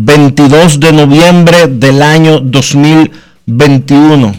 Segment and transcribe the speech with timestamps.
[0.00, 4.32] 22 de noviembre del año 2021.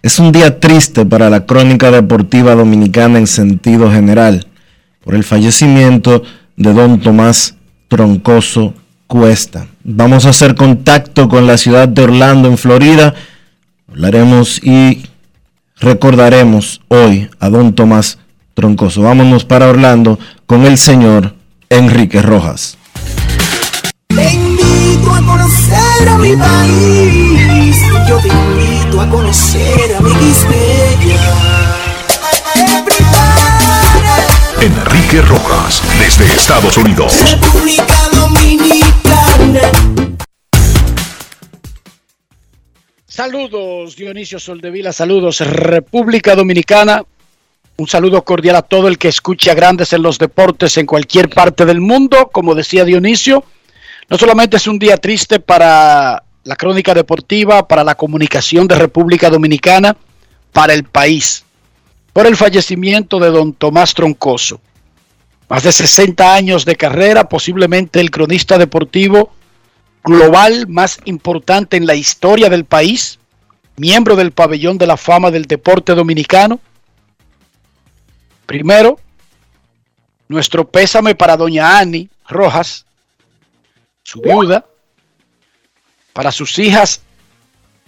[0.00, 4.46] Es un día triste para la crónica deportiva dominicana en sentido general,
[5.04, 6.22] por el fallecimiento
[6.56, 7.56] de don Tomás
[7.88, 8.72] Troncoso
[9.06, 9.66] Cuesta.
[9.84, 13.12] Vamos a hacer contacto con la ciudad de Orlando, en Florida.
[13.90, 15.02] Hablaremos y
[15.78, 18.18] recordaremos hoy a don Tomás
[18.54, 19.02] Troncoso.
[19.02, 21.34] Vámonos para Orlando con el señor
[21.68, 22.78] Enrique Rojas.
[25.02, 27.76] Invito a conocer a mi país.
[28.08, 30.12] Yo te invito a conocer a mi
[34.60, 37.12] Enrique Rojas, desde Estados Unidos.
[37.30, 39.60] República Dominicana.
[43.06, 47.02] Saludos Dionisio Soldevila, saludos República Dominicana.
[47.76, 51.66] Un saludo cordial a todo el que escucha grandes en los deportes en cualquier parte
[51.66, 52.30] del mundo.
[52.32, 53.44] Como decía Dionisio,
[54.08, 59.30] no solamente es un día triste para la crónica deportiva, para la comunicación de República
[59.30, 59.96] Dominicana,
[60.52, 61.44] para el país,
[62.12, 64.60] por el fallecimiento de don Tomás Troncoso.
[65.48, 69.32] Más de 60 años de carrera, posiblemente el cronista deportivo
[70.02, 73.18] global más importante en la historia del país,
[73.76, 76.60] miembro del pabellón de la fama del deporte dominicano.
[78.46, 78.98] Primero,
[80.28, 82.86] nuestro pésame para doña Ani Rojas,
[84.12, 84.66] su viuda,
[86.12, 87.00] para sus hijas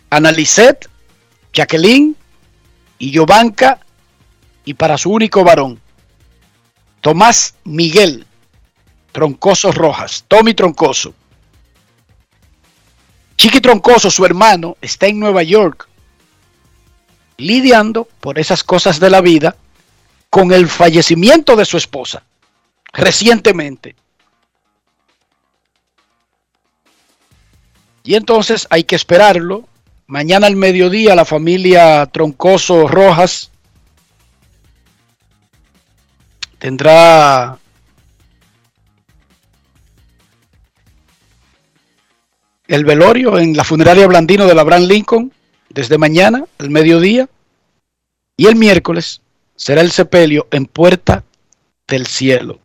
[0.08, 0.88] Analicet,
[1.52, 2.16] Jacqueline
[2.98, 3.78] y Yovanka,
[4.64, 5.78] y para su único varón,
[7.02, 8.26] Tomás Miguel
[9.12, 11.12] Troncoso Rojas, Tommy Troncoso.
[13.36, 15.86] Chiqui Troncoso, su hermano, está en Nueva York
[17.36, 19.56] lidiando por esas cosas de la vida
[20.30, 22.22] con el fallecimiento de su esposa
[22.94, 23.96] recientemente.
[28.04, 29.66] Y entonces hay que esperarlo.
[30.06, 33.50] Mañana al mediodía la familia Troncoso Rojas
[36.58, 37.58] tendrá
[42.68, 45.32] el velorio en la funeraria Blandino de Abraham Lincoln
[45.70, 47.26] desde mañana al mediodía.
[48.36, 49.22] Y el miércoles
[49.56, 51.24] será el sepelio en Puerta
[51.88, 52.58] del Cielo.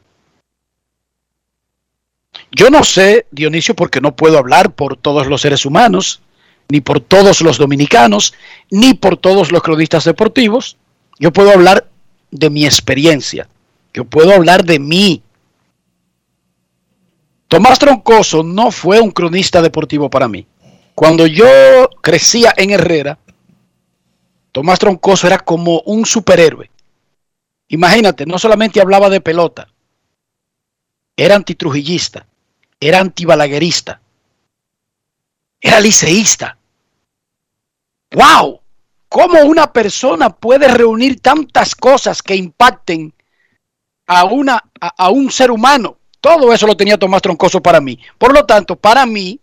[2.51, 6.21] Yo no sé, Dionisio, porque no puedo hablar por todos los seres humanos,
[6.67, 8.33] ni por todos los dominicanos,
[8.69, 10.77] ni por todos los cronistas deportivos.
[11.19, 11.87] Yo puedo hablar
[12.31, 13.47] de mi experiencia.
[13.93, 15.21] Yo puedo hablar de mí.
[17.47, 20.45] Tomás Troncoso no fue un cronista deportivo para mí.
[20.93, 21.47] Cuando yo
[22.01, 23.17] crecía en Herrera,
[24.51, 26.69] Tomás Troncoso era como un superhéroe.
[27.69, 29.67] Imagínate, no solamente hablaba de pelota,
[31.15, 32.25] era antitrujillista,
[32.79, 34.01] era antibalaguerista,
[35.59, 36.57] era liceísta.
[38.11, 38.61] ¡Wow!
[39.09, 43.13] ¿Cómo una persona puede reunir tantas cosas que impacten
[44.07, 45.97] a, una, a, un ser humano?
[46.21, 47.99] Todo eso lo tenía Tomás Troncoso para mí.
[48.17, 49.39] Por lo tanto, para mí,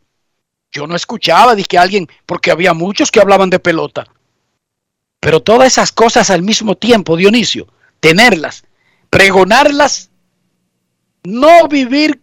[0.71, 4.07] yo no escuchaba de que alguien, porque había muchos que hablaban de pelota.
[5.21, 7.67] Pero todas esas cosas al mismo tiempo, Dionisio,
[7.99, 8.65] tenerlas,
[9.11, 10.11] pregonarlas,
[11.25, 12.21] no vivir,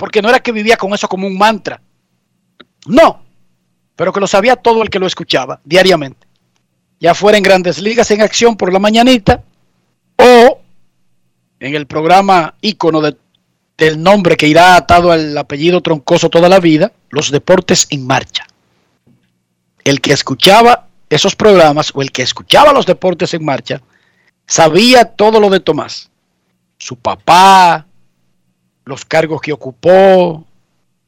[0.00, 1.78] porque no era que vivía con eso como un mantra.
[2.86, 3.22] No,
[3.94, 6.26] pero que lo sabía todo el que lo escuchaba diariamente.
[6.98, 9.44] Ya fuera en grandes ligas en acción por la mañanita
[10.16, 10.58] o
[11.60, 13.14] en el programa ícono de
[13.76, 18.46] del nombre que irá atado al apellido troncoso toda la vida, los deportes en marcha.
[19.84, 23.82] El que escuchaba esos programas o el que escuchaba los deportes en marcha
[24.46, 26.10] sabía todo lo de Tomás.
[26.78, 27.86] Su papá,
[28.90, 30.44] los cargos que ocupó,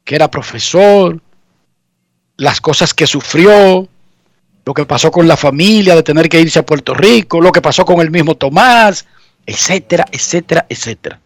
[0.04, 1.20] que era profesor,
[2.36, 3.88] las cosas que sufrió,
[4.64, 7.60] lo que pasó con la familia de tener que irse a Puerto Rico, lo que
[7.60, 9.04] pasó con el mismo Tomás,
[9.44, 11.20] etcétera, etcétera, etcétera.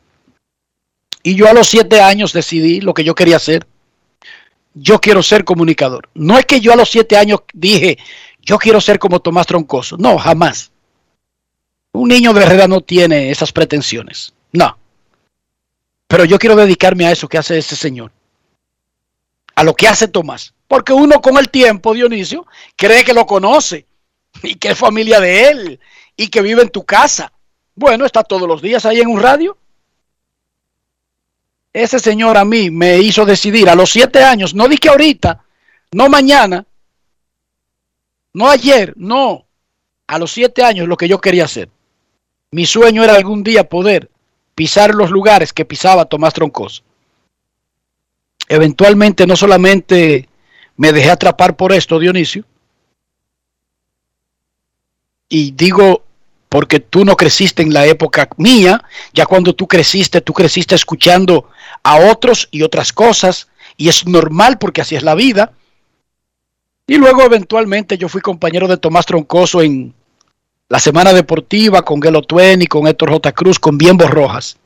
[1.23, 3.67] Y yo a los siete años decidí lo que yo quería hacer.
[4.73, 6.09] Yo quiero ser comunicador.
[6.14, 7.99] No es que yo a los siete años dije,
[8.41, 9.99] yo quiero ser como Tomás Troncoso.
[9.99, 10.70] No, jamás.
[11.93, 14.32] Un niño de Herrera no tiene esas pretensiones.
[14.52, 14.79] No.
[16.06, 18.12] Pero yo quiero dedicarme a eso que hace ese señor.
[19.55, 20.55] A lo que hace Tomás.
[20.69, 23.87] Porque uno con el tiempo, Dionisio, cree que lo conoce
[24.43, 25.81] y que es familia de él
[26.17, 27.32] y que vive en tu casa.
[27.75, 29.56] Bueno, está todos los días ahí en un radio
[31.82, 35.44] ese señor a mí me hizo decidir a los siete años, no dije ahorita,
[35.93, 36.64] no mañana,
[38.32, 39.44] no ayer, no,
[40.06, 41.69] a los siete años lo que yo quería hacer.
[42.50, 44.11] Mi sueño era algún día poder
[44.56, 46.82] pisar los lugares que pisaba Tomás Troncoso.
[48.49, 50.29] Eventualmente no solamente
[50.76, 52.44] me dejé atrapar por esto, Dionisio,
[55.29, 56.03] y digo
[56.49, 58.82] porque tú no creciste en la época mía,
[59.12, 61.50] ya cuando tú creciste, tú creciste escuchando
[61.82, 65.52] a otros y otras cosas, y es normal porque así es la vida.
[66.87, 69.93] Y luego eventualmente yo fui compañero de Tomás Troncoso en
[70.69, 72.23] la Semana Deportiva con Gelo
[72.59, 73.33] y con Héctor J.
[73.33, 74.57] Cruz, con Bienbo Rojas.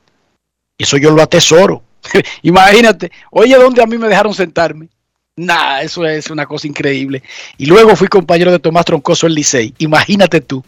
[0.77, 1.83] Eso yo lo atesoro.
[2.41, 4.89] Imagínate, oye, ¿dónde a mí me dejaron sentarme?
[5.35, 7.21] Nah, eso es una cosa increíble.
[7.57, 9.73] Y luego fui compañero de Tomás Troncoso en Licey.
[9.77, 10.63] Imagínate tú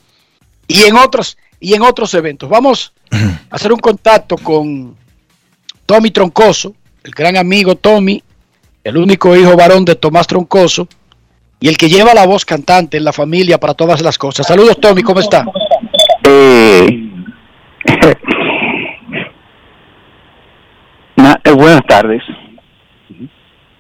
[0.68, 2.50] y en otros y en otros eventos.
[2.50, 4.95] Vamos a hacer un contacto con
[5.86, 8.24] Tommy Troncoso, el gran amigo Tommy,
[8.83, 10.88] el único hijo varón de Tomás Troncoso
[11.63, 14.45] y el que lleva la voz cantante en la familia para todas las cosas.
[14.45, 15.45] Saludos Tommy, ¿cómo está?
[16.25, 17.10] Eh,
[21.15, 22.21] eh, buenas tardes.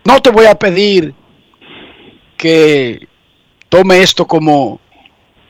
[0.05, 1.13] No te voy a pedir
[2.37, 3.05] que
[3.67, 4.79] tome esto como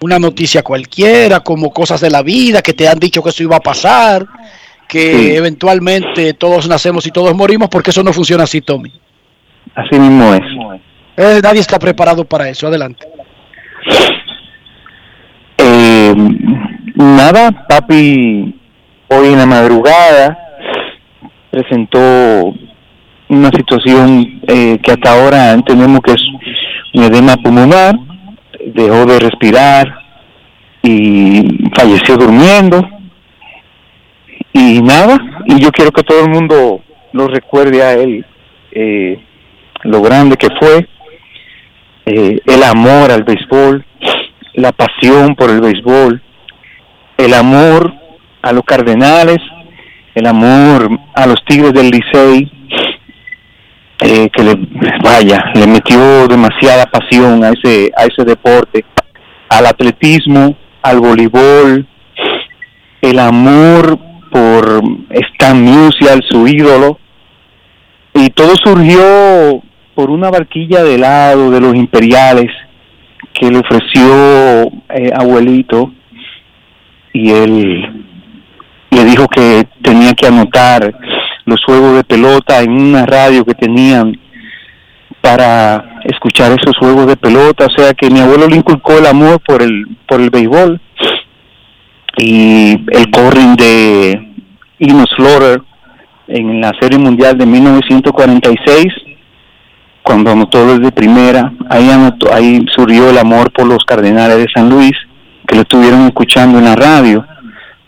[0.02, 3.58] una noticia cualquiera, como cosas de la vida, que te han dicho que eso iba
[3.58, 4.26] a pasar,
[4.88, 8.92] que eventualmente todos nacemos y todos morimos, porque eso no funciona así, Tommy.
[9.76, 10.42] Así mismo es.
[11.18, 12.68] Eh, nadie está preparado para eso.
[12.68, 13.07] Adelante.
[15.57, 16.13] Eh,
[16.95, 18.60] nada, papi,
[19.10, 20.38] hoy en la madrugada
[21.51, 22.54] presentó
[23.30, 26.21] una situación eh, que hasta ahora entendemos que es
[26.94, 27.95] un edema pulmonar
[28.65, 29.94] dejó de respirar
[30.81, 32.88] y falleció durmiendo.
[34.53, 38.25] Y nada, y yo quiero que todo el mundo lo recuerde a él,
[38.72, 39.20] eh,
[39.84, 40.88] lo grande que fue,
[42.05, 43.86] eh, el amor al béisbol,
[44.53, 46.22] la pasión por el béisbol,
[47.17, 47.93] el amor
[48.41, 49.39] a los Cardenales,
[50.15, 52.51] el amor a los Tigres del Licey,
[54.01, 54.55] eh, que le
[55.01, 58.83] vaya, le metió demasiada pasión a ese a ese deporte,
[59.50, 61.88] al atletismo, al voleibol,
[63.01, 63.98] el amor
[64.29, 67.00] por Stan Musial, su ídolo,
[68.13, 69.63] y todo surgió
[69.96, 72.48] por una barquilla de helado de los imperiales
[73.34, 75.92] que le ofreció eh, abuelito
[77.14, 78.06] y él
[78.92, 80.94] le dijo que tenía que anotar
[81.46, 84.18] los juegos de pelota en una radio que tenían
[85.22, 89.40] para escuchar esos juegos de pelota, o sea que mi abuelo le inculcó el amor
[89.40, 90.82] por el por el béisbol
[92.18, 94.34] y el corring de
[94.80, 95.62] Ino Slaughter
[96.28, 98.86] en la Serie Mundial de 1946
[100.03, 104.69] cuando anotó desde primera, ahí anotó, ahí surgió el amor por los Cardenales de San
[104.69, 104.93] Luis
[105.48, 107.25] que lo estuvieron escuchando en la radio.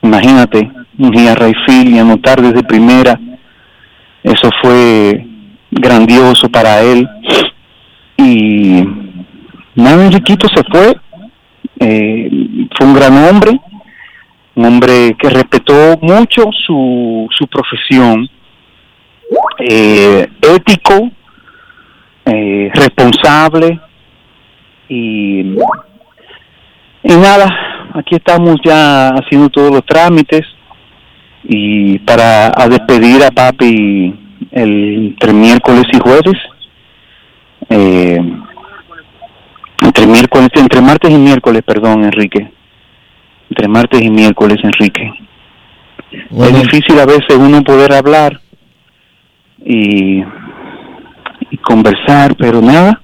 [0.01, 3.19] Imagínate, un día Rayfield y anotar desde primera
[4.25, 5.24] eso fue
[5.69, 7.07] grandioso para él.
[8.17, 8.84] Y
[9.75, 10.95] nada, Enriquito se fue
[11.77, 12.29] Eh,
[12.75, 13.51] fue un gran hombre,
[14.55, 18.29] un hombre que respetó mucho su, su profesión,
[19.60, 21.12] eh, ético,
[22.25, 23.79] eh, responsable
[24.89, 25.55] y,
[27.03, 27.48] y nada,
[27.94, 30.41] aquí estamos ya haciendo todos los trámites
[31.44, 34.13] y para a despedir a papi
[34.51, 36.41] el, entre miércoles y jueves.
[37.70, 38.20] Eh,
[39.82, 42.51] entre miércoles, entre martes y miércoles, perdón, Enrique.
[43.50, 45.12] Entre martes y miércoles, Enrique.
[46.12, 48.39] Es difícil a veces uno poder hablar
[49.63, 50.24] y,
[51.52, 53.02] y conversar, pero nada.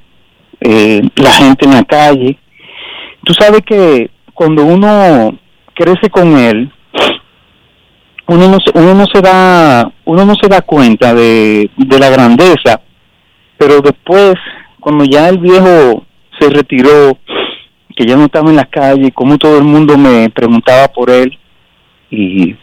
[0.60, 2.38] Eh, la gente en la calle.
[3.24, 5.38] Tú sabes que cuando uno
[5.74, 6.72] crece con él,
[8.28, 12.82] uno no, uno no se da uno no se da cuenta de, de la grandeza,
[13.58, 14.36] pero después
[14.80, 16.06] cuando ya el viejo
[16.40, 17.18] se retiró,
[17.96, 21.38] que ya no estaba en la calle, como todo el mundo me preguntaba por él
[22.10, 22.56] y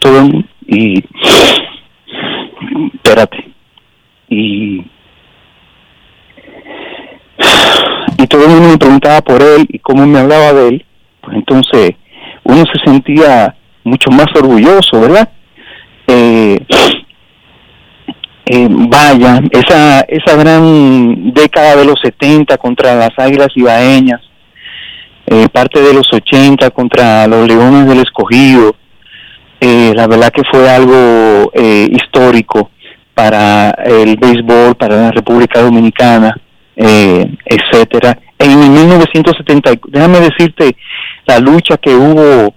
[0.00, 0.28] todo
[0.66, 1.04] y
[2.94, 3.52] espérate
[4.28, 4.84] y
[8.18, 10.84] y todo el mundo me preguntaba por él y cómo me hablaba de él,
[11.20, 11.92] pues entonces
[12.44, 15.28] uno se sentía mucho más orgulloso, ¿verdad?
[16.06, 16.58] Eh,
[18.48, 24.20] eh, vaya, esa, esa gran década de los 70 contra las Águilas Ibaeñas,
[25.26, 28.76] eh, parte de los 80 contra los Leones del Escogido,
[29.60, 31.50] eh, la verdad que fue algo
[31.90, 32.70] histórico
[33.14, 36.36] para el béisbol, para la República Dominicana,
[36.76, 38.18] eh, etcétera.
[38.38, 40.76] En 1970, déjame decirte
[41.26, 42.54] la lucha que hubo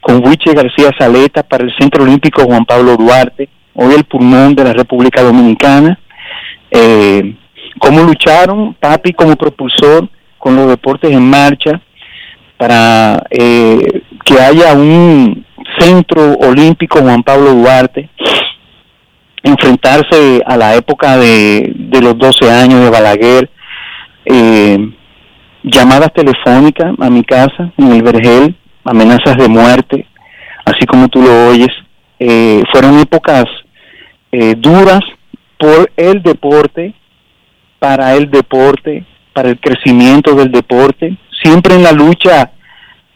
[0.00, 4.64] con Wiche García Saleta para el Centro Olímpico Juan Pablo Duarte, hoy el pulmón de
[4.64, 5.98] la República Dominicana.
[6.70, 7.34] Eh,
[7.78, 10.08] cómo lucharon, papi como propulsor
[10.38, 11.80] con los deportes en marcha
[12.56, 15.44] para eh, que haya un
[15.78, 18.08] centro olímpico Juan Pablo Duarte,
[19.42, 23.50] enfrentarse a la época de, de los 12 años de Balaguer,
[24.24, 24.78] eh,
[25.62, 30.06] llamadas telefónicas a mi casa en el Vergel, amenazas de muerte,
[30.64, 31.72] así como tú lo oyes,
[32.18, 33.44] eh, fueron épocas
[34.32, 35.00] eh, duras
[35.58, 36.94] por el deporte,
[37.78, 42.52] para el deporte, para el crecimiento del deporte, siempre en la lucha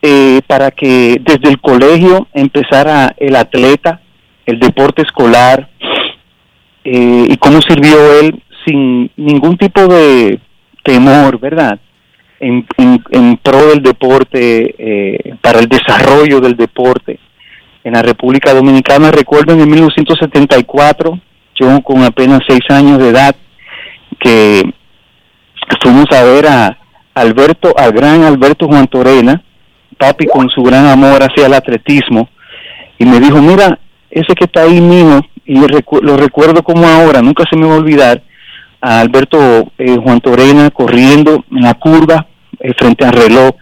[0.00, 4.00] eh, para que desde el colegio empezara el atleta,
[4.47, 5.68] el deporte escolar,
[6.85, 10.40] eh, y cómo sirvió él sin ningún tipo de
[10.82, 11.78] temor, ¿verdad?
[12.40, 17.18] En, en, pro del deporte, eh, para el desarrollo del deporte
[17.84, 19.10] en la República Dominicana.
[19.12, 21.20] Recuerdo en 1974,
[21.54, 23.36] yo con apenas seis años de edad,
[24.18, 24.62] que
[25.80, 26.78] fuimos a ver a
[27.14, 29.42] Alberto, al gran Alberto Juan Torena,
[29.96, 32.28] papi con su gran amor hacia el atletismo,
[32.98, 33.78] y me dijo, mira,
[34.10, 37.78] ese que está ahí mío, y lo recuerdo como ahora, nunca se me va a
[37.78, 38.22] olvidar,
[38.82, 42.26] a Alberto eh, Juan Torena corriendo en la curva
[42.58, 43.52] eh, frente al reloj,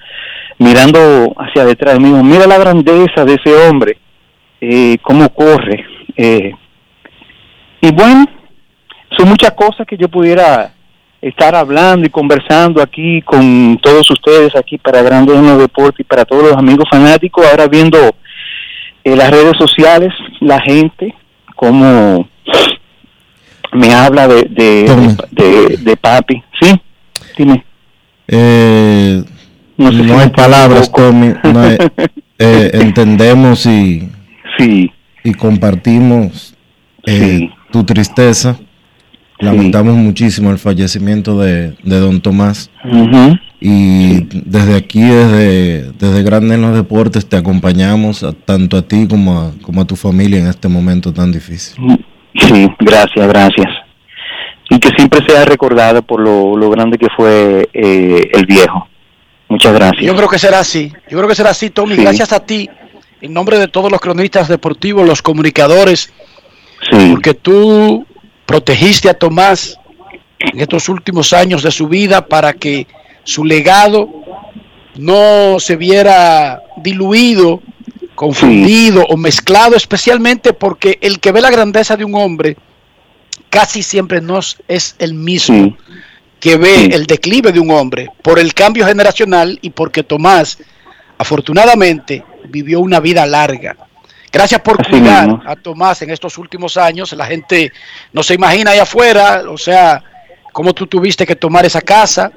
[0.59, 3.99] mirando hacia detrás de mí, mira la grandeza de ese hombre,
[4.61, 5.85] eh, cómo corre.
[6.17, 6.53] Eh.
[7.83, 8.27] Y bueno,
[9.17, 10.73] son muchas cosas que yo pudiera
[11.21, 16.05] estar hablando y conversando aquí con todos ustedes aquí para Grandes en los Deportes y
[16.05, 17.99] para todos los amigos fanáticos, ahora viendo
[19.05, 21.15] las redes sociales, la gente,
[21.57, 22.27] cómo
[23.73, 26.43] me habla de, de, de, de papi.
[26.61, 26.81] Sí,
[27.39, 27.65] dime.
[28.29, 29.23] Eh,
[29.77, 30.91] No no, sé si me hay palabras.
[30.93, 31.33] Tommy.
[31.45, 31.79] No hay-
[32.39, 34.09] eh, entendemos y,
[34.59, 34.91] Sí,
[35.25, 36.55] y compartimos
[37.07, 37.51] eh, Sí.
[37.73, 38.59] tu tristeza.
[39.39, 42.71] Lamentamos muchísimo el fallecimiento de, de don Tomás.
[43.63, 49.07] Y desde aquí, desde, desde Grande en los Deportes, te acompañamos a- tanto a ti
[49.09, 51.75] como a, como a tu familia en este momento tan difícil.
[52.35, 53.69] Sí, gracias, gracias.
[54.69, 58.89] Y que siempre sea recordado por lo, lo grande que fue eh, el viejo.
[59.49, 60.05] Muchas gracias.
[60.05, 60.93] Yo creo que será así.
[61.09, 61.97] Yo creo que será así, Tommy.
[61.97, 62.03] Sí.
[62.03, 62.71] Gracias a ti,
[63.21, 66.13] en nombre de todos los cronistas deportivos, los comunicadores,
[66.89, 68.07] sí, porque tú
[68.47, 69.77] protegiste a Tomás
[70.39, 72.87] en estos últimos años de su vida para que
[73.25, 74.09] su legado
[74.97, 77.61] no se viera diluido,
[78.21, 82.55] confundido o mezclado, especialmente porque el que ve la grandeza de un hombre
[83.49, 85.77] casi siempre no es el mismo sí,
[86.39, 86.91] que ve Sí.
[86.93, 90.59] el declive de un hombre por el cambio generacional y porque Tomás,
[91.17, 93.75] afortunadamente, vivió una vida larga.
[94.31, 95.43] Gracias por Así cuidar mismo.
[95.47, 97.15] a Tomás en estos últimos años.
[97.15, 97.73] La gente
[98.13, 100.05] no se imagina ahí afuera, o sea,
[100.53, 102.31] cómo tú tuviste que tomar esa casa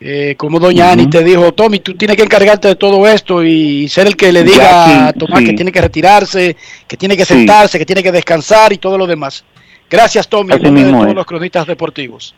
[0.00, 3.88] Eh, como doña Ani te dijo, Tommy, tú tienes que encargarte de todo esto y
[3.88, 7.78] ser el que le diga a Tomás que tiene que retirarse, que tiene que sentarse,
[7.78, 9.44] que tiene que descansar y todo lo demás.
[9.90, 12.34] Gracias, Tommy, de todos los cronistas deportivos.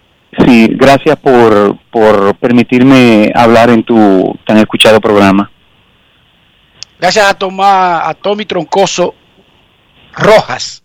[0.47, 5.50] Sí, gracias por, por permitirme hablar en tu tan escuchado programa.
[6.99, 9.14] Gracias a, Tomás, a Tommy Troncoso
[10.14, 10.83] Rojas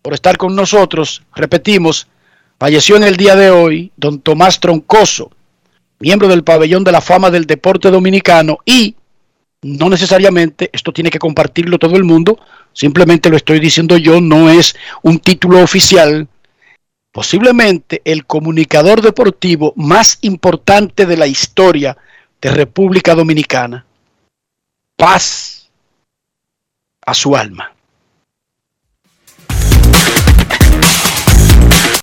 [0.00, 1.22] por estar con nosotros.
[1.34, 2.08] Repetimos,
[2.58, 5.30] falleció en el día de hoy don Tomás Troncoso
[6.02, 8.96] miembro del pabellón de la fama del deporte dominicano y
[9.62, 12.40] no necesariamente esto tiene que compartirlo todo el mundo,
[12.72, 16.26] simplemente lo estoy diciendo yo, no es un título oficial.
[17.12, 21.96] Posiblemente el comunicador deportivo más importante de la historia
[22.40, 23.86] de República Dominicana.
[24.96, 25.70] Paz
[27.06, 27.72] a su alma.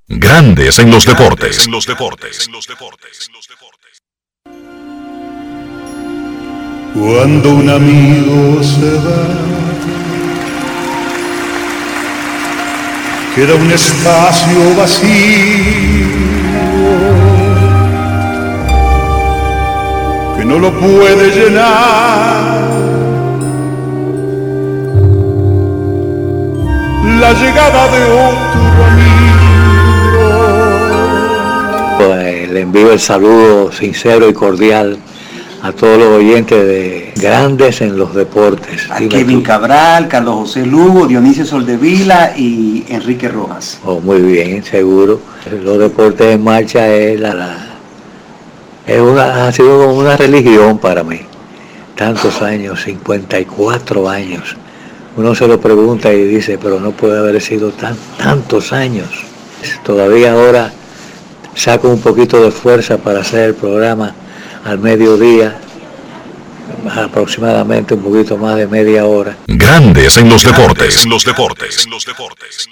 [0.07, 1.65] Grandes en los deportes.
[1.65, 2.49] En los deportes.
[6.93, 9.25] Cuando un amigo se va,
[13.35, 16.07] queda un espacio vacío
[20.35, 22.59] que no lo puede llenar.
[27.19, 29.19] La llegada de otro amigo.
[31.99, 34.97] Pues le envío el saludo sincero y cordial
[35.61, 38.89] a todos los oyentes de Grandes en los Deportes.
[38.89, 43.79] A Kevin Cabral, Carlos José Lugo, Dionisio Soldevila y Enrique Rojas.
[43.83, 45.19] Oh, muy bien, seguro.
[45.63, 47.57] Los deportes en marcha es la,
[48.87, 51.21] es una, ha sido como una religión para mí.
[51.95, 54.55] Tantos años, 54 años.
[55.17, 59.09] Uno se lo pregunta y dice, pero no puede haber sido tan, tantos años.
[59.83, 60.71] Todavía ahora
[61.55, 64.15] saco un poquito de fuerza para hacer el programa
[64.69, 65.59] al mediodía,
[66.95, 69.35] aproximadamente un poquito más de media hora.
[69.47, 71.03] Grandes en los deportes.
[71.03, 72.69] En los deportes.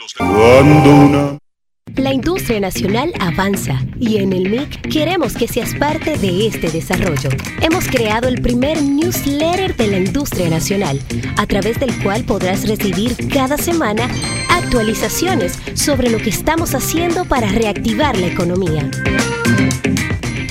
[1.96, 7.30] La industria nacional avanza y en el MIC queremos que seas parte de este desarrollo.
[7.62, 11.02] Hemos creado el primer newsletter de la industria nacional,
[11.38, 14.08] a través del cual podrás recibir cada semana
[14.50, 18.92] actualizaciones sobre lo que estamos haciendo para reactivar la economía.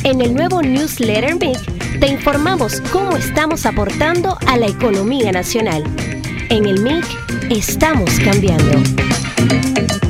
[0.06, 5.82] En el nuevo newsletter MIC te informamos cómo estamos aportando a la economía nacional.
[6.48, 7.04] En el MIC
[7.50, 10.05] estamos cambiando.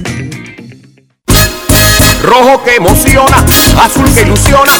[2.38, 3.38] Rojo que emociona,
[3.82, 4.70] azul que ilusiona,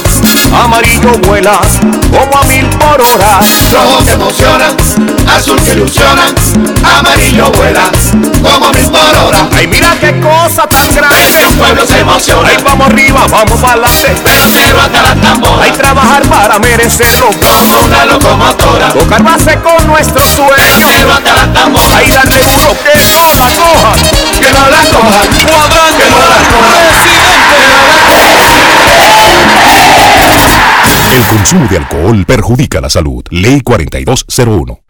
[0.63, 1.59] amarillo vuela
[2.11, 3.41] como a mil por hora.
[3.73, 4.67] Rojo que emociona,
[5.35, 6.25] azul que ilusiona,
[6.99, 7.91] amarillo vuela
[8.43, 9.49] como a mil por hora.
[9.57, 11.39] Ay, mira qué cosa tan grande.
[11.39, 12.47] Que un pueblo se emociona.
[12.47, 14.15] Ay, vamos arriba, vamos adelante.
[14.23, 15.65] Pero hasta la tambora.
[15.65, 17.29] Hay trabajar para merecerlo.
[17.41, 18.93] Como una locomotora.
[18.93, 20.91] Tocar base con nuestro sueño.
[20.95, 21.97] Cero hasta la tambora.
[21.97, 23.99] Ay, darle duro que no la cojan.
[24.41, 25.29] Que no la cojan.
[25.47, 26.05] Cuadrante.
[26.05, 27.26] Que no la cojan.
[31.17, 33.25] El consumo de alcohol perjudica la salud.
[33.31, 34.81] Ley 4201.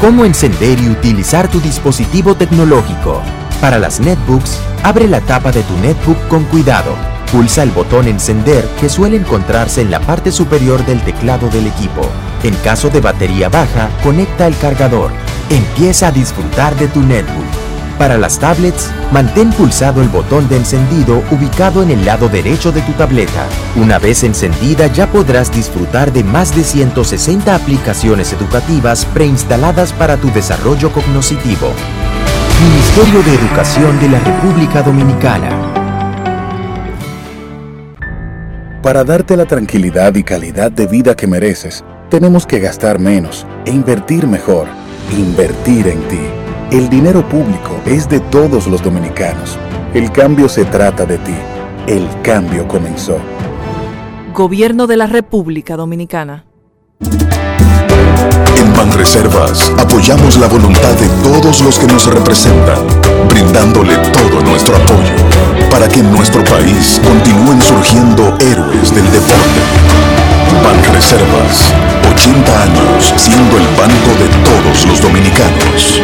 [0.00, 3.22] Cómo encender y utilizar tu dispositivo tecnológico.
[3.60, 6.96] Para las netbooks, abre la tapa de tu netbook con cuidado.
[7.30, 12.10] Pulsa el botón encender que suele encontrarse en la parte superior del teclado del equipo.
[12.42, 15.12] En caso de batería baja, conecta el cargador.
[15.48, 17.65] Empieza a disfrutar de tu netbook.
[17.98, 22.82] Para las tablets, mantén pulsado el botón de encendido ubicado en el lado derecho de
[22.82, 23.46] tu tableta.
[23.74, 30.30] Una vez encendida ya podrás disfrutar de más de 160 aplicaciones educativas preinstaladas para tu
[30.30, 31.72] desarrollo cognoscitivo.
[32.62, 35.48] Ministerio de Educación de la República Dominicana.
[38.82, 43.70] Para darte la tranquilidad y calidad de vida que mereces, tenemos que gastar menos e
[43.70, 44.68] invertir mejor.
[45.16, 46.45] Invertir en ti.
[46.70, 49.56] El dinero público es de todos los dominicanos.
[49.94, 51.34] El cambio se trata de ti.
[51.86, 53.18] El cambio comenzó.
[54.34, 56.44] Gobierno de la República Dominicana.
[57.00, 62.84] En Banreservas apoyamos la voluntad de todos los que nos representan,
[63.28, 65.14] brindándole todo nuestro apoyo
[65.70, 69.60] para que en nuestro país continúen surgiendo héroes del deporte.
[70.64, 71.72] Banreservas,
[72.16, 76.00] 80 años siendo el banco de todos los dominicanos.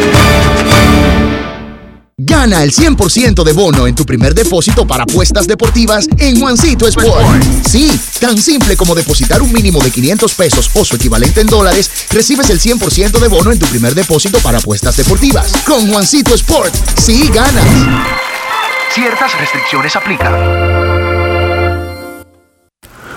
[2.18, 7.42] Gana el 100% de bono en tu primer depósito para apuestas deportivas en Juancito Sport.
[7.66, 11.90] Sí, tan simple como depositar un mínimo de 500 pesos o su equivalente en dólares,
[12.10, 15.50] recibes el 100% de bono en tu primer depósito para apuestas deportivas.
[15.66, 17.64] Con Juancito Sport, sí ganas.
[18.94, 21.21] Ciertas restricciones aplican.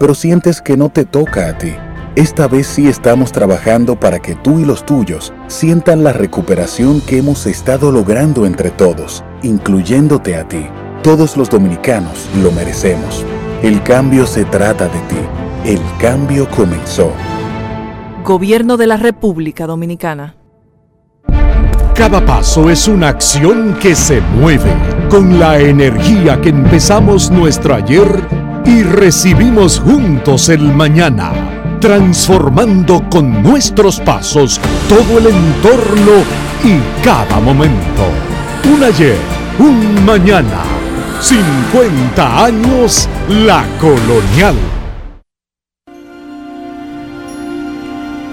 [0.00, 1.74] pero sientes que no te toca a ti.
[2.16, 7.18] Esta vez sí estamos trabajando para que tú y los tuyos sientan la recuperación que
[7.18, 10.66] hemos estado logrando entre todos, incluyéndote a ti.
[11.02, 13.26] Todos los dominicanos lo merecemos.
[13.62, 15.20] El cambio se trata de ti.
[15.66, 17.12] El cambio comenzó.
[18.24, 20.34] Gobierno de la República Dominicana.
[21.94, 24.72] Cada paso es una acción que se mueve
[25.10, 31.32] con la energía que empezamos nuestro ayer y recibimos juntos el mañana,
[31.80, 36.24] transformando con nuestros pasos todo el entorno
[36.64, 38.04] y cada momento.
[38.72, 39.18] Un ayer,
[39.58, 40.62] un mañana,
[41.20, 44.56] 50 años la colonial.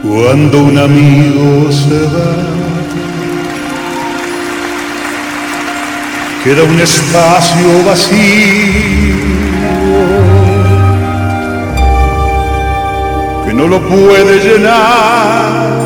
[0.03, 2.35] Cuando un amigo se va,
[6.43, 9.16] queda un espacio vacío
[13.57, 15.77] no lo puede llenar.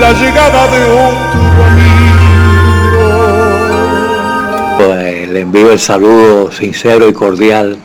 [0.00, 1.98] La llegada de otro amigo.
[4.78, 7.76] Pues, le envío el saludo sincero y cordial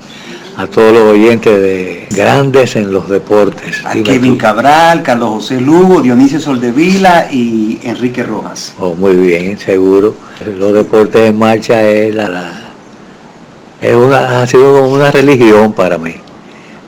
[0.56, 3.84] a todos los oyentes de Grandes en los Deportes.
[3.86, 8.74] A Kevin Cabral, Carlos José Lugo, Dionisio Soldevila y Enrique Rojas.
[8.80, 10.16] Oh, muy bien, seguro.
[10.58, 12.60] Los deportes en marcha es la, la-
[13.84, 16.16] es una, ha sido como una religión para mí.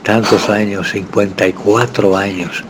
[0.02, 2.64] Tantos años, 54 años.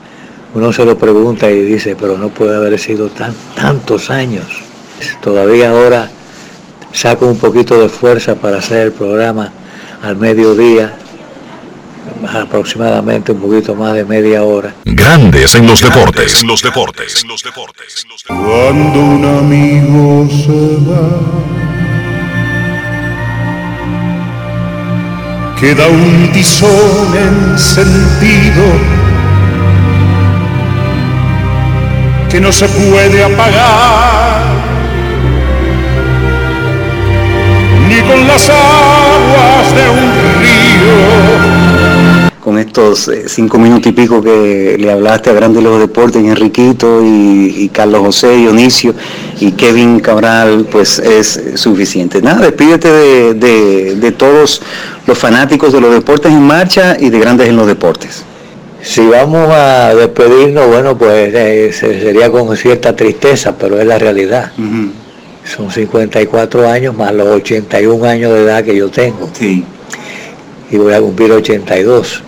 [0.52, 4.46] Uno se lo pregunta y dice, pero no puede haber sido tan, tantos años.
[5.20, 6.10] Todavía ahora
[6.92, 9.52] saco un poquito de fuerza para hacer el programa
[10.02, 10.96] al mediodía,
[12.28, 14.74] aproximadamente un poquito más de media hora.
[14.84, 16.42] Grandes en los deportes.
[16.42, 17.24] En los deportes.
[18.26, 21.55] Cuando un amigo se va,
[25.60, 28.64] queda un tizón encendido
[32.30, 34.42] que no se puede apagar
[37.88, 41.45] ni con las aguas de un río.
[42.46, 46.28] Con estos eh, cinco minutos y pico que le hablaste a Grandes los Deportes, y
[46.28, 48.94] Enriquito y, y Carlos José, Dionisio
[49.40, 52.22] y Kevin Cabral, pues es suficiente.
[52.22, 54.62] Nada, despídete de, de- de todos
[55.08, 58.22] los fanáticos de los deportes en marcha y de Grandes en los Deportes.
[58.80, 63.98] Si vamos a despedirnos, bueno, pues eh, se- sería con cierta tristeza, pero es la
[63.98, 64.52] realidad.
[65.44, 69.28] Son 54 años más los 81 años de edad que yo tengo.
[70.70, 72.22] Y voy a cumplir 82.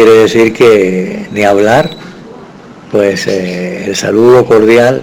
[0.00, 1.90] Quiere decir que ni hablar,
[2.90, 5.02] pues eh, el saludo cordial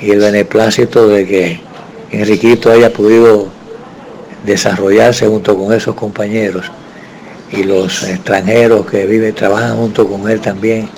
[0.00, 1.60] y el beneplácito de que
[2.10, 3.50] Enriquito haya podido
[4.46, 6.72] desarrollarse junto con esos compañeros
[7.50, 10.88] y los extranjeros que viven, trabajan junto con él también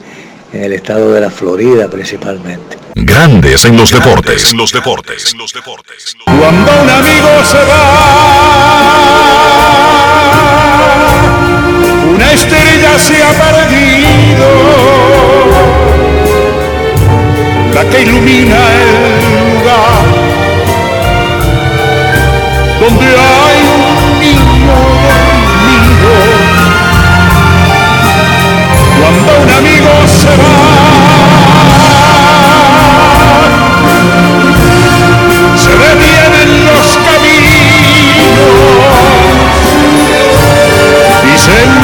[0.52, 2.76] en el estado de la Florida principalmente.
[2.94, 4.52] Grandes en los deportes.
[4.52, 5.34] En los deportes.
[6.26, 8.84] Cuando un amigo se va,
[12.34, 14.48] estrella se ha perdido,
[17.74, 18.90] la que ilumina el
[19.54, 20.04] lugar
[22.80, 26.12] donde hay un niño dormido.
[28.98, 30.56] Cuando un amigo se va,
[35.56, 37.94] se detienen los caminos
[41.36, 41.83] se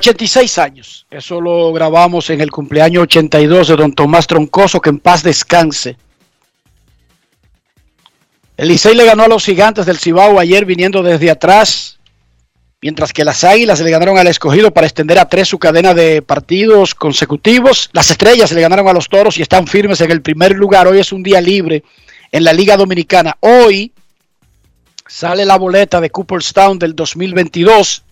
[0.00, 1.06] ...86 años...
[1.10, 3.68] ...eso lo grabamos en el cumpleaños 82...
[3.68, 4.80] ...de don Tomás Troncoso...
[4.80, 5.96] ...que en paz descanse...
[8.56, 10.38] ...el Licey le ganó a los gigantes del Cibao...
[10.38, 11.99] ...ayer viniendo desde atrás
[12.82, 16.22] mientras que las Águilas le ganaron al escogido para extender a tres su cadena de
[16.22, 17.90] partidos consecutivos.
[17.92, 20.86] Las Estrellas le ganaron a los Toros y están firmes en el primer lugar.
[20.86, 21.84] Hoy es un día libre
[22.32, 23.36] en la Liga Dominicana.
[23.40, 23.92] Hoy
[25.06, 28.04] sale la boleta de Cooperstown del 2022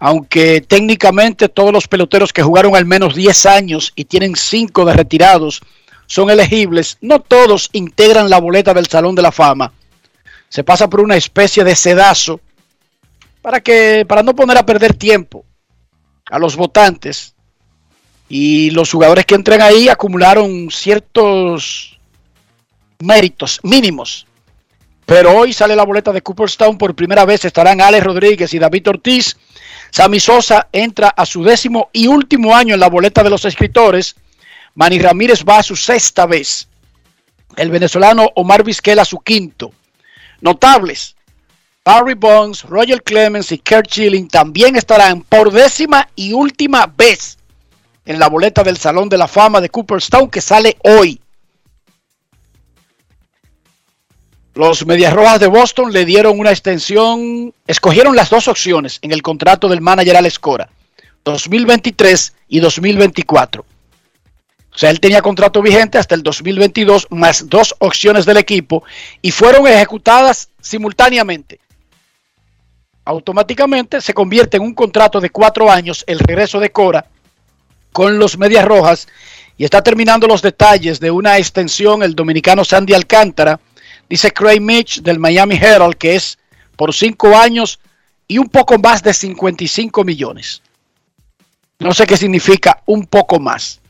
[0.00, 4.92] aunque técnicamente todos los peloteros que jugaron al menos 10 años y tienen 5 de
[4.92, 5.62] retirados
[6.06, 9.72] son elegibles, no todos integran la boleta del Salón de la Fama.
[10.50, 12.40] Se pasa por una especie de sedazo
[13.44, 15.44] para que para no poner a perder tiempo
[16.30, 17.34] a los votantes
[18.26, 21.98] y los jugadores que entran ahí acumularon ciertos
[23.00, 24.26] méritos mínimos.
[25.04, 28.88] Pero hoy sale la boleta de Cooperstown por primera vez estarán Alex Rodríguez y David
[28.88, 29.36] Ortiz.
[29.90, 34.16] Sammy Sosa entra a su décimo y último año en la boleta de los escritores
[34.74, 36.66] Manny Ramírez va a su sexta vez.
[37.56, 39.70] El venezolano Omar Vizquel a su quinto.
[40.40, 41.13] Notables.
[41.84, 47.36] Barry Bonds, Roger Clemens y Kurt Schilling también estarán por décima y última vez
[48.06, 51.20] en la boleta del Salón de la Fama de Cooperstown que sale hoy.
[54.54, 59.20] Los Medias Rojas de Boston le dieron una extensión, escogieron las dos opciones en el
[59.20, 60.70] contrato del manager Alex Cora,
[61.22, 63.62] 2023 y 2024.
[63.62, 68.84] O sea, él tenía contrato vigente hasta el 2022 más dos opciones del equipo
[69.20, 71.60] y fueron ejecutadas simultáneamente.
[73.04, 77.06] Automáticamente se convierte en un contrato de cuatro años el regreso de Cora
[77.92, 79.06] con los Medias Rojas
[79.56, 83.60] y está terminando los detalles de una extensión el dominicano Sandy Alcántara.
[84.08, 86.38] Dice Craig Mitch del Miami Herald que es
[86.76, 87.78] por cinco años
[88.26, 90.62] y un poco más de 55 millones.
[91.78, 93.80] No sé qué significa un poco más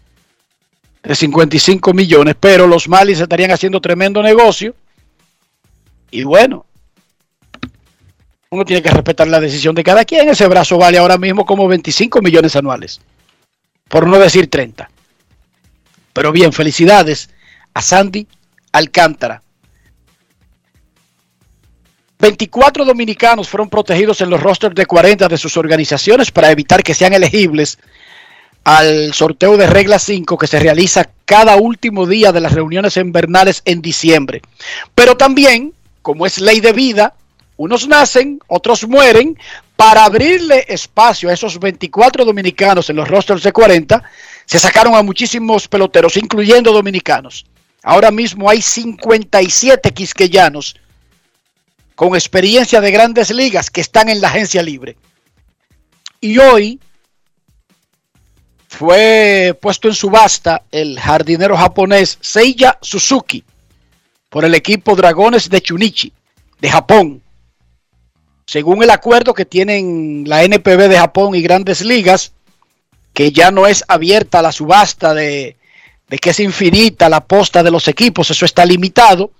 [1.02, 4.74] de 55 millones, pero los Marlins estarían haciendo tremendo negocio.
[6.10, 6.66] Y bueno,
[8.54, 10.28] uno tiene que respetar la decisión de cada quien.
[10.28, 13.00] Ese brazo vale ahora mismo como 25 millones anuales,
[13.88, 14.88] por no decir 30.
[16.12, 17.30] Pero bien, felicidades
[17.74, 18.26] a Sandy
[18.72, 19.42] Alcántara.
[22.20, 26.94] 24 dominicanos fueron protegidos en los rosters de 40 de sus organizaciones para evitar que
[26.94, 27.78] sean elegibles
[28.62, 33.62] al sorteo de regla 5 que se realiza cada último día de las reuniones invernales
[33.66, 34.40] en diciembre.
[34.94, 37.14] Pero también, como es ley de vida,
[37.56, 39.38] unos nacen, otros mueren,
[39.76, 44.02] para abrirle espacio a esos 24 dominicanos en los rosters de 40,
[44.44, 47.46] se sacaron a muchísimos peloteros, incluyendo dominicanos.
[47.82, 50.76] Ahora mismo hay 57 quisqueyanos
[51.94, 54.96] con experiencia de grandes ligas que están en la agencia libre.
[56.20, 56.80] Y hoy
[58.68, 63.44] fue puesto en subasta el jardinero japonés Seiya Suzuki
[64.30, 66.12] por el equipo Dragones de Chunichi
[66.60, 67.22] de Japón.
[68.46, 72.32] Según el acuerdo que tienen la NPB de Japón y grandes ligas,
[73.12, 75.56] que ya no es abierta la subasta de,
[76.08, 79.30] de que es infinita la posta de los equipos, eso está limitado,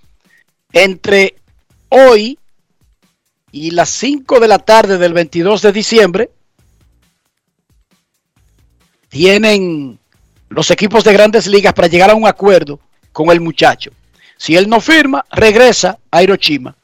[0.71, 1.35] entre
[1.89, 2.39] hoy
[3.51, 6.29] y las 5 de la tarde del 22 de diciembre,
[9.07, 9.97] tienen
[10.49, 12.79] los equipos de grandes ligas para llegar a un acuerdo
[13.13, 13.91] con el muchacho.
[14.37, 16.75] Si él no firma, regresa a Hiroshima,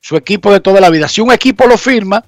[0.00, 1.08] su equipo de toda la vida.
[1.08, 2.24] Si un equipo lo firma,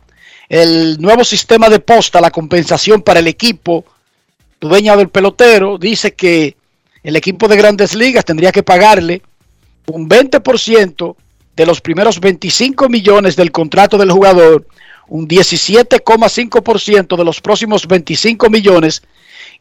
[0.49, 3.85] el nuevo sistema de posta, la compensación para el equipo
[4.61, 6.57] dueño del pelotero, dice que
[7.03, 9.23] el equipo de grandes ligas tendría que pagarle
[9.87, 11.17] un 20%
[11.57, 14.67] de los primeros 25 millones del contrato del jugador
[15.09, 19.03] un 17,5% de los próximos 25 millones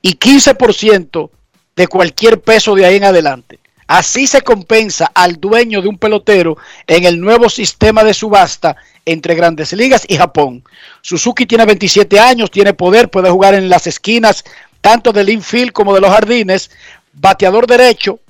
[0.01, 1.29] y 15%
[1.75, 3.59] de cualquier peso de ahí en adelante.
[3.91, 6.55] Así se compensa al dueño de un pelotero
[6.87, 10.63] en el nuevo sistema de subasta entre grandes ligas y Japón.
[11.01, 14.45] Suzuki tiene 27 años, tiene poder, puede jugar en las esquinas
[14.79, 16.71] tanto del infield como de los jardines,
[17.11, 18.21] bateador derecho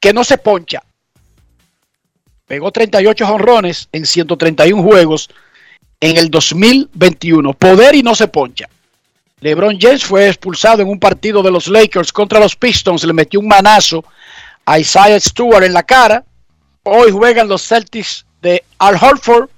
[0.00, 0.82] que no se poncha.
[2.46, 5.30] Pegó 38 honrones en 131 juegos
[5.98, 7.54] en el 2021.
[7.54, 8.68] Poder y no se poncha.
[9.40, 13.02] LeBron James fue expulsado en un partido de los Lakers contra los Pistons.
[13.04, 14.04] Le metió un manazo
[14.68, 16.24] a Isaiah Stewart en la cara.
[16.82, 19.48] Hoy juegan los Celtics de Al Horford,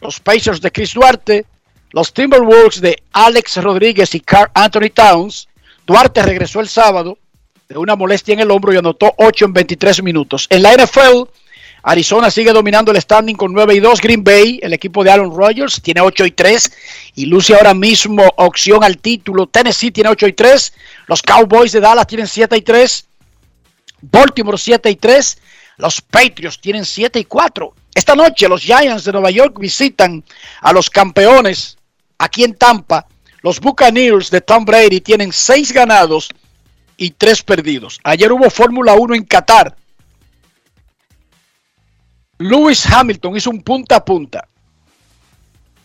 [0.00, 1.44] los Pacers de Chris Duarte,
[1.90, 5.48] los Timberwolves de Alex Rodríguez y Carl Anthony Towns.
[5.84, 7.18] Duarte regresó el sábado
[7.68, 10.46] de una molestia en el hombro y anotó 8 en 23 minutos.
[10.48, 11.24] En la NFL,
[11.82, 14.00] Arizona sigue dominando el standing con 9 y 2.
[14.00, 16.72] Green Bay, el equipo de Aaron Rodgers, tiene 8 y 3
[17.16, 19.48] y luce ahora mismo opción al título.
[19.48, 20.72] Tennessee tiene 8 y 3.
[21.08, 23.08] Los Cowboys de Dallas tienen 7 y 3.
[24.02, 25.38] Baltimore 7 y 3.
[25.78, 27.74] Los Patriots tienen 7 y 4.
[27.94, 30.22] Esta noche los Giants de Nueva York visitan
[30.60, 31.78] a los campeones
[32.18, 33.06] aquí en Tampa.
[33.40, 36.28] Los Buccaneers de Tom Brady tienen 6 ganados
[36.96, 37.98] y 3 perdidos.
[38.04, 39.76] Ayer hubo Fórmula 1 en Qatar.
[42.38, 44.48] Lewis Hamilton hizo un punta a punta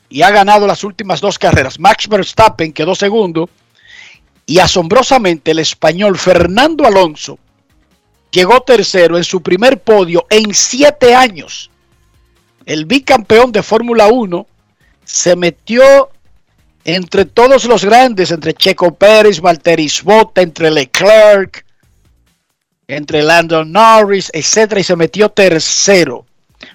[0.10, 1.80] y ha ganado las últimas dos carreras.
[1.80, 3.50] Max Verstappen quedó segundo
[4.46, 7.38] y asombrosamente el español Fernando Alonso
[8.32, 11.70] llegó tercero en su primer podio en siete años.
[12.66, 14.46] El bicampeón de Fórmula 1
[15.06, 16.10] se metió
[16.84, 21.66] entre todos los grandes, entre Checo Pérez, Valtteri Bottas, entre Leclerc,
[22.88, 26.26] entre Landon Norris, etcétera, y se metió tercero.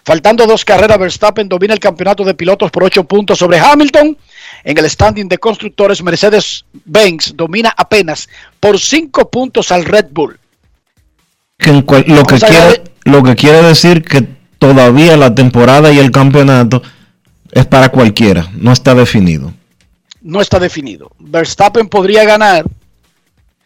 [0.05, 4.17] Faltando dos carreras, Verstappen domina el campeonato de pilotos por ocho puntos sobre Hamilton.
[4.65, 8.29] En el standing de constructores, Mercedes-Benz domina apenas
[8.61, 10.39] por cinco puntos al Red Bull.
[11.71, 11.85] Lo,
[12.25, 14.27] que quiere, lo que quiere decir que
[14.59, 16.83] todavía la temporada y el campeonato
[17.53, 19.53] es para cualquiera, no está definido.
[20.23, 21.11] No está definido.
[21.19, 22.65] Verstappen podría ganar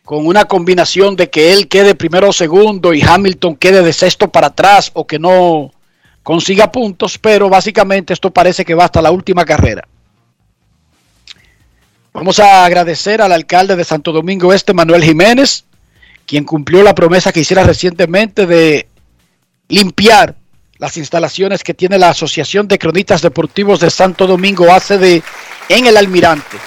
[0.05, 4.29] con una combinación de que él quede primero o segundo y Hamilton quede de sexto
[4.31, 5.73] para atrás o que no
[6.23, 9.87] consiga puntos, pero básicamente esto parece que va hasta la última carrera.
[12.13, 15.65] Vamos a agradecer al alcalde de Santo Domingo Este, Manuel Jiménez,
[16.27, 18.89] quien cumplió la promesa que hiciera recientemente de
[19.69, 20.37] limpiar
[20.79, 25.23] las instalaciones que tiene la Asociación de Cronistas Deportivos de Santo Domingo ACD
[25.69, 26.59] en el Almirante.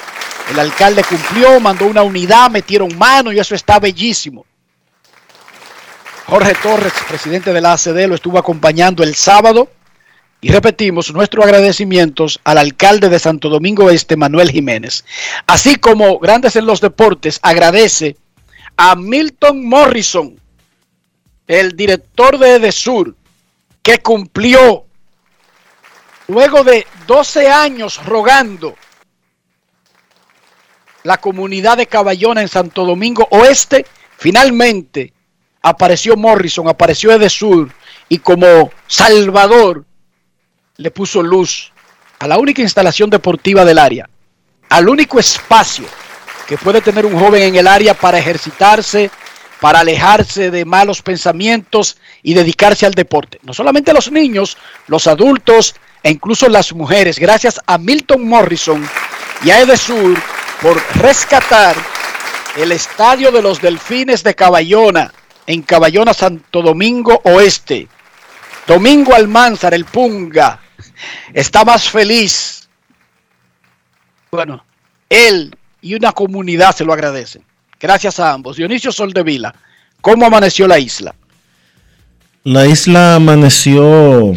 [0.52, 4.45] El alcalde cumplió, mandó una unidad, metieron mano y eso está bellísimo.
[6.26, 9.69] Jorge Torres, presidente de la ACD, lo estuvo acompañando el sábado.
[10.41, 15.04] Y repetimos nuestros agradecimientos al alcalde de Santo Domingo Este, Manuel Jiménez.
[15.48, 18.15] Así como Grandes en los Deportes agradece
[18.82, 20.39] a Milton Morrison,
[21.46, 23.13] el director de EDESUR,
[23.84, 24.86] que cumplió
[26.30, 28.78] luego de 12 años rogando
[31.04, 33.86] la comunidad de Caballona en Santo Domingo Oeste,
[34.18, 35.12] finalmente
[35.62, 37.70] apareció Morrison, apareció Edesur
[38.08, 39.84] y como Salvador
[40.78, 41.74] le puso luz
[42.18, 44.10] a la única instalación deportiva del área,
[44.70, 45.86] al único espacio
[46.50, 49.12] que puede tener un joven en el área para ejercitarse,
[49.62, 53.40] para alejarse de malos pensamientos y dedicarse al deporte.
[53.44, 54.58] No solamente los niños,
[54.88, 57.20] los adultos e incluso las mujeres.
[57.20, 58.84] Gracias a Milton Morrison
[59.44, 60.20] y a Edesur
[60.60, 61.76] por rescatar
[62.58, 65.14] el estadio de los Delfines de Caballona
[65.46, 67.88] en Caballona, Santo Domingo Oeste.
[68.66, 70.60] Domingo Almanzar, el Punga,
[71.32, 72.68] está más feliz.
[74.32, 74.66] Bueno,
[75.10, 77.44] él y una comunidad se lo agradecen.
[77.80, 78.58] Gracias a ambos.
[78.58, 79.54] Dionisio Soldevila,
[80.02, 81.15] ¿cómo amaneció la isla?
[82.44, 84.34] La isla amaneció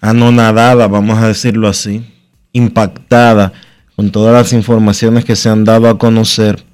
[0.00, 2.04] anonadada, vamos a decirlo así,
[2.52, 3.52] impactada
[3.96, 6.64] con todas las informaciones que se han dado a conocer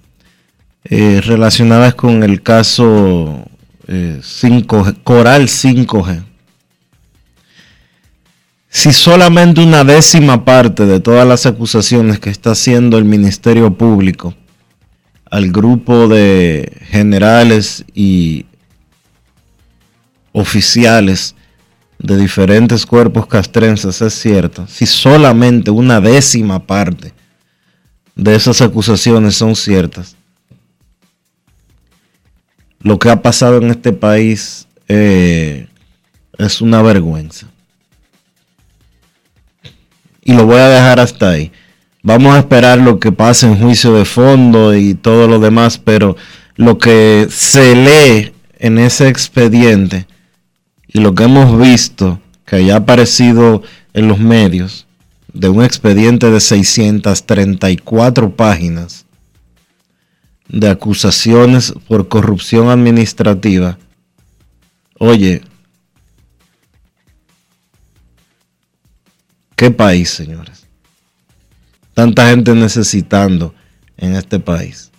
[0.84, 3.44] eh, relacionadas con el caso
[3.86, 6.24] 5 eh, Coral 5G.
[8.72, 14.32] Si solamente una décima parte de todas las acusaciones que está haciendo el Ministerio Público
[15.28, 18.46] al grupo de generales y
[20.30, 21.34] oficiales
[21.98, 27.12] de diferentes cuerpos castrenses es cierto, si solamente una décima parte
[28.14, 30.16] de esas acusaciones son ciertas,
[32.78, 35.66] lo que ha pasado en este país eh,
[36.38, 37.48] es una vergüenza.
[40.30, 41.50] Y lo voy a dejar hasta ahí.
[42.04, 46.16] Vamos a esperar lo que pase en juicio de fondo y todo lo demás, pero
[46.54, 50.06] lo que se lee en ese expediente
[50.86, 54.86] y lo que hemos visto que ya ha aparecido en los medios
[55.32, 59.06] de un expediente de 634 páginas
[60.46, 63.78] de acusaciones por corrupción administrativa,
[64.96, 65.42] oye,
[69.60, 70.66] ¿qué país, señores?
[71.92, 73.54] Tanta gente necesitando
[73.98, 74.90] en este país.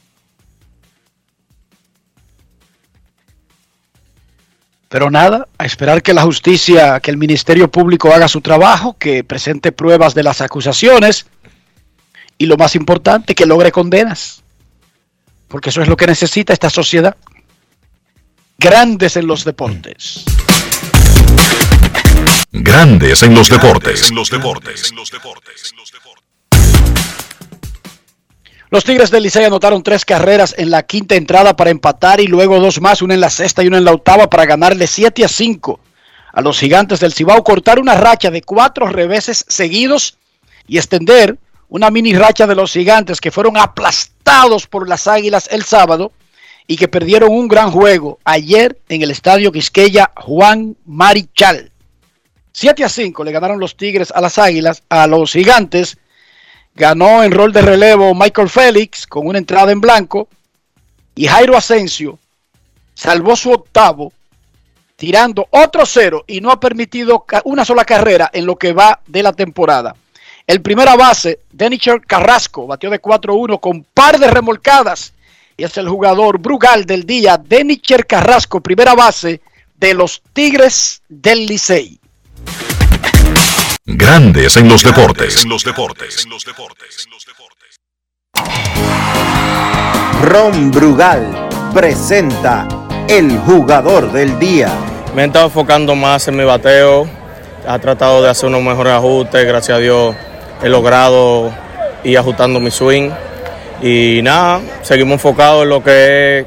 [4.88, 9.24] Pero nada, a esperar que la justicia, que el Ministerio Público haga su trabajo, que
[9.24, 11.26] presente pruebas de las acusaciones
[12.38, 14.42] y lo más importante, que logre condenas
[15.52, 17.18] porque eso es lo que necesita esta sociedad.
[18.58, 20.24] Grandes en los deportes.
[22.52, 24.10] Grandes en los deportes.
[24.10, 24.94] En los deportes.
[28.70, 32.60] Los Tigres del Licey anotaron tres carreras en la quinta entrada para empatar y luego
[32.60, 35.28] dos más, una en la sexta y una en la octava para ganarle 7 a
[35.28, 35.80] 5
[36.34, 40.18] a los gigantes del Cibao, cortar una racha de cuatro reveses seguidos
[40.68, 45.64] y extender una mini racha de los gigantes que fueron aplastados por las águilas el
[45.64, 46.12] sábado
[46.68, 51.71] y que perdieron un gran juego ayer en el estadio Quisqueya Juan Marichal.
[52.54, 55.98] 7 a 5 le ganaron los Tigres a las águilas, a los gigantes
[56.76, 60.28] ganó en rol de relevo Michael Félix con una entrada en blanco
[61.16, 62.18] y Jairo Asensio
[62.94, 64.14] salvó su octavo
[64.96, 69.24] tirando otro cero y no ha permitido una sola carrera en lo que va de
[69.24, 69.96] la temporada.
[70.46, 75.14] El primera base, Denicher Carrasco, batió de 4-1 con par de remolcadas
[75.58, 79.42] y es el jugador Brugal del día, Denicher Carrasco, primera base
[79.78, 82.00] de los Tigres del Licey.
[83.84, 85.44] Grandes en los deportes.
[85.44, 86.28] En los deportes.
[90.22, 92.68] Ron Brugal presenta
[93.08, 94.70] el jugador del día.
[95.16, 97.10] Me he estado enfocando más en mi bateo.
[97.68, 99.48] Ha tratado de hacer unos mejores ajustes.
[99.48, 100.16] Gracias a Dios
[100.62, 101.52] he logrado
[102.04, 103.10] ir ajustando mi swing.
[103.82, 106.46] Y nada, seguimos enfocados en lo que es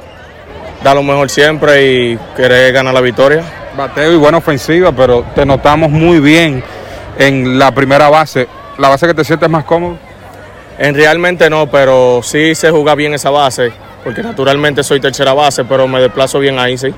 [0.85, 3.43] dar lo mejor siempre y querer ganar la victoria.
[3.77, 6.63] Bateo y buena ofensiva, pero te notamos muy bien
[7.19, 8.49] en la primera base,
[8.79, 9.97] ¿la base que te sientes más cómodo?
[10.79, 15.65] En realmente no, pero sí se juega bien esa base, porque naturalmente soy tercera base,
[15.65, 16.93] pero me desplazo bien ahí, sí.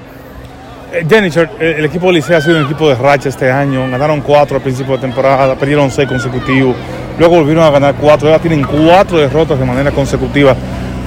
[0.93, 3.91] Eh, Jennifer, el equipo de Licea ha sido un equipo de racha este año.
[3.91, 6.77] Ganaron cuatro al principio de temporada, perdieron seis consecutivos.
[7.19, 8.29] Luego volvieron a ganar cuatro.
[8.29, 10.55] Ahora tienen cuatro derrotas de manera consecutiva.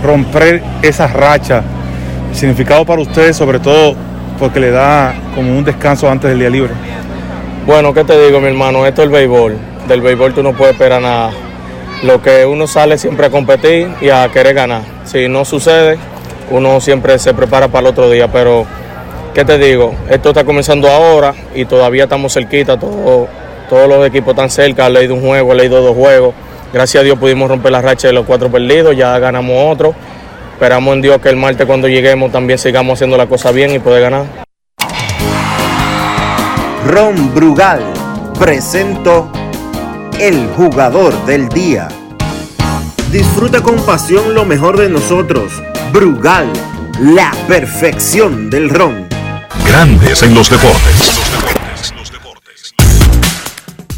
[0.04, 1.64] Romper esa racha,
[2.34, 3.96] significado para ustedes, sobre todo
[4.38, 6.72] porque le da como un descanso antes del día libre.
[7.66, 8.86] Bueno, ¿qué te digo, mi hermano?
[8.86, 9.58] Esto es el béisbol.
[9.88, 11.32] Del béisbol tú no puedes esperar nada.
[12.04, 14.82] Lo que uno sale siempre a competir y a querer ganar.
[15.06, 15.98] Si no sucede,
[16.50, 18.28] uno siempre se prepara para el otro día.
[18.32, 18.66] Pero,
[19.36, 19.94] ¿qué te digo?
[20.10, 22.80] Esto está comenzando ahora y todavía estamos cerquita.
[22.80, 23.28] Todo,
[23.70, 24.88] todos los equipos están cerca.
[24.88, 26.34] He leído un juego, he leído dos juegos.
[26.74, 28.96] Gracias a Dios pudimos romper la racha de los cuatro perdidos.
[28.96, 29.94] Ya ganamos otro.
[30.54, 33.80] Esperamos en Dios que el martes cuando lleguemos también sigamos haciendo la cosa bien y
[33.80, 34.49] poder ganar.
[36.88, 37.82] Ron Brugal
[38.40, 39.30] presento
[40.18, 41.90] el jugador del día.
[43.12, 45.52] Disfruta con pasión lo mejor de nosotros.
[45.92, 46.48] Brugal,
[47.02, 49.08] la perfección del ron.
[49.66, 51.20] Grandes en los deportes.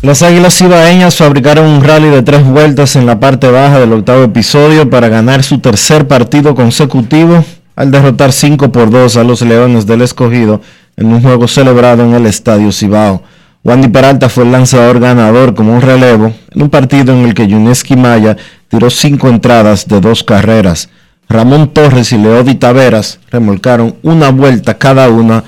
[0.02, 4.24] Las Águilas Ibaeñas fabricaron un rally de tres vueltas en la parte baja del octavo
[4.24, 9.86] episodio para ganar su tercer partido consecutivo al derrotar 5 por 2 a los Leones
[9.86, 10.62] del Escogido
[11.02, 13.24] en un juego celebrado en el Estadio Cibao.
[13.64, 17.48] Wandy Peralta fue el lanzador ganador como un relevo en un partido en el que
[17.48, 18.38] Yuneski Maya
[18.68, 20.90] tiró cinco entradas de dos carreras.
[21.28, 25.44] Ramón Torres y Leody Taveras remolcaron una vuelta cada una,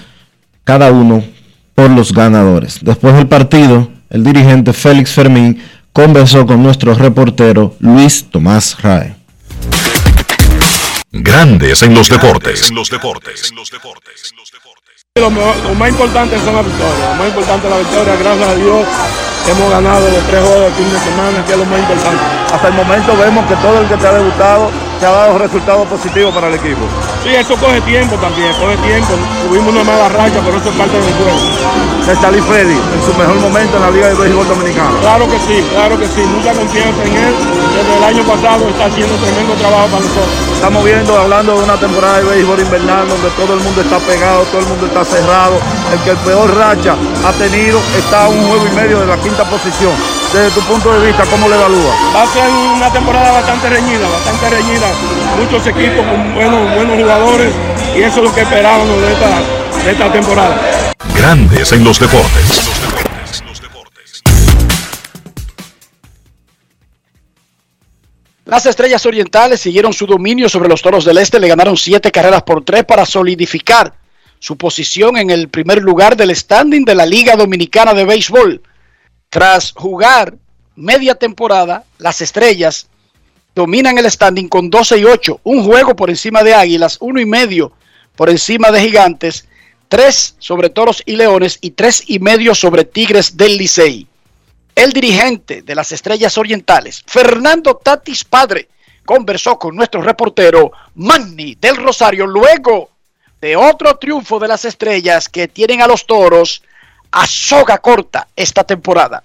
[0.63, 1.23] cada uno
[1.75, 2.79] por los ganadores.
[2.81, 9.15] Después del partido, el dirigente Félix Fermín conversó con nuestro reportero Luis Tomás Rae.
[11.11, 12.69] Grandes en los deportes.
[12.69, 13.53] En los deportes.
[15.15, 18.87] Lo, más importante son las victorias, lo más importante es la victoria, gracias a Dios
[19.51, 22.23] hemos ganado los tres juegos de fin de semana, que es lo más importante.
[22.53, 25.87] Hasta el momento vemos que todo el que te ha debutado te ha dado resultados
[25.87, 26.79] positivos para el equipo.
[27.23, 29.11] Sí, eso coge tiempo también, coge tiempo.
[29.47, 31.39] Tuvimos una mala racha, pero eso es parte del juego.
[32.07, 34.91] Nestalí Freddy, en su mejor momento en la Liga de Béisbol Dominicana.
[35.01, 37.33] Claro que sí, claro que sí, mucha confianza en él.
[37.75, 40.35] Desde el año pasado está haciendo tremendo trabajo para nosotros.
[40.53, 44.43] Estamos viendo, hablando de una temporada de béisbol invernal donde todo el mundo está pegado,
[44.51, 45.59] todo el mundo está cerrado.
[45.91, 49.17] El que el peor racha ha tenido está a un juego y medio de la
[49.17, 49.91] quinta posición.
[50.31, 51.95] Desde tu punto de vista, ¿cómo le evalúa?
[52.15, 54.87] Va a ser una temporada bastante reñida, bastante reñida.
[55.39, 57.51] Muchos equipos con buenos, buenos jugadores
[57.95, 60.91] y eso es lo que esperábamos de esta, de esta temporada.
[61.15, 62.83] Grandes en los deportes.
[68.45, 72.43] Las Estrellas Orientales siguieron su dominio sobre los Toros del Este, le ganaron siete carreras
[72.43, 73.93] por tres para solidificar
[74.43, 78.61] su posición en el primer lugar del standing de la Liga Dominicana de Béisbol.
[79.33, 80.35] Tras jugar
[80.75, 82.85] media temporada, las Estrellas
[83.55, 87.25] dominan el standing con 12 y 8, un juego por encima de Águilas, uno y
[87.25, 87.71] medio
[88.15, 89.47] por encima de Gigantes,
[89.89, 94.05] tres sobre Toros y Leones y tres y medio sobre Tigres del Licey.
[94.75, 98.69] El dirigente de las Estrellas Orientales, Fernando Tatis Padre,
[99.03, 102.91] conversó con nuestro reportero Manny del Rosario luego
[103.41, 106.61] de otro triunfo de las estrellas que tienen a los toros
[107.13, 109.23] a soga corta esta temporada.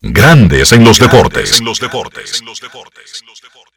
[0.00, 1.60] Grandes en los deportes.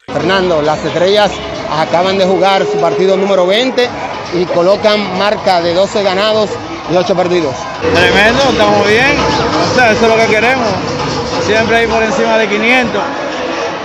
[0.06, 1.30] Fernando, las estrellas
[1.70, 3.88] acaban de jugar su partido número 20
[4.34, 6.50] y colocan marca de 12 ganados
[6.90, 7.54] y 8 perdidos.
[7.94, 9.16] Tremendo, estamos bien.
[9.18, 10.68] O sea, eso es lo que queremos.
[11.44, 13.02] Siempre ir por encima de 500.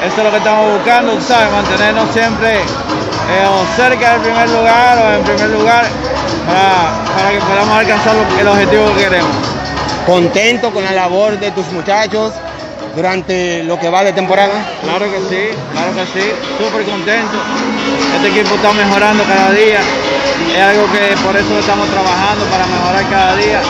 [0.05, 1.49] Eso es lo que estamos buscando, ¿sabes?
[1.51, 5.85] Mantenernos siempre eh, o cerca del primer lugar o en primer lugar
[6.45, 9.31] para, para que podamos alcanzar el objetivo que queremos.
[10.05, 12.33] ¿Contento con la labor de tus muchachos
[12.93, 14.53] durante lo que va de temporada?
[14.83, 17.37] Claro que sí, claro que sí, súper contento.
[18.17, 19.79] Este equipo está mejorando cada día.
[20.53, 23.61] Es algo que por eso estamos trabajando, para mejorar cada día.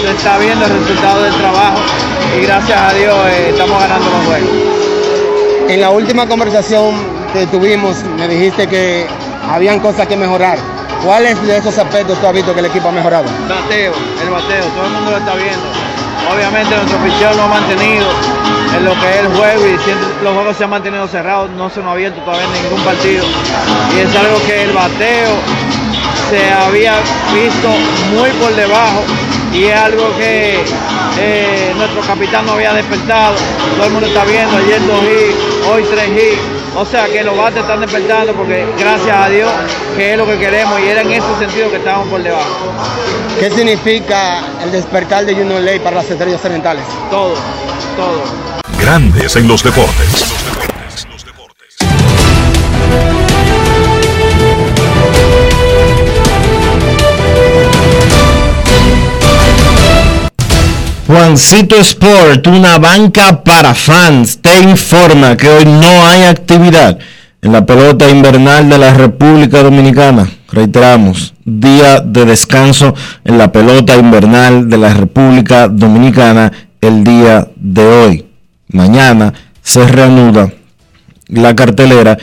[0.00, 1.80] Se está viendo el resultado del trabajo
[2.38, 4.89] y gracias a Dios eh, estamos ganando los juegos.
[5.70, 6.96] En la última conversación
[7.32, 9.06] que tuvimos me dijiste que
[9.48, 10.58] habían cosas que mejorar.
[11.04, 13.26] ¿Cuáles de esos aspectos tú has visto que el equipo ha mejorado?
[13.48, 15.62] Bateo, el bateo, todo el mundo lo está viendo.
[16.34, 18.04] Obviamente nuestro picheo lo ha mantenido
[18.76, 21.70] en lo que es el juego y siempre los juegos se han mantenido cerrados, no
[21.70, 23.24] se nos ha abierto todavía ningún partido.
[23.94, 25.34] Y es algo que el bateo
[26.30, 26.96] se había
[27.32, 27.68] visto
[28.16, 29.04] muy por debajo
[29.52, 30.64] y es algo que
[31.18, 33.36] eh, nuestro capitán no había despertado.
[33.76, 36.76] Todo el mundo está viendo, ayer hits, hoy tres hits.
[36.76, 39.50] O sea que los bates están despertando porque gracias a Dios
[39.96, 42.72] que es lo que queremos y era en ese sentido que estábamos por debajo.
[43.38, 46.84] ¿Qué significa el despertar de Junior Ley para las estrellas orientales?
[47.10, 47.34] Todo,
[47.96, 48.22] todo.
[48.80, 50.34] Grandes en los deportes.
[61.10, 67.00] Juancito Sport, una banca para fans, te informa que hoy no hay actividad
[67.42, 70.30] en la pelota invernal de la República Dominicana.
[70.52, 72.94] Reiteramos, día de descanso
[73.24, 78.26] en la pelota invernal de la República Dominicana el día de hoy.
[78.68, 80.52] Mañana se reanuda
[81.26, 82.18] la cartelera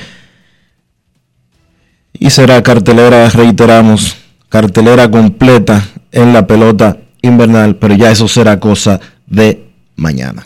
[2.13, 4.15] y será cartelera, reiteramos,
[4.47, 5.83] cartelera completa
[6.13, 10.45] en la pelota invernal, pero ya eso será cosa de mañana.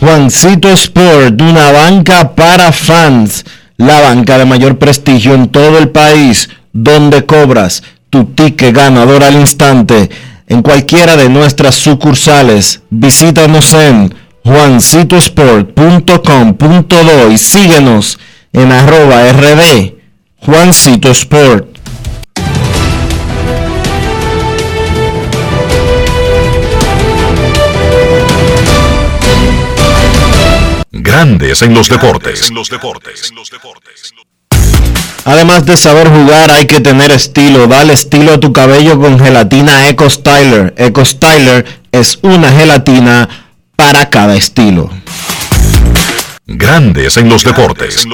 [0.00, 3.44] Juancito Sport, una banca para fans,
[3.76, 9.34] la banca de mayor prestigio en todo el país, donde cobras tu ticket ganador al
[9.34, 10.08] instante
[10.46, 12.80] en cualquiera de nuestras sucursales.
[12.90, 14.14] Visítanos en
[14.48, 18.18] juancitosport.com.do y síguenos
[18.54, 19.92] en arroba rd
[20.38, 21.76] Juancito Sport.
[30.92, 32.50] Grandes en los deportes.
[35.26, 37.66] Además de saber jugar, hay que tener estilo.
[37.66, 40.72] Dale estilo a tu cabello con gelatina Eco Styler.
[40.78, 43.47] Eco Styler es una gelatina
[43.78, 44.90] para cada estilo.
[46.46, 48.04] Grandes en los deportes.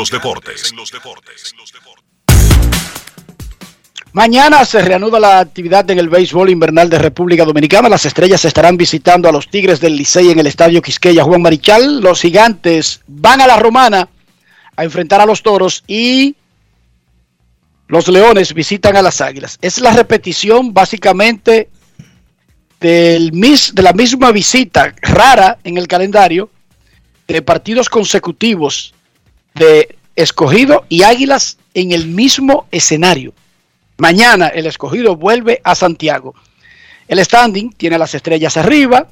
[4.12, 7.88] Mañana se reanuda la actividad en el béisbol invernal de República Dominicana.
[7.88, 12.02] Las estrellas estarán visitando a los Tigres del Licey en el Estadio Quisqueya Juan Marichal.
[12.02, 14.06] Los gigantes van a la Romana
[14.76, 16.36] a enfrentar a los toros y
[17.88, 19.58] los leones visitan a las águilas.
[19.62, 21.70] Es la repetición básicamente
[22.84, 26.50] de la misma visita rara en el calendario
[27.26, 28.92] de partidos consecutivos
[29.54, 33.32] de escogido y águilas en el mismo escenario.
[33.96, 36.34] Mañana el escogido vuelve a Santiago.
[37.08, 39.08] El standing tiene las estrellas arriba,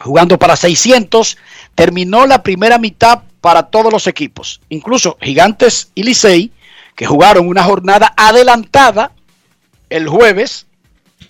[0.00, 1.38] jugando para 600.
[1.76, 6.50] Terminó la primera mitad para todos los equipos, incluso Gigantes y Licey,
[6.96, 9.12] que jugaron una jornada adelantada
[9.88, 10.66] el jueves,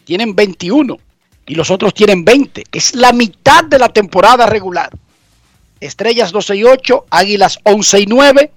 [0.05, 0.99] tienen 21
[1.47, 2.65] y los otros tienen 20.
[2.73, 4.91] Es la mitad de la temporada regular.
[5.81, 8.53] Estrellas 12 y 8, Águilas 11 y 9.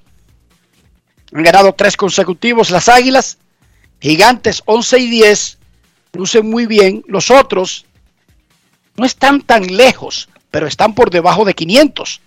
[1.34, 3.38] Han ganado tres consecutivos las Águilas.
[4.00, 5.58] Gigantes 11 y 10.
[6.14, 7.04] Lucen muy bien.
[7.08, 7.86] Los otros
[8.96, 12.22] no están tan lejos, pero están por debajo de 500.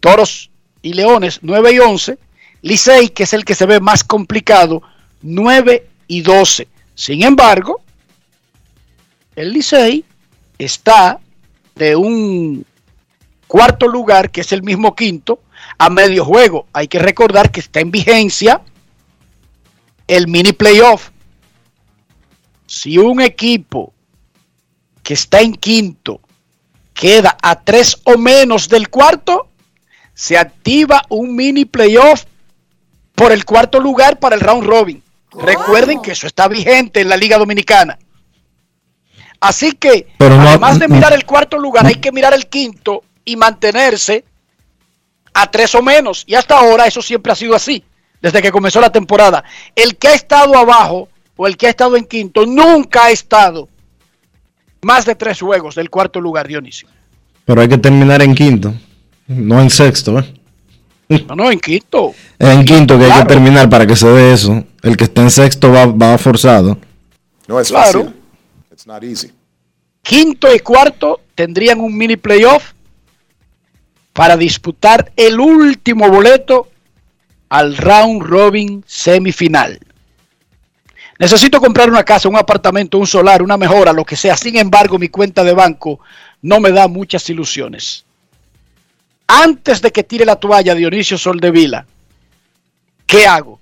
[0.00, 0.50] Toros
[0.82, 2.18] y Leones 9 y 11.
[2.62, 4.82] Licey, que es el que se ve más complicado,
[5.22, 6.66] 9 y 12.
[6.94, 7.82] Sin embargo,
[9.36, 10.04] el Licey
[10.58, 11.20] está
[11.74, 12.64] de un
[13.46, 15.40] cuarto lugar, que es el mismo quinto,
[15.78, 16.66] a medio juego.
[16.72, 18.62] Hay que recordar que está en vigencia
[20.08, 21.10] el mini playoff.
[22.66, 23.92] Si un equipo
[25.02, 26.20] que está en quinto
[26.94, 29.48] queda a tres o menos del cuarto,
[30.14, 32.24] se activa un mini playoff
[33.14, 35.02] por el cuarto lugar para el round robin.
[35.30, 37.98] Recuerden que eso está vigente en la Liga Dominicana.
[39.40, 44.24] Así que, además de mirar el cuarto lugar, hay que mirar el quinto y mantenerse
[45.34, 46.24] a tres o menos.
[46.26, 47.84] Y hasta ahora eso siempre ha sido así,
[48.20, 49.44] desde que comenzó la temporada.
[49.74, 53.68] El que ha estado abajo o el que ha estado en quinto nunca ha estado
[54.82, 56.88] más de tres juegos del cuarto lugar, Dionisio.
[57.44, 58.74] Pero hay que terminar en quinto,
[59.26, 60.34] no en sexto, ¿eh?
[61.08, 62.14] No, no, en quinto.
[62.38, 64.64] en quinto que hay que terminar para que se dé eso.
[64.82, 66.78] El que está en sexto va, va forzado.
[67.46, 68.04] No es claro.
[68.04, 68.15] fácil.
[70.02, 72.72] Quinto y cuarto tendrían un mini playoff
[74.12, 76.68] para disputar el último boleto
[77.48, 79.78] al round robin semifinal.
[81.18, 84.36] Necesito comprar una casa, un apartamento, un solar, una mejora, lo que sea.
[84.36, 86.00] Sin embargo, mi cuenta de banco
[86.42, 88.04] no me da muchas ilusiones.
[89.26, 91.86] Antes de que tire la toalla Dionisio Soldevila,
[93.06, 93.60] ¿qué hago?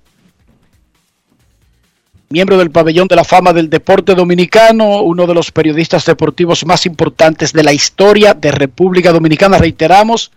[2.28, 6.86] miembro del pabellón de la fama del deporte dominicano, uno de los periodistas deportivos más
[6.86, 9.58] importantes de la historia de República Dominicana.
[9.58, 10.30] Reiteramos,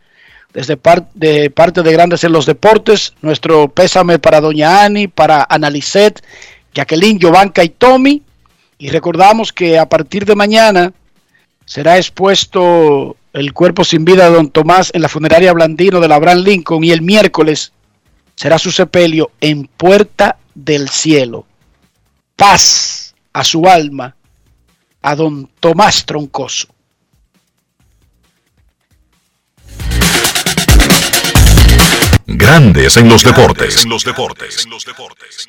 [0.53, 0.75] desde
[1.13, 6.19] de parte de Grandes en los Deportes, nuestro pésame para Doña Ani, para Analicet,
[6.73, 8.23] Jacqueline, Giovanca y Tommy.
[8.79, 10.93] Y recordamos que a partir de mañana
[11.67, 16.15] será expuesto el cuerpo sin vida de don Tomás en la funeraria Blandino de la
[16.15, 17.73] Abraham Lincoln y el miércoles
[18.35, 21.45] será su sepelio en Puerta del Cielo
[22.37, 24.15] paz a su alma,
[25.01, 26.67] a don Tomás Troncoso.
[32.27, 33.83] Grandes en los deportes.
[33.83, 34.63] En los deportes.
[34.63, 35.47] En los deportes.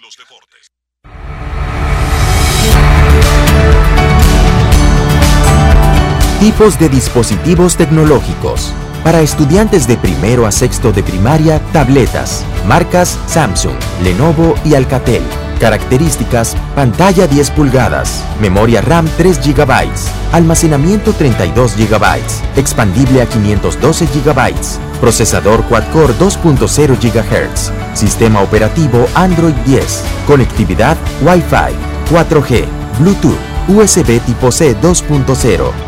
[6.41, 8.73] Tipos de dispositivos tecnológicos.
[9.03, 12.45] Para estudiantes de primero a sexto de primaria, tabletas.
[12.65, 13.75] Marcas Samsung,
[14.05, 15.23] Lenovo y Alcatel.
[15.59, 19.89] Características, pantalla 10 pulgadas, memoria RAM 3 GB,
[20.31, 22.07] almacenamiento 32 GB,
[22.55, 24.55] expandible a 512 GB,
[25.01, 31.75] procesador quad-core 2.0 GHz, sistema operativo Android 10, conectividad Wi-Fi,
[32.15, 32.65] 4G,
[33.01, 35.88] Bluetooth, USB tipo C 2.0.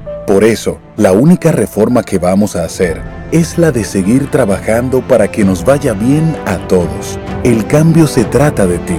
[0.31, 3.01] Por eso, la única reforma que vamos a hacer
[3.33, 7.19] es la de seguir trabajando para que nos vaya bien a todos.
[7.43, 8.97] El cambio se trata de ti.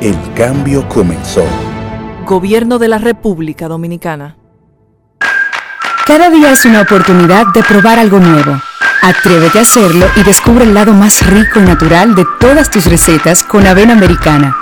[0.00, 1.44] El cambio comenzó.
[2.26, 4.36] Gobierno de la República Dominicana.
[6.04, 8.60] Cada día es una oportunidad de probar algo nuevo.
[9.02, 13.44] Atrévete a hacerlo y descubre el lado más rico y natural de todas tus recetas
[13.44, 14.61] con avena americana.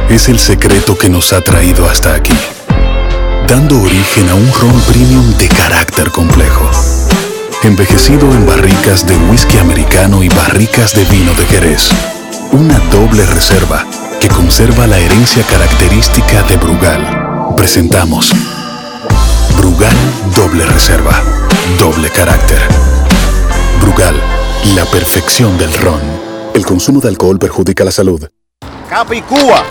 [0.09, 2.33] es el secreto que nos ha traído hasta aquí,
[3.47, 6.69] dando origen a un ron premium de carácter complejo,
[7.61, 11.89] envejecido en barricas de whisky americano y barricas de vino de Jerez.
[12.51, 13.85] Una doble reserva
[14.19, 17.53] que conserva la herencia característica de Brugal.
[17.55, 18.31] Presentamos
[19.55, 19.95] Brugal
[20.35, 21.21] Doble Reserva,
[21.77, 22.59] doble carácter.
[23.79, 24.15] Brugal,
[24.75, 25.99] la perfección del ron.
[26.55, 28.27] El consumo de alcohol perjudica la salud.
[28.89, 29.63] Capicúa.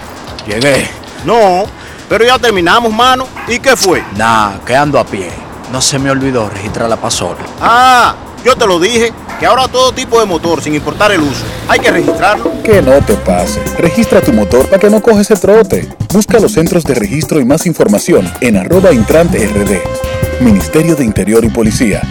[0.47, 0.89] Llegué.
[1.25, 1.65] No,
[2.09, 3.27] pero ya terminamos, mano.
[3.49, 4.03] ¿Y qué fue?
[4.17, 5.31] Nah, que ando a pie.
[5.73, 7.39] No se me olvidó registrar la pasola.
[7.61, 8.15] Ah,
[8.45, 11.81] yo te lo dije, que ahora todo tipo de motor, sin importar el uso, hay
[11.81, 12.63] que registrarlo.
[12.63, 13.61] Que no te pase.
[13.79, 15.89] Registra tu motor para que no coges el trote.
[16.13, 20.43] Busca los centros de registro y más información en arroba intrante rd.
[20.45, 22.03] Ministerio de Interior y Policía.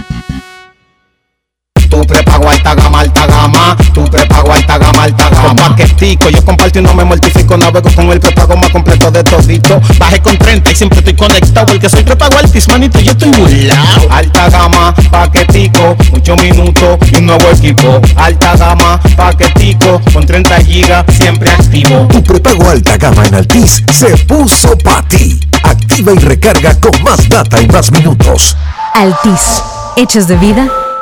[2.11, 3.77] Prepago alta gama, alta gama.
[3.93, 5.47] Tu prepago alta gama, alta gama.
[5.47, 7.55] Con paquetico, yo comparto y no me mortifico.
[7.55, 9.79] Navego con el prepago más completo de todito.
[9.97, 11.67] Bajé con 30 y siempre estoy conectado.
[11.67, 14.09] Porque soy prepago altis, manito, yo estoy burlao.
[14.09, 18.01] Alta gama, paquetico, 8 minutos y un nuevo equipo.
[18.17, 22.07] Alta gama, paquetico, con 30 gigas, siempre activo.
[22.07, 25.39] Tu prepago alta gama en Altis se puso para ti.
[25.63, 28.57] Activa y recarga con más data y más minutos.
[28.95, 29.63] Altis,
[29.95, 30.67] hechos de vida,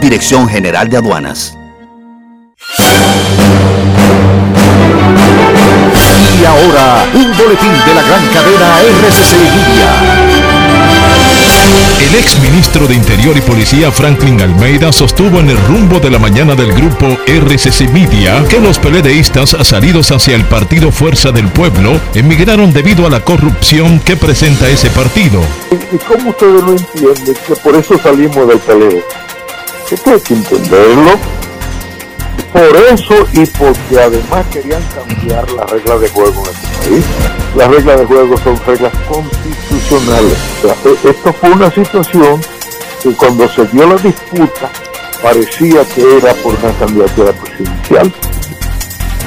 [0.00, 1.56] Dirección General de Aduanas.
[6.40, 10.40] Y ahora, un boletín de la gran cadena RCC Media.
[12.00, 16.18] El ex ministro de Interior y Policía Franklin Almeida sostuvo en el rumbo de la
[16.18, 22.00] mañana del grupo RCC Media que los peledeístas salidos hacia el partido Fuerza del Pueblo
[22.14, 25.42] emigraron debido a la corrupción que presenta ese partido.
[25.92, 29.04] ¿Y cómo ustedes no entienden que por eso salimos del peleo?
[29.90, 31.10] Esto hay que entenderlo.
[32.52, 37.04] Por eso y porque además querían cambiar las reglas de juego en este país.
[37.56, 40.38] Las reglas de juego son reglas constitucionales.
[40.64, 42.40] O e- esto fue una situación
[43.02, 44.70] que cuando se dio la disputa
[45.22, 48.12] parecía que era por una candidatura presidencial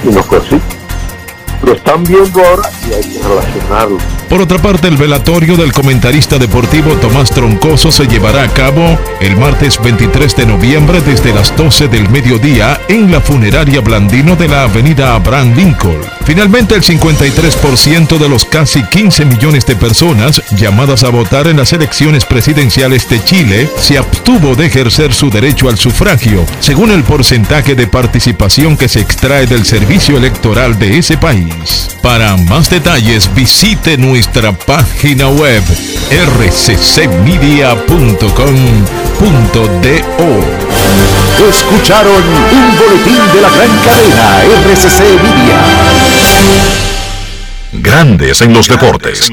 [0.03, 0.59] y no fue así.
[1.63, 3.23] Lo están viendo ahora y hay que.
[4.29, 9.37] Por otra parte, el velatorio del comentarista deportivo Tomás Troncoso se llevará a cabo el
[9.37, 14.63] martes 23 de noviembre desde las 12 del mediodía en la funeraria Blandino de la
[14.63, 16.01] avenida Abraham Lincoln.
[16.25, 21.71] Finalmente, el 53% de los casi 15 millones de personas llamadas a votar en las
[21.71, 27.75] elecciones presidenciales de Chile se abstuvo de ejercer su derecho al sufragio, según el porcentaje
[27.75, 31.52] de participación que se extrae del servicio electoral de ese país.
[32.01, 35.63] Para más detalles, visite nuestra página web
[36.11, 37.33] rccmedia.com.do.
[41.49, 45.63] Escucharon un boletín de la gran cadena RCC Media.
[47.71, 49.29] Grandes en los deportes.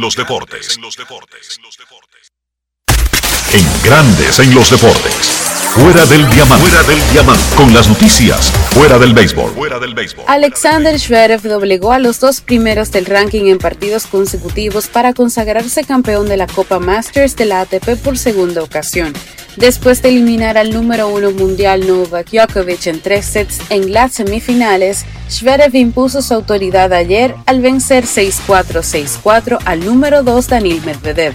[3.52, 5.49] En Grandes en los deportes.
[5.74, 6.66] Fuera del diamante.
[6.66, 7.44] Fuera del diamante.
[7.54, 8.50] Con las noticias.
[8.72, 9.52] Fuera del béisbol.
[9.52, 10.24] Fuera del béisbol.
[10.26, 16.28] Alexander Zverev doblegó a los dos primeros del ranking en partidos consecutivos para consagrarse campeón
[16.28, 19.12] de la Copa Masters de la ATP por segunda ocasión.
[19.56, 25.04] Después de eliminar al número uno mundial Novak Djokovic en tres sets en las semifinales,
[25.30, 31.34] Zverev impuso su autoridad ayer al vencer 6-4-6-4 al número 2 Daniil Medvedev.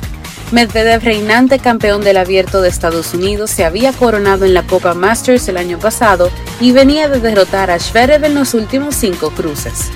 [0.51, 5.47] Medvedev, reinante campeón del abierto de Estados Unidos, se había coronado en la Copa Masters
[5.47, 6.29] el año pasado
[6.61, 9.89] y venía de derrotar a Zverev en los últimos cinco cruces.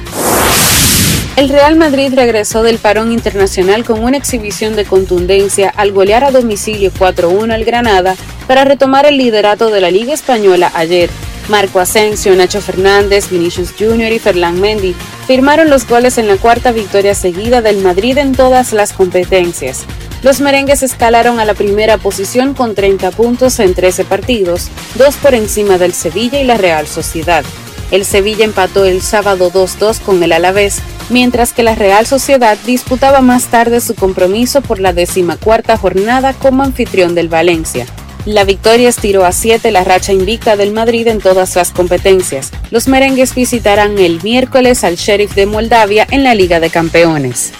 [1.36, 6.32] El Real Madrid regresó del parón internacional con una exhibición de contundencia al golear a
[6.32, 8.16] domicilio 4-1 al Granada
[8.48, 11.10] para retomar el liderato de la Liga Española ayer.
[11.48, 14.12] Marco Asensio, Nacho Fernández, Vinicius Jr.
[14.12, 14.96] y Ferland Mendy
[15.28, 19.86] firmaron los goles en la cuarta victoria seguida del Madrid en todas las competencias.
[20.22, 25.34] Los merengues escalaron a la primera posición con 30 puntos en 13 partidos, dos por
[25.34, 27.46] encima del Sevilla y la Real Sociedad.
[27.90, 33.22] El Sevilla empató el sábado 2-2 con el Alavés, mientras que la Real Sociedad disputaba
[33.22, 37.86] más tarde su compromiso por la decimacuarta jornada como anfitrión del Valencia.
[38.26, 42.52] La victoria estiró a 7 la racha invicta del Madrid en todas las competencias.
[42.70, 47.54] Los merengues visitarán el miércoles al Sheriff de Moldavia en la Liga de Campeones.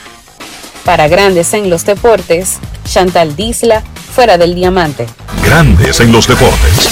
[0.86, 5.08] Para Grandes en los Deportes, Chantal Disla, fuera del diamante.
[5.44, 6.90] Grandes en los deportes.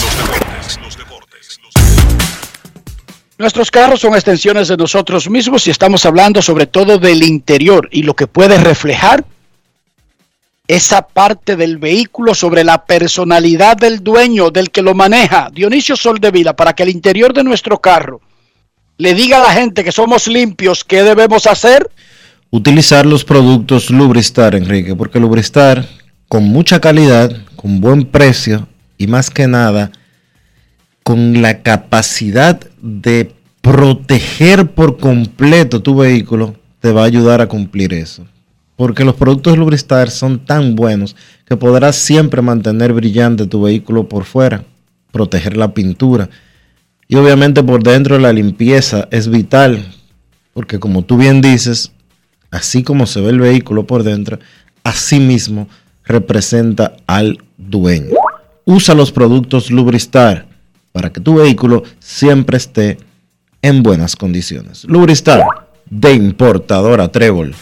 [3.38, 8.04] Nuestros carros son extensiones de nosotros mismos y estamos hablando sobre todo del interior y
[8.04, 9.24] lo que puede reflejar
[10.68, 15.50] esa parte del vehículo sobre la personalidad del dueño, del que lo maneja.
[15.52, 18.22] Dionisio Soldevila, para que el interior de nuestro carro
[18.98, 21.90] le diga a la gente que somos limpios, ¿qué debemos hacer?
[22.50, 25.86] Utilizar los productos Lubristar, Enrique, porque Lubristar,
[26.30, 29.92] con mucha calidad, con buen precio y más que nada,
[31.04, 37.94] con la capacidad de proteger por completo tu vehículo, te va a ayudar a cumplir
[37.94, 38.26] eso.
[38.78, 44.24] Porque los productos Lubristar son tan buenos que podrás siempre mantener brillante tu vehículo por
[44.24, 44.64] fuera,
[45.12, 46.30] proteger la pintura.
[47.10, 49.86] Y obviamente por dentro la limpieza es vital,
[50.54, 51.92] porque como tú bien dices,
[52.52, 54.40] así como se ve el vehículo por dentro,
[54.84, 55.68] así mismo
[56.06, 58.16] representa al dueño.
[58.66, 60.48] Usa los productos Lubristar
[60.92, 62.98] para que tu vehículo siempre esté
[63.62, 64.84] en buenas condiciones.
[64.86, 65.44] Lubristar
[65.90, 67.54] de importadora Trébol.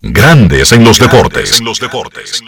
[0.00, 1.58] Grandes en los deportes.
[1.60, 2.42] En los deportes.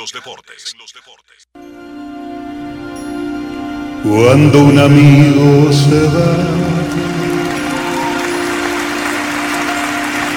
[4.02, 7.13] Cuando un amigo se va,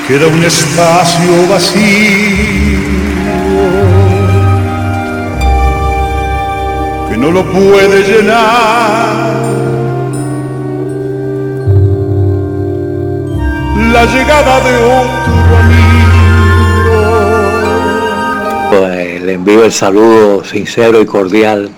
[0.08, 2.80] queda un espacio vacío
[7.10, 9.36] que no lo puede llenar.
[13.92, 15.98] La llegada de otro amigo.
[18.70, 21.70] Pues le envío el saludo sincero y cordial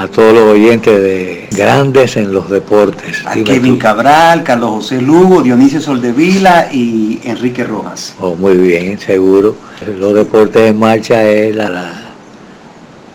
[0.00, 3.22] a todos los oyentes de Grandes en los Deportes.
[3.26, 8.14] A Kevin Cabral, Carlos José Lugo, Dionisio Soldevila y Enrique Rojas.
[8.18, 9.54] Oh, muy bien, seguro.
[9.98, 11.92] Los deportes en marcha es la, la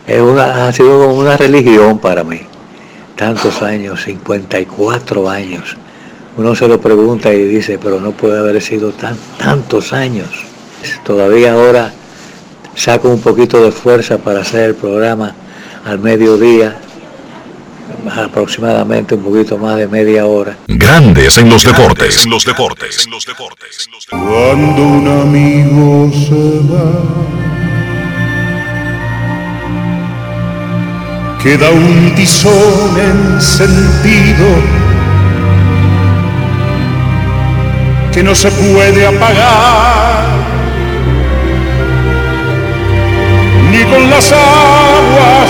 [0.05, 2.41] es una, ha sido como una religión para mí.
[3.15, 5.75] Tantos años, 54 años.
[6.37, 10.29] Uno se lo pregunta y dice, pero no puede haber sido tan, tantos años.
[11.03, 11.91] Todavía ahora
[12.75, 15.33] saco un poquito de fuerza para hacer el programa
[15.85, 16.77] al mediodía,
[18.11, 20.57] aproximadamente un poquito más de media hora.
[20.67, 22.25] Grandes en los deportes.
[22.25, 23.87] En los deportes.
[24.09, 27.35] Cuando un amigo se va.
[31.45, 34.47] queda un tizón encendido
[38.11, 40.25] que no se puede apagar
[43.69, 44.33] ni con las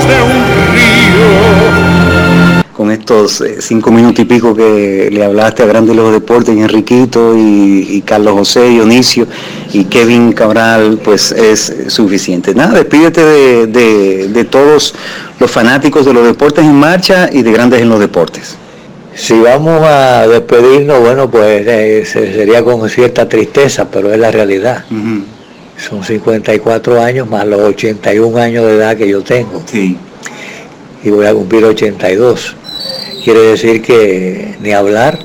[0.07, 2.63] de un río.
[2.73, 7.33] Con estos eh, cinco minutos y pico que le hablaste a Grandes los Deportes, Enriquito
[7.35, 9.27] y, y Carlos José Dionisio
[9.71, 12.53] y Kevin Cabral, pues es suficiente.
[12.53, 14.93] Nada, despídete de, de, de todos
[15.39, 18.57] los fanáticos de los deportes en marcha y de Grandes en los Deportes.
[19.13, 24.83] Si vamos a despedirnos, bueno, pues eh, sería con cierta tristeza, pero es la realidad.
[25.77, 29.61] Son 54 años más los 81 años de edad que yo tengo.
[29.65, 29.97] Sí.
[31.03, 32.55] Y voy a cumplir 82.
[33.23, 35.19] Quiere decir que ni hablar,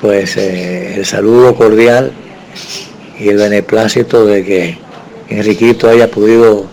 [0.00, 2.12] pues eh, el saludo cordial
[3.18, 4.78] y el beneplácito de que
[5.28, 6.66] Enriquito haya podido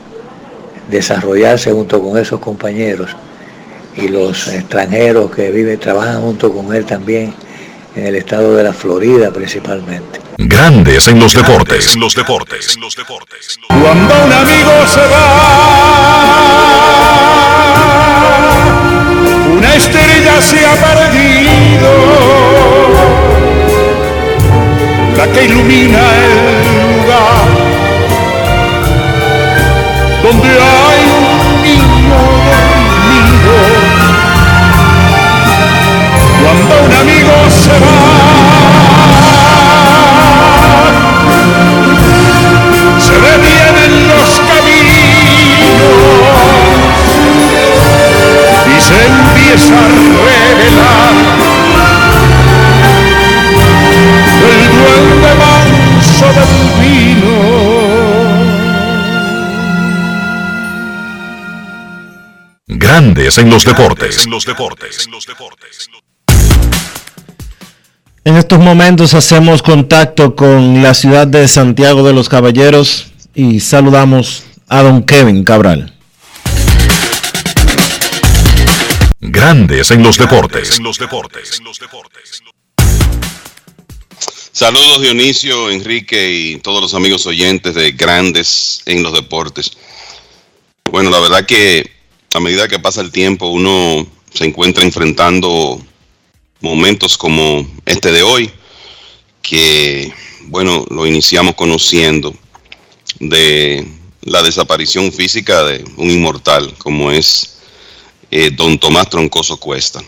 [0.89, 3.15] desarrollarse junto con esos compañeros
[3.95, 7.33] y los extranjeros que viven, trabajan junto con él también
[7.95, 10.22] en el estado de la Florida principalmente.
[10.37, 11.95] Grandes en los deportes.
[11.95, 12.77] los deportes.
[12.77, 13.59] los deportes.
[13.67, 15.53] Cuando un amigo se va,
[19.57, 21.91] una estrella se ha perdido,
[25.17, 26.63] la que ilumina el
[26.97, 27.73] lugar
[30.23, 33.55] donde hay un niño dormido.
[36.43, 38.42] Cuando un amigo se va,
[43.13, 45.83] se detienen los caminos
[48.65, 49.87] y se empieza a
[50.25, 51.13] revelar
[54.49, 57.35] el duende manso del vino.
[62.67, 64.25] Grandes en los deportes.
[64.27, 65.07] los deportes.
[65.07, 66.02] En
[68.25, 74.81] estos momentos hacemos contacto con la ciudad de Santiago de los Caballeros y saludamos a
[74.81, 75.93] don Kevin Cabral.
[79.19, 80.79] Grandes en los deportes.
[80.79, 81.61] los deportes.
[84.53, 89.71] Saludos Dionisio, Enrique y todos los amigos oyentes de Grandes en los deportes.
[90.89, 91.89] Bueno, la verdad que
[92.33, 95.81] a medida que pasa el tiempo uno se encuentra enfrentando
[96.63, 98.49] momentos como este de hoy,
[99.41, 100.11] que
[100.45, 102.33] bueno, lo iniciamos conociendo
[103.19, 103.85] de
[104.21, 107.57] la desaparición física de un inmortal como es
[108.31, 110.01] eh, don Tomás Troncoso Cuesta.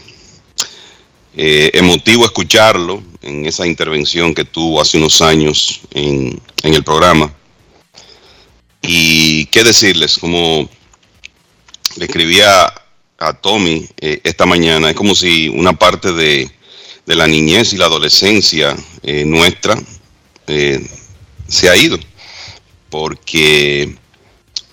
[1.35, 7.35] Eh, emotivo escucharlo en esa intervención que tuvo hace unos años en, en el programa.
[8.81, 10.69] Y qué decirles, como
[11.97, 12.71] le escribía
[13.27, 16.49] a Tommy eh, esta mañana, es como si una parte de,
[17.05, 19.77] de la niñez y la adolescencia eh, nuestra
[20.47, 20.85] eh,
[21.47, 21.97] se ha ido,
[22.89, 23.95] porque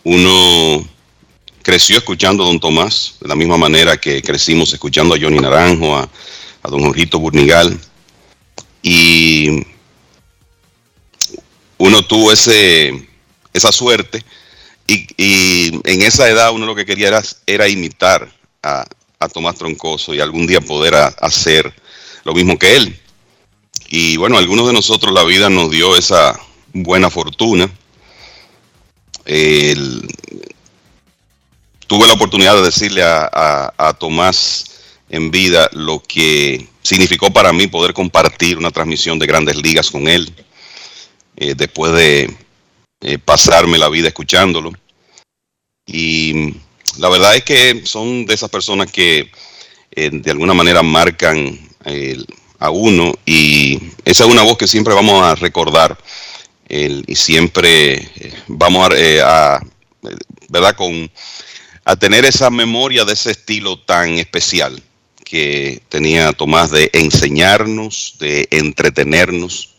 [0.05, 0.87] uno
[1.63, 5.97] creció escuchando a Don Tomás, de la misma manera que crecimos escuchando a Johnny Naranjo,
[5.97, 6.09] a,
[6.63, 7.79] a Don Jorgito Burnigal,
[8.83, 9.65] y
[11.79, 13.09] uno tuvo ese,
[13.53, 14.25] esa suerte
[14.87, 18.31] y, en esa edad uno lo que quería era, imitar
[18.63, 18.85] a,
[19.33, 21.73] Tomás Troncoso y algún día poder hacer
[22.25, 23.01] lo mismo que él.
[23.89, 26.39] Y bueno, algunos de nosotros la vida nos dio esa
[26.73, 27.71] buena fortuna.
[31.87, 34.65] tuve la oportunidad de decirle a, Tomás
[35.09, 40.09] en vida lo que significó para mí poder compartir una transmisión de grandes ligas con
[40.09, 40.35] él,
[41.37, 42.35] eh, después de
[43.03, 44.73] eh, pasarme la vida escuchándolo.
[45.87, 46.55] Y
[46.99, 49.31] la verdad es que son de esas personas que
[49.91, 51.59] eh, de alguna manera marcan
[52.59, 55.99] a uno y esa es una voz que siempre vamos a recordar
[56.69, 58.89] y siempre eh, vamos
[59.25, 59.61] a,
[60.49, 60.77] ¿verdad?
[60.77, 61.11] Con,
[61.85, 64.81] a tener esa memoria de ese estilo tan especial
[65.25, 69.75] que tenía Tomás de enseñarnos, de entretenernos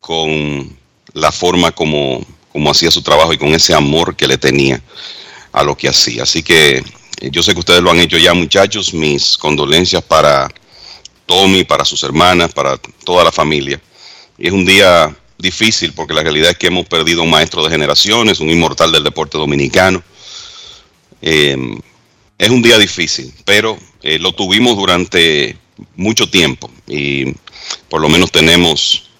[0.00, 0.76] con
[1.12, 2.24] la forma como
[2.58, 4.82] como hacía su trabajo y con ese amor que le tenía
[5.58, 6.22] a lo que hacía.
[6.22, 6.76] Así que
[7.20, 8.94] eh, yo sé que ustedes lo han hecho ya, muchachos.
[8.94, 10.48] Mis condolencias para
[11.26, 13.80] Tommy, para sus hermanas, para toda la familia.
[14.38, 17.70] Y es un día difícil porque la realidad es que hemos perdido un maestro de
[17.70, 20.02] generaciones, un inmortal del deporte dominicano.
[21.20, 21.78] Em,
[22.38, 25.56] es un día difícil, pero eh, lo tuvimos durante
[25.96, 27.34] mucho tiempo y
[27.88, 29.10] por lo menos tenemos,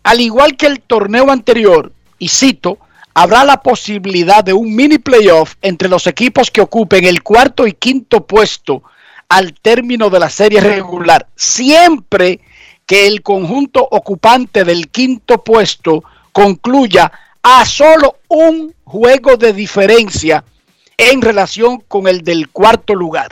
[0.03, 2.77] al igual que el torneo anterior, y cito,
[3.13, 7.73] habrá la posibilidad de un mini playoff entre los equipos que ocupen el cuarto y
[7.73, 8.83] quinto puesto
[9.29, 12.41] al término de la serie regular, siempre
[12.85, 16.03] que el conjunto ocupante del quinto puesto
[16.33, 17.11] concluya
[17.41, 20.43] a solo un juego de diferencia
[20.97, 23.31] en relación con el del cuarto lugar.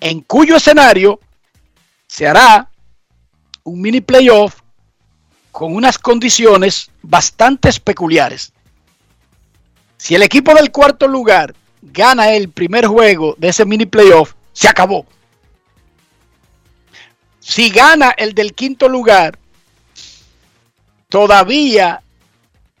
[0.00, 1.18] en cuyo escenario
[2.06, 2.70] se hará
[3.64, 4.60] un mini playoff
[5.50, 8.52] con unas condiciones bastante peculiares.
[9.96, 11.52] Si el equipo del cuarto lugar
[11.82, 15.04] gana el primer juego de ese mini playoff, se acabó.
[17.40, 19.38] Si gana el del quinto lugar,
[21.08, 22.02] todavía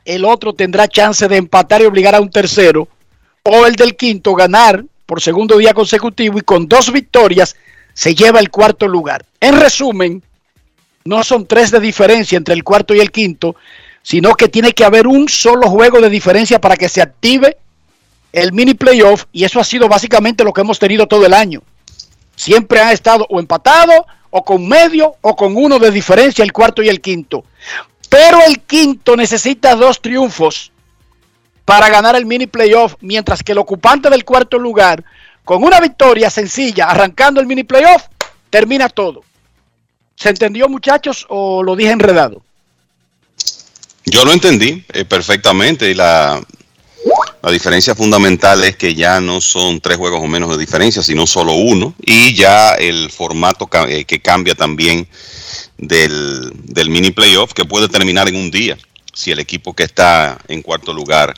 [0.04, 2.88] el otro tendrá chance de empatar y obligar a un tercero,
[3.50, 7.56] o el del quinto ganar por segundo día consecutivo y con dos victorias
[7.94, 9.24] se lleva el cuarto lugar.
[9.40, 10.22] En resumen,
[11.04, 13.56] no son tres de diferencia entre el cuarto y el quinto,
[14.02, 17.56] sino que tiene que haber un solo juego de diferencia para que se active
[18.32, 21.62] el mini playoff y eso ha sido básicamente lo que hemos tenido todo el año.
[22.36, 26.82] Siempre han estado o empatados o con medio o con uno de diferencia el cuarto
[26.82, 27.44] y el quinto.
[28.10, 30.70] Pero el quinto necesita dos triunfos
[31.68, 35.04] para ganar el mini playoff, mientras que el ocupante del cuarto lugar,
[35.44, 38.04] con una victoria sencilla, arrancando el mini playoff,
[38.48, 39.22] termina todo.
[40.16, 42.40] ¿Se entendió muchachos o lo dije enredado?
[44.06, 46.40] Yo lo entendí eh, perfectamente y la,
[47.42, 51.26] la diferencia fundamental es que ya no son tres juegos o menos de diferencia, sino
[51.26, 51.92] solo uno.
[52.00, 55.06] Y ya el formato eh, que cambia también
[55.76, 58.78] del, del, mini playoff, que puede terminar en un día,
[59.12, 61.34] si el equipo que está en cuarto lugar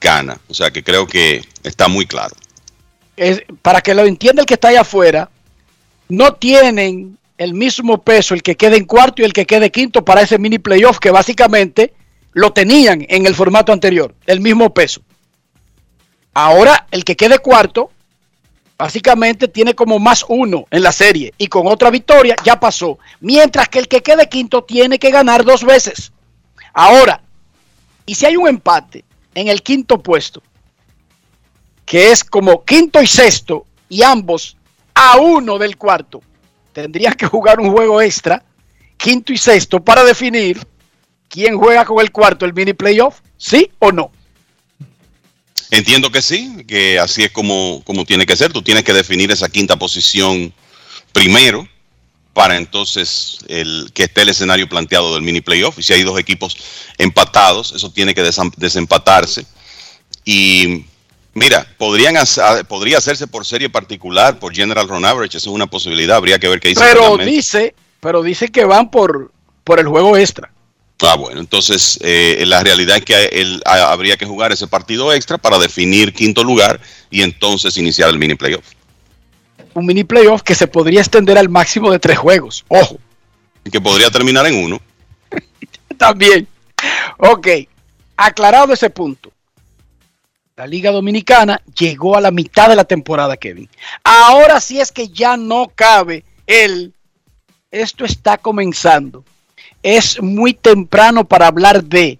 [0.00, 0.40] gana.
[0.48, 2.34] O sea que creo que está muy claro.
[3.62, 5.30] Para que lo entienda el que está allá afuera,
[6.08, 10.04] no tienen el mismo peso el que quede en cuarto y el que quede quinto
[10.04, 11.94] para ese mini playoff que básicamente
[12.32, 15.02] lo tenían en el formato anterior, el mismo peso.
[16.32, 17.90] Ahora el que quede cuarto
[18.78, 22.98] básicamente tiene como más uno en la serie y con otra victoria ya pasó.
[23.20, 26.12] Mientras que el que quede quinto tiene que ganar dos veces.
[26.72, 27.22] Ahora,
[28.06, 30.42] y si hay un empate en el quinto puesto,
[31.84, 34.56] que es como quinto y sexto, y ambos
[34.94, 36.22] a uno del cuarto,
[36.72, 38.44] tendrían que jugar un juego extra,
[38.96, 40.66] quinto y sexto, para definir
[41.28, 44.12] quién juega con el cuarto el mini playoff, sí o no.
[45.70, 48.52] Entiendo que sí, que así es como, como tiene que ser.
[48.52, 50.52] Tú tienes que definir esa quinta posición
[51.12, 51.68] primero
[52.40, 55.78] para entonces el que esté el escenario planteado del mini playoff.
[55.78, 56.56] Y si hay dos equipos
[56.96, 58.22] empatados, eso tiene que
[58.56, 59.44] desempatarse.
[60.24, 60.86] Y
[61.34, 62.14] mira, podrían
[62.66, 66.48] podría hacerse por serie particular, por General Run Average, eso es una posibilidad, habría que
[66.48, 66.80] ver qué dice.
[66.80, 69.30] Pero dice, pero dice que van por,
[69.62, 70.50] por el juego extra.
[71.02, 75.36] Ah, bueno, entonces eh, la realidad es que él, habría que jugar ese partido extra
[75.36, 76.80] para definir quinto lugar
[77.10, 78.64] y entonces iniciar el mini playoff.
[79.74, 82.98] Un mini playoff que se podría extender al máximo de tres juegos, ojo.
[83.70, 84.80] Que podría terminar en uno.
[85.96, 86.48] También.
[87.18, 87.48] Ok,
[88.16, 89.30] aclarado ese punto.
[90.56, 93.68] La Liga Dominicana llegó a la mitad de la temporada, Kevin.
[94.02, 96.92] Ahora sí es que ya no cabe el...
[97.70, 99.24] Esto está comenzando
[99.82, 102.18] es muy temprano para hablar de.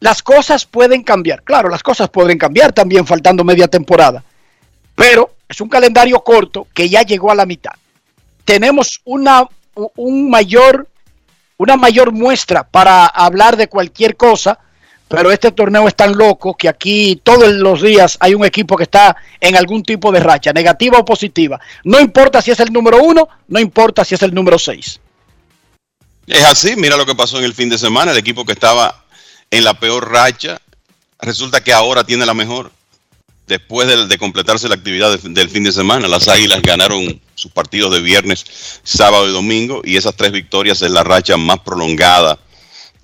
[0.00, 1.42] Las cosas pueden cambiar.
[1.42, 4.22] Claro, las cosas pueden cambiar también faltando media temporada.
[4.94, 7.72] Pero es un calendario corto que ya llegó a la mitad.
[8.44, 10.88] Tenemos una, un mayor,
[11.56, 14.58] una mayor muestra para hablar de cualquier cosa,
[15.08, 18.84] pero este torneo es tan loco que aquí todos los días hay un equipo que
[18.84, 21.60] está en algún tipo de racha, negativa o positiva.
[21.84, 25.00] No importa si es el número uno, no importa si es el número seis.
[26.26, 29.04] Es así, mira lo que pasó en el fin de semana, el equipo que estaba
[29.50, 30.58] en la peor racha,
[31.20, 32.72] resulta que ahora tiene la mejor.
[33.46, 38.00] Después de, completarse la actividad del fin de semana, las Águilas ganaron sus partidos de
[38.00, 38.46] viernes,
[38.82, 42.38] sábado y domingo, y esas tres victorias es la racha más prolongada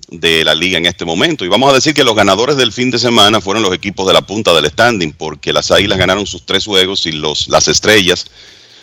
[0.07, 1.45] de la liga en este momento.
[1.45, 4.13] Y vamos a decir que los ganadores del fin de semana fueron los equipos de
[4.13, 8.25] la punta del standing, porque las Águilas ganaron sus tres juegos y los, las estrellas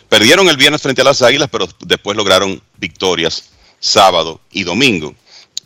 [0.09, 5.15] perdieron el viernes frente a las Águilas, pero después lograron victorias sábado y domingo.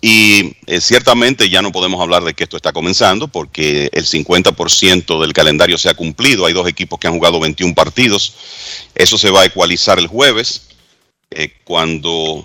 [0.04, 5.20] Y eh, ciertamente ya no podemos hablar de que esto está comenzando porque el 50%
[5.20, 6.44] del calendario se ha cumplido.
[6.44, 8.34] Hay dos equipos que han jugado 21 partidos.
[8.96, 10.62] Eso se va a ecualizar el jueves
[11.30, 12.44] eh, cuando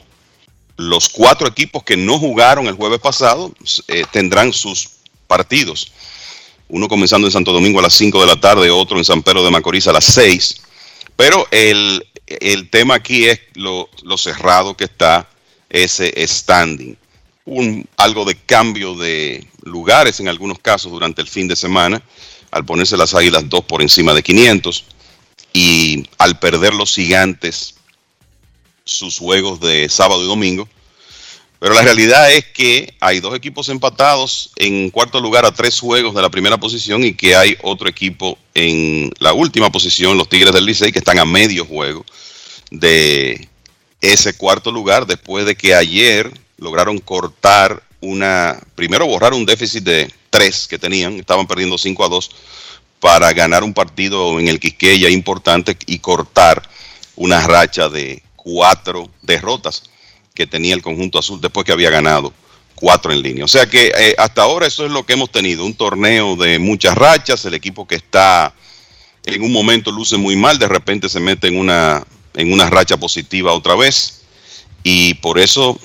[0.78, 3.52] los cuatro equipos que no jugaron el jueves pasado
[3.88, 4.90] eh, tendrán sus
[5.26, 5.92] partidos.
[6.68, 9.44] Uno comenzando en Santo Domingo a las 5 de la tarde, otro en San Pedro
[9.44, 10.62] de Macorís a las 6.
[11.16, 15.28] Pero el, el tema aquí es lo, lo cerrado que está
[15.72, 16.96] ese standing.
[17.50, 22.02] Un, algo de cambio de lugares en algunos casos durante el fin de semana,
[22.52, 24.84] al ponerse las águilas dos por encima de 500
[25.54, 27.76] y al perder los gigantes
[28.84, 30.68] sus juegos de sábado y domingo,
[31.60, 36.14] Pero la realidad es que hay dos equipos empatados en cuarto lugar a tres juegos
[36.14, 40.54] de la primera posición y que hay otro equipo en la última posición, los Tigres
[40.54, 42.06] del Licey, que están a medio juego
[42.70, 43.48] de
[44.02, 50.12] ese cuarto lugar después de que ayer lograron cortar una, primero borrar un déficit de
[50.30, 52.32] tres que tenían, estaban perdiendo 5 a 2
[53.00, 56.68] para ganar un partido en el Quisqueya importante y cortar
[57.16, 59.84] una racha de cuatro derrotas
[60.34, 62.34] que tenía el conjunto azul después que había ganado
[62.76, 63.44] cuatro en línea.
[63.44, 66.60] O sea que eh, hasta ahora eso es lo que hemos tenido, un torneo de
[66.60, 68.54] muchas rachas, el equipo que está
[69.26, 72.06] en un momento luce muy mal, de repente se mete en una,
[72.36, 74.22] en una racha positiva otra vez
[74.84, 75.80] y por eso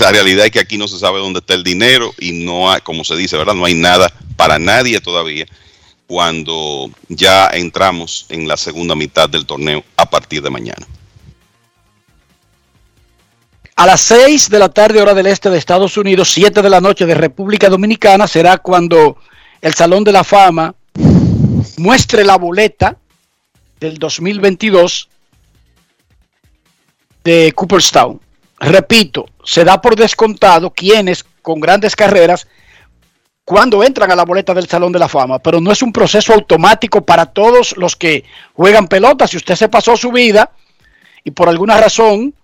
[0.00, 2.80] la realidad es que aquí no se sabe dónde está el dinero y no hay,
[2.80, 3.54] como se dice, ¿verdad?
[3.54, 5.46] No hay nada para nadie todavía
[6.06, 10.86] cuando ya entramos en la segunda mitad del torneo a partir de mañana.
[13.74, 16.80] A las 6 de la tarde hora del este de Estados Unidos, 7 de la
[16.80, 19.18] noche de República Dominicana, será cuando
[19.60, 20.74] el Salón de la Fama
[21.76, 22.96] muestre la boleta
[23.78, 25.10] del 2022
[27.24, 28.20] de Cooperstown.
[28.58, 32.46] Repito, se da por descontado quienes con grandes carreras
[33.44, 36.32] cuando entran a la boleta del Salón de la Fama, pero no es un proceso
[36.34, 38.24] automático para todos los que
[38.54, 39.28] juegan pelota.
[39.28, 40.50] Si usted se pasó su vida
[41.22, 42.34] y por alguna razón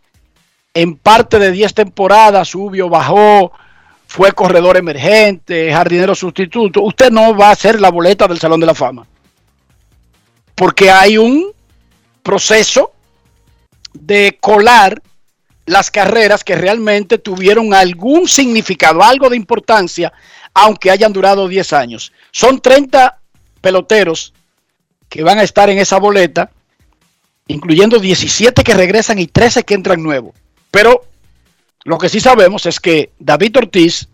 [0.75, 3.53] en parte de 10 temporadas subió, bajó,
[4.07, 8.67] fue corredor emergente, jardinero sustituto, usted no va a hacer la boleta del Salón de
[8.67, 9.07] la Fama.
[10.55, 11.51] Porque hay un
[12.23, 12.93] proceso
[13.93, 15.03] de colar
[15.67, 20.13] las carreras que realmente tuvieron algún significado, algo de importancia,
[20.55, 22.13] aunque hayan durado 10 años.
[22.31, 23.19] Son 30
[23.61, 24.33] peloteros
[25.09, 26.51] que van a estar en esa boleta,
[27.47, 30.35] incluyendo 17 que regresan y 13 que entran nuevos.
[30.71, 31.05] Pero
[31.85, 34.09] lo que sí sabemos es que David Ortiz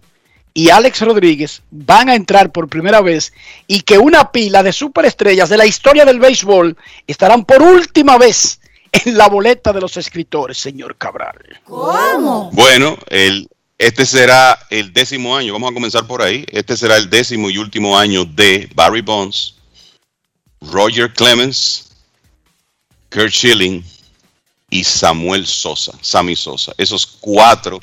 [0.55, 3.33] y Alex Rodríguez van a entrar por primera vez
[3.67, 6.77] y que una pila de superestrellas de la historia del béisbol
[7.07, 8.61] estarán por última vez
[8.93, 11.39] en la boleta de los escritores, señor Cabral.
[11.65, 12.51] ¿Cómo?
[12.53, 13.49] Bueno, el,
[13.79, 16.45] este será el décimo año, vamos a comenzar por ahí.
[16.51, 19.55] Este será el décimo y último año de Barry Bonds,
[20.61, 21.91] Roger Clemens,
[23.11, 23.85] Kurt Schilling
[24.71, 26.73] y Samuel Sosa, Sammy Sosa.
[26.77, 27.81] Esos cuatro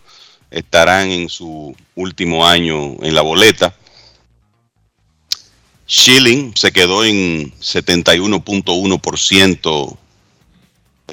[0.52, 3.76] estarán en su último año en la boleta.
[5.88, 9.98] Schilling se quedó en 71.1%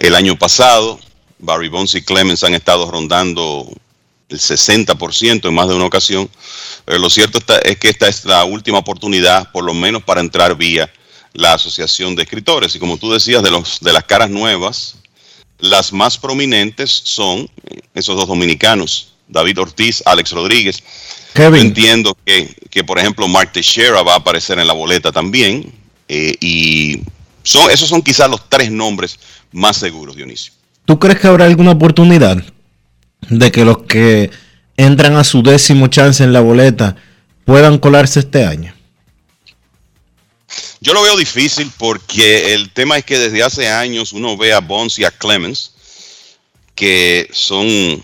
[0.01, 0.99] el año pasado.
[1.39, 3.69] Barry Bonds y Clemens han estado rondando
[4.29, 6.31] el 60% en más de una ocasión.
[6.85, 10.57] Pero lo cierto es que esta es la última oportunidad, por lo menos para entrar
[10.57, 10.91] vía
[11.35, 12.75] la Asociación de Escritores.
[12.75, 14.97] Y como tú decías, de, los, de las caras nuevas,
[15.59, 17.49] las más prominentes son
[17.95, 20.83] esos dos dominicanos, David Ortiz, Alex Rodríguez.
[21.35, 25.73] entiendo que, por ejemplo, Mark Teixeira va a aparecer en la boleta también.
[26.09, 27.01] Eh, y
[27.43, 29.19] son, esos son quizás los tres nombres
[29.53, 30.53] más seguros, Dionisio.
[30.85, 32.43] ¿Tú crees que habrá alguna oportunidad
[33.29, 34.31] de que los que
[34.77, 36.97] entran a su décimo chance en la boleta
[37.45, 38.75] puedan colarse este año?
[40.81, 44.61] Yo lo veo difícil porque el tema es que desde hace años uno ve a
[44.61, 45.73] Bonds y a Clemens,
[46.75, 48.03] que son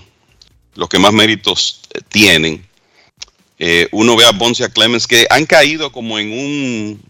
[0.75, 2.65] los que más méritos eh, tienen.
[3.59, 7.03] Eh, uno ve a Bonds y a Clemens que han caído como en un,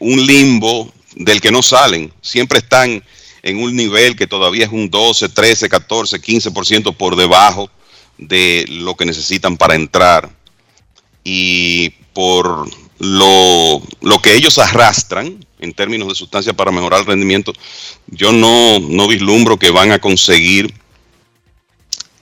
[0.00, 2.12] un limbo del que no salen.
[2.20, 3.04] Siempre están
[3.44, 7.70] en un nivel que todavía es un 12, 13, 14, 15% por debajo
[8.16, 10.30] de lo que necesitan para entrar.
[11.24, 12.66] Y por
[12.98, 13.82] lo,
[14.22, 17.52] que ellos arrastran en términos de sustancia para mejorar el rendimiento,
[18.06, 20.72] yo no, no vislumbro que van a conseguir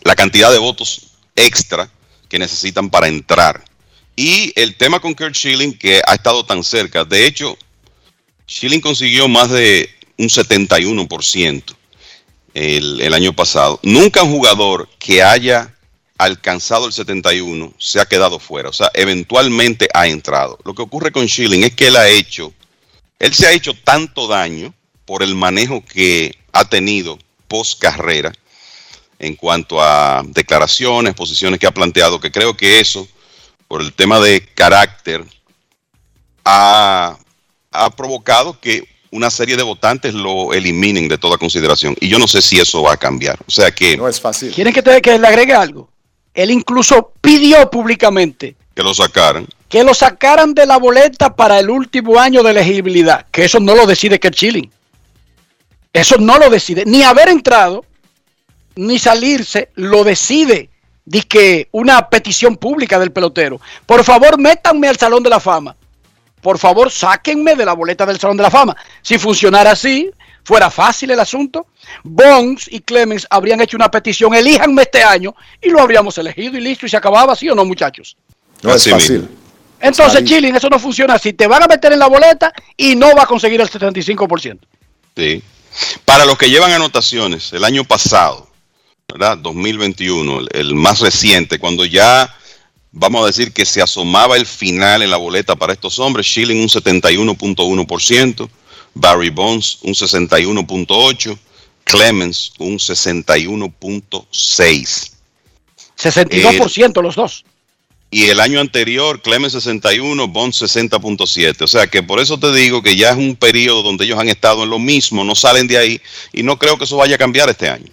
[0.03, 1.89] la cantidad de votos extra
[2.29, 3.65] que necesitan para entrar.
[4.17, 7.57] Y el tema con Kurt Schilling, que ha estado tan cerca, de hecho,
[8.49, 9.89] Schilling consiguió más de
[10.23, 11.77] un 71%
[12.55, 13.81] el, el año pasado.
[13.83, 15.75] Nunca un jugador que haya
[16.17, 20.59] alcanzado el 71 se ha quedado fuera, o sea, eventualmente ha entrado.
[20.65, 22.53] Lo que ocurre con Schilling es que él ha hecho,
[23.19, 24.73] él se ha hecho tanto daño
[25.05, 27.19] por el manejo que ha tenido
[27.49, 28.33] post carrera
[29.19, 33.09] en cuanto a declaraciones, posiciones que ha planteado, que creo que eso,
[33.67, 35.25] por el tema de carácter,
[36.45, 37.17] ha,
[37.73, 41.95] ha provocado que una serie de votantes lo eliminen de toda consideración.
[42.01, 43.39] Y yo no sé si eso va a cambiar.
[43.47, 43.97] O sea que...
[43.97, 44.53] No es fácil.
[44.53, 45.89] ¿Quieren que, te, que le agregue algo?
[46.35, 49.47] Él incluso pidió públicamente que lo sacaran.
[49.69, 53.27] Que lo sacaran de la boleta para el último año de elegibilidad.
[53.31, 54.71] Que eso no lo decide que Chilling.
[55.93, 56.85] Eso no lo decide.
[56.87, 57.85] Ni haber entrado,
[58.77, 60.71] ni salirse, lo decide
[61.29, 63.61] que una petición pública del pelotero.
[63.85, 65.77] Por favor, métanme al Salón de la Fama.
[66.43, 68.77] Por favor, sáquenme de la boleta del Salón de la Fama.
[69.01, 70.11] Si funcionara así,
[70.45, 71.69] fuera fácil el asunto.
[72.03, 76.61] Bones y Clemens habrían hecho una petición, elíjanme este año, y lo habríamos elegido y
[76.61, 78.17] listo, y se acababa así o no, muchachos.
[78.61, 79.29] No es fácil.
[79.81, 81.33] Entonces, Chilling, eso no funciona así.
[81.33, 84.59] Te van a meter en la boleta y no va a conseguir el 75%.
[85.17, 85.43] Sí.
[86.05, 88.49] Para los que llevan anotaciones, el año pasado,
[89.09, 89.39] ¿verdad?
[89.39, 92.35] 2021, el, el más reciente, cuando ya
[92.93, 96.61] vamos a decir que se asomaba el final en la boleta para estos hombres, Schilling
[96.61, 98.49] un 71.1%,
[98.95, 101.37] Barry Bonds un 61.8%,
[101.85, 105.11] Clemens un 61.6%.
[105.99, 107.45] 62% los dos.
[108.11, 111.63] Y el año anterior, Clemens 61, Bonds 60.7.
[111.63, 114.29] O sea que por eso te digo que ya es un periodo donde ellos han
[114.29, 115.99] estado en lo mismo, no salen de ahí
[116.33, 117.91] y no creo que eso vaya a cambiar este año.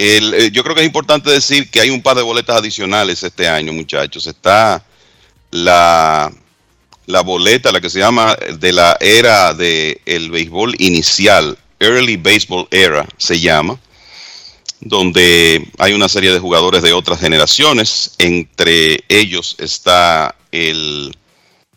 [0.00, 3.48] Eh, yo creo que es importante decir que hay un par de boletas adicionales este
[3.48, 4.28] año, muchachos.
[4.28, 4.86] Está
[5.50, 6.32] la,
[7.24, 13.08] boleta, la que se llama de la era del el béisbol inicial, Early Baseball Era
[13.16, 13.80] se llama,
[14.80, 18.12] donde hay una serie de jugadores de otras generaciones.
[18.18, 21.12] Entre ellos está el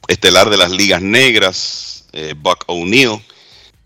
[0.07, 3.19] estelar de las ligas negras, eh, Buck O'Neill,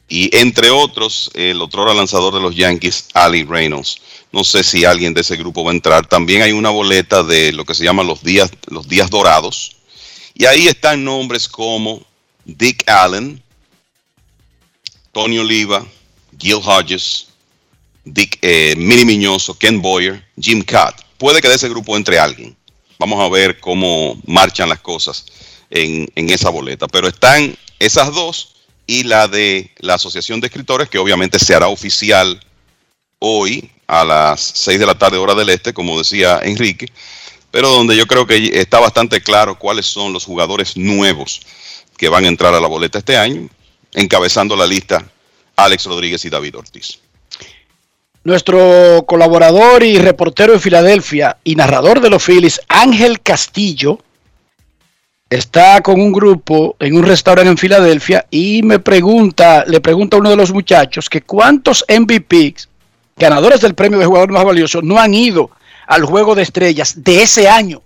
[0.10, 4.02] y entre otros, el otro lanzador de los Yankees, Ali Reynolds.
[4.31, 6.06] No sé si alguien de ese grupo va a entrar.
[6.07, 9.77] También hay una boleta de lo que se llama los días, los días dorados.
[10.34, 12.06] Y ahí están nombres como
[12.43, 13.41] Dick Allen,
[15.11, 15.85] Tony Oliva,
[16.38, 17.27] Gil Hodges,
[18.03, 21.02] Dick, eh, Mini Miñoso, Ken Boyer, Jim Catt.
[21.18, 22.56] Puede que de ese grupo entre alguien.
[22.99, 25.26] Vamos a ver cómo marchan las cosas
[25.69, 26.88] en, en esa boleta.
[26.88, 28.56] Pero están esas dos
[28.88, 32.39] y la de la Asociación de Escritores, que obviamente se hará oficial
[33.19, 36.88] hoy a las 6 de la tarde hora del este, como decía Enrique,
[37.52, 41.41] pero donde yo creo que está bastante claro cuáles son los jugadores nuevos
[41.98, 43.49] que van a entrar a la boleta este año,
[43.94, 45.06] encabezando la lista
[45.56, 46.99] Alex Rodríguez y David Ortiz.
[48.24, 53.99] Nuestro colaborador y reportero en Filadelfia y narrador de los Phillies, Ángel Castillo,
[55.30, 60.20] está con un grupo en un restaurante en Filadelfia y me pregunta, le pregunta a
[60.20, 62.68] uno de los muchachos que cuántos MVPs
[63.16, 65.50] ganadores del premio de jugador más valioso, no han ido
[65.88, 67.82] al juego de estrellas de ese año.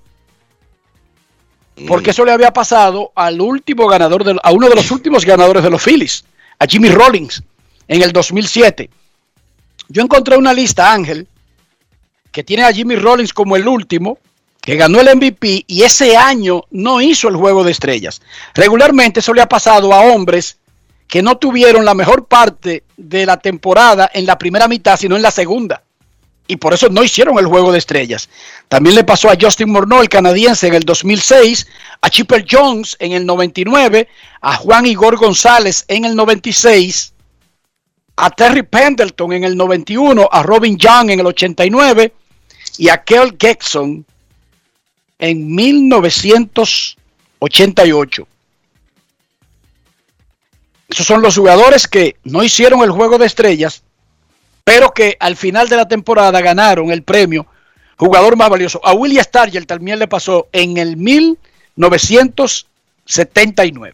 [1.88, 5.64] Porque eso le había pasado al último ganador, de, a uno de los últimos ganadores
[5.64, 6.26] de los Phillies,
[6.58, 7.44] a Jimmy Rollins,
[7.88, 8.90] en el 2007.
[9.88, 11.28] Yo encontré una lista, Ángel,
[12.32, 14.20] que tiene a Jimmy Rollins como el último,
[14.62, 18.22] que ganó el MVP y ese año no hizo el juego de estrellas.
[18.54, 20.59] Regularmente eso le ha pasado a hombres
[21.10, 25.24] que no tuvieron la mejor parte de la temporada en la primera mitad, sino en
[25.24, 25.82] la segunda.
[26.48, 28.30] Y por eso no hicieron el juego de estrellas.
[28.68, 31.66] También le pasó a Justin Morneau, el canadiense, en el 2006,
[32.02, 34.08] a Chipper Jones en el 99,
[34.42, 37.14] a Juan Igor González en el 96,
[38.16, 42.14] a Terry Pendleton en el 91, a Robin Young en el 89
[42.78, 44.06] y a Kel Gexon
[45.18, 48.28] en 1988.
[50.90, 53.84] Esos son los jugadores que no hicieron el juego de estrellas,
[54.64, 57.46] pero que al final de la temporada ganaron el premio
[57.96, 58.82] jugador más valioso.
[58.84, 63.94] A William Stargell también le pasó en el 1979.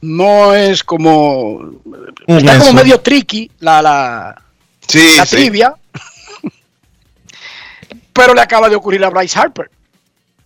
[0.00, 1.80] No es como.
[2.26, 4.42] Está como medio tricky la, la,
[4.86, 5.36] sí, la sí.
[5.36, 5.74] trivia.
[8.12, 9.70] pero le acaba de ocurrir a Bryce Harper.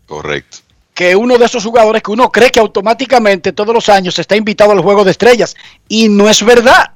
[0.06, 0.58] Correcto
[0.94, 4.72] que uno de esos jugadores que uno cree que automáticamente todos los años está invitado
[4.72, 5.56] al juego de estrellas.
[5.88, 6.92] Y no es verdad.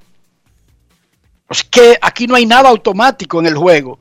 [1.48, 3.98] Es que aquí no hay nada automático en el juego.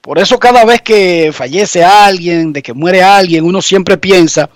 [0.00, 4.50] Por eso cada vez que fallece alguien, de que muere alguien, uno siempre piensa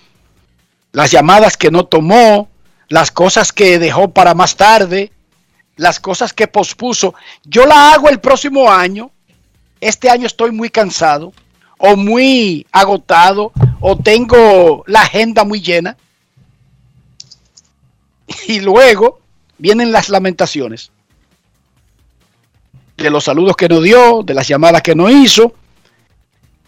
[0.93, 2.48] las llamadas que no tomó,
[2.89, 5.12] las cosas que dejó para más tarde,
[5.77, 7.15] las cosas que pospuso.
[7.44, 9.11] Yo la hago el próximo año.
[9.81, 11.32] Este año estoy muy cansado
[11.78, 15.97] o muy agotado o tengo la agenda muy llena.
[18.48, 19.20] Y luego
[19.59, 20.90] vienen las lamentaciones
[22.97, 25.55] de los saludos que no dio, de las llamadas que no hizo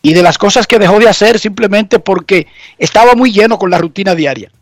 [0.02, 2.46] y de las cosas que dejó de hacer simplemente porque
[2.78, 4.52] estaba muy lleno con la rutina diaria.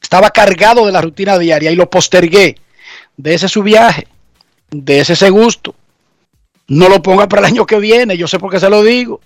[0.00, 2.56] Estaba cargado de la rutina diaria y lo postergué.
[3.16, 4.08] De ese su viaje,
[4.70, 5.74] de ese ese gusto.
[6.68, 9.20] No lo ponga para el año que viene, yo sé por qué se lo digo.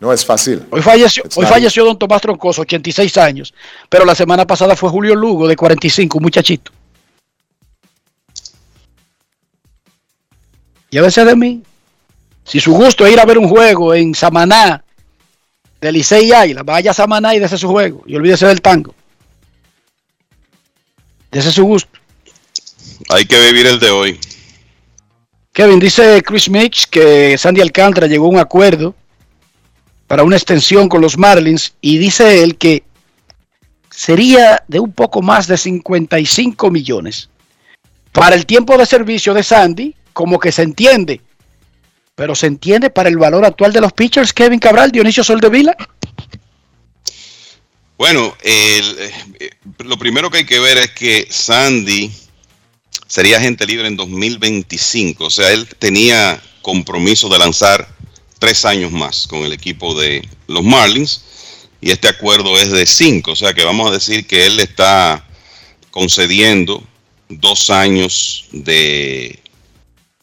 [0.00, 0.62] No es fácil.
[0.70, 3.54] Hoy falleció, It's hoy falleció don Tomás Troncoso, 86 años,
[3.88, 6.72] pero la semana pasada fue Julio Lugo, de 45, un muchachito.
[10.90, 11.62] Llévese de mí.
[12.44, 14.82] Si su gusto es ir a ver un juego en Samaná,
[15.80, 18.02] de Licey y Águila, vaya a Samaná y dése su juego.
[18.06, 18.94] Y olvídese del tango.
[21.30, 22.00] Dese su gusto.
[23.08, 24.20] Hay que vivir el de hoy.
[25.60, 28.94] Kevin, dice Chris Mitch que Sandy Alcántara llegó a un acuerdo
[30.06, 32.82] para una extensión con los Marlins y dice él que
[33.90, 37.28] sería de un poco más de 55 millones.
[38.10, 41.20] Para el tiempo de servicio de Sandy, como que se entiende,
[42.14, 45.76] pero se entiende para el valor actual de los pitchers, Kevin Cabral, Dionisio Soldevila.
[47.98, 48.80] Bueno, eh,
[49.80, 52.10] lo primero que hay que ver es que Sandy
[53.10, 57.88] sería agente libre en 2025, o sea, él tenía compromiso de lanzar
[58.38, 61.22] tres años más con el equipo de los Marlins
[61.80, 65.26] y este acuerdo es de cinco, o sea que vamos a decir que él está
[65.90, 66.84] concediendo
[67.28, 69.40] dos años de,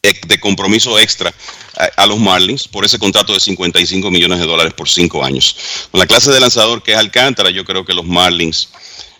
[0.02, 1.34] de compromiso extra
[1.76, 5.54] a, a, los Marlins por ese contrato de 55 millones de dólares por cinco años.
[5.90, 8.70] Con la clase de lanzador que es Alcántara, yo creo que los Marlins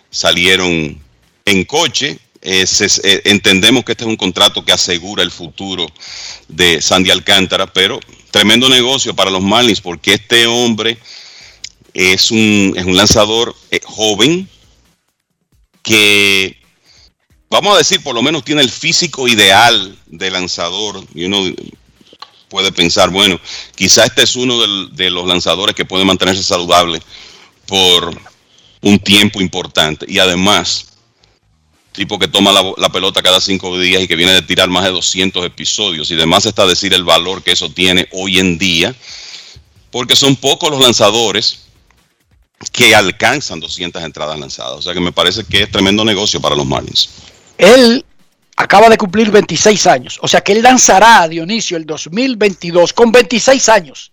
[0.09, 0.99] salieron
[1.45, 2.17] en coche.
[2.41, 2.65] Eh,
[3.25, 5.85] entendemos que este es un contrato que asegura el futuro
[6.47, 7.99] de Sandy Alcántara, pero
[8.31, 10.97] tremendo negocio para los Marlins porque este hombre
[11.93, 14.47] es un, es un lanzador eh, joven
[15.83, 16.57] que,
[17.49, 21.03] vamos a decir, por lo menos tiene el físico ideal de lanzador.
[21.13, 21.43] Y uno
[22.47, 23.39] puede pensar, bueno,
[23.75, 27.01] quizá este es uno de los lanzadores que puede mantenerse saludable
[27.65, 28.17] por
[28.81, 30.05] un tiempo importante.
[30.07, 30.88] Y además,
[31.91, 34.91] tipo que toma la, pelota cada cinco días y que viene de tirar más de
[34.91, 36.09] 200 episodios.
[36.11, 38.95] Y además está decir el valor que eso tiene hoy en día,
[39.91, 41.65] porque son pocos los lanzadores
[42.71, 44.79] que alcanzan 200 entradas lanzadas.
[44.79, 47.09] O sea que me parece que es tremendo negocio para los Marlins.
[47.57, 48.05] Él
[48.55, 50.19] acaba de cumplir 26 años.
[50.21, 54.11] O sea que él lanzará a Dionisio el 2022 con 26 años.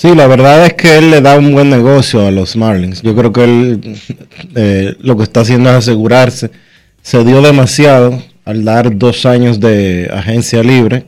[0.00, 3.02] Sí, la verdad es que él le da un buen negocio a los Marlins.
[3.02, 4.00] Yo creo que él
[4.54, 6.50] eh, lo que está haciendo es asegurarse.
[7.02, 11.04] Se dio demasiado al dar dos años de agencia libre.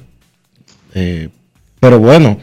[0.94, 1.30] Eh,
[1.80, 2.36] pero bueno,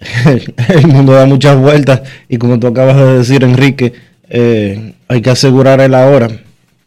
[0.70, 3.92] el mundo da muchas vueltas y como tú acabas de decir, Enrique,
[4.28, 6.30] eh, hay que asegurar el ahora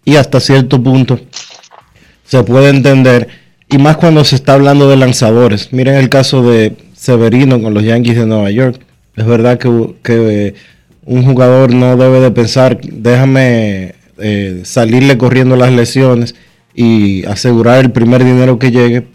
[0.04, 1.22] y hasta cierto punto
[2.26, 3.30] se puede entender
[3.70, 5.72] y más cuando se está hablando de lanzadores.
[5.72, 8.80] Miren el caso de Severino con los Yankees de Nueva York.
[9.16, 10.54] Es verdad que, eh,
[11.04, 16.36] un jugador no debe de pensar, déjame eh, salirle corriendo las lesiones
[16.76, 19.08] y asegurar el primer dinero que llegue.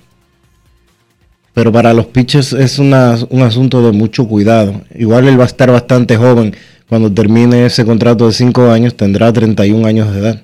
[1.54, 4.80] Pero para los pitchers es un asunto de mucho cuidado.
[4.96, 6.56] Igual él va a estar bastante joven.
[6.88, 10.42] Cuando termine ese contrato de 5 años tendrá 31 años de edad.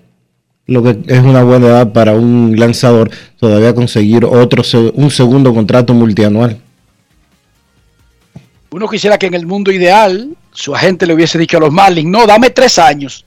[0.66, 3.10] Lo que es una buena edad para un lanzador
[3.40, 4.62] todavía conseguir otro
[4.94, 6.61] un segundo contrato multianual.
[8.72, 12.08] Uno quisiera que en el mundo ideal su agente le hubiese dicho a los Marlins,
[12.08, 13.26] no, dame tres años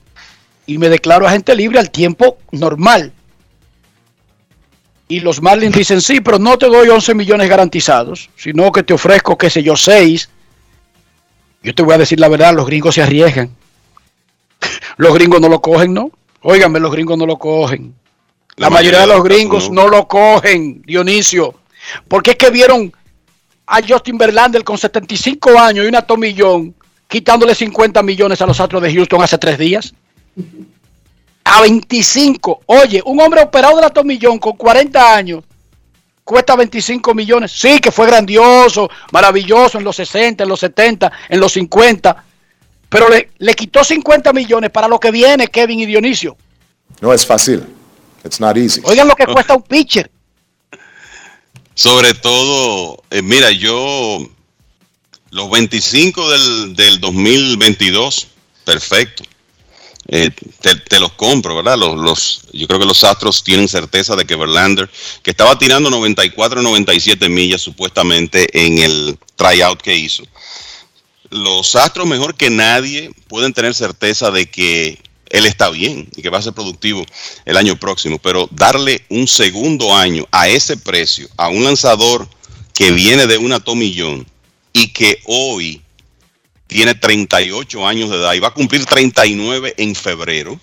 [0.66, 3.12] y me declaro agente libre al tiempo normal.
[5.06, 8.94] Y los Marlins dicen, sí, pero no te doy 11 millones garantizados, sino que te
[8.94, 10.28] ofrezco, qué sé yo, 6.
[11.62, 13.50] Yo te voy a decir la verdad, los gringos se arriesgan.
[14.96, 16.10] Los gringos no lo cogen, ¿no?
[16.40, 17.94] Óigame, los gringos no lo cogen.
[18.56, 19.82] La, la mayoría, mayoría, de los gringos no.
[19.82, 21.54] no lo cogen, Dionisio.
[22.08, 22.92] Porque es que vieron
[23.66, 26.74] a Justin Verlander con 75 años y una tomillón
[27.08, 29.94] quitándole 50 millones a los Astros de Houston hace tres días.
[31.44, 32.60] A 25.
[32.66, 35.44] Oye, un hombre operado de la tomillón con 40 años
[36.24, 37.52] cuesta 25 millones.
[37.52, 42.24] Sí, que fue grandioso, maravilloso en los 60, en los 70, en los 50.
[42.88, 46.36] Pero le, le quitó 50 millones para lo que viene, Kevin y Dionisio.
[47.00, 47.64] No es fácil.
[48.24, 48.80] It's not easy.
[48.84, 50.10] Oigan lo que cuesta un pitcher.
[51.76, 54.26] Sobre todo, eh, mira, yo
[55.30, 58.28] los 25 del, del 2022,
[58.64, 59.22] perfecto.
[60.08, 60.30] Eh,
[60.62, 61.76] te, te, los compro, ¿verdad?
[61.76, 64.88] Los, los, yo creo que los Astros tienen certeza de que Verlander,
[65.22, 70.22] que estaba tirando 94, 97 millas supuestamente en el tryout que hizo.
[71.28, 74.98] Los Astros, mejor que nadie, pueden tener certeza de que
[75.30, 77.04] él está bien y que va a ser productivo
[77.44, 82.28] el año próximo, pero darle un segundo año a ese precio a un lanzador
[82.74, 84.26] que viene de una tomillón
[84.72, 85.82] y que hoy
[86.66, 90.60] tiene 38 años de edad y va a cumplir 39 en febrero.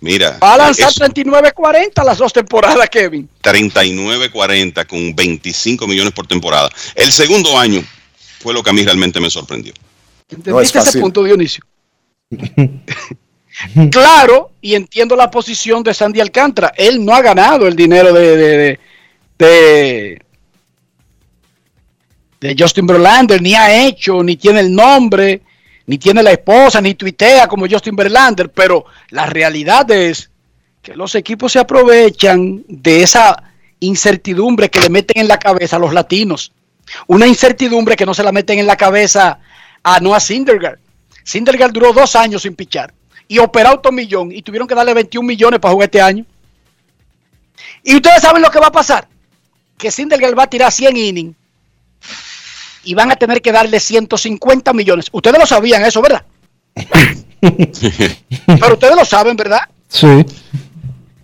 [0.00, 0.38] Mira.
[0.40, 3.28] Va a lanzar 39-40 las dos temporadas, Kevin.
[3.42, 6.70] 39-40 con 25 millones por temporada.
[6.94, 7.82] El segundo año
[8.38, 9.72] fue lo que a mí realmente me sorprendió.
[10.28, 11.64] ¿Entendiste no ese punto, Dionisio?
[13.90, 16.72] Claro, y entiendo la posición de Sandy Alcántara.
[16.76, 18.78] Él no ha ganado el dinero de,
[19.38, 20.22] de,
[22.40, 25.42] de, Justin Verlander, ni ha hecho, ni tiene el nombre,
[25.86, 30.30] ni tiene la esposa, ni tuitea como Justin Verlander, pero la realidad es
[30.82, 33.42] que los equipos se aprovechan de esa
[33.80, 36.52] incertidumbre que le meten en la cabeza a los latinos.
[37.06, 39.40] Una incertidumbre que no se la meten en la cabeza
[39.82, 40.78] a Noah Syndergaard.
[41.22, 42.94] Syndergaard duró dos años sin pichar
[43.28, 46.24] y operó millón y tuvieron que darle 21 millones para jugar este año.
[47.84, 49.06] Y ustedes saben lo que va a pasar.
[49.76, 51.36] Que Syndergaard va a tirar 100 innings
[52.84, 55.06] y van a tener que darle 150 millones.
[55.12, 56.24] Ustedes lo sabían eso, ¿verdad?
[57.40, 59.60] Pero ustedes lo saben, ¿verdad?
[59.88, 60.24] Sí.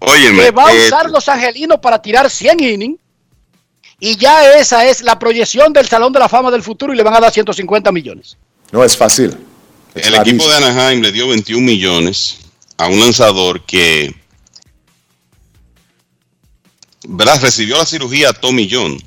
[0.00, 2.98] Óyeme, que va a eh, usar los angelinos para tirar 100 innings
[3.98, 7.02] y ya esa es la proyección del Salón de la Fama del futuro y le
[7.02, 8.36] van a dar 150 millones.
[8.70, 9.36] No es fácil.
[9.94, 12.38] El equipo de Anaheim le dio 21 millones
[12.76, 14.14] a un lanzador que
[17.06, 17.40] ¿verdad?
[17.40, 19.00] recibió la cirugía Tommy John.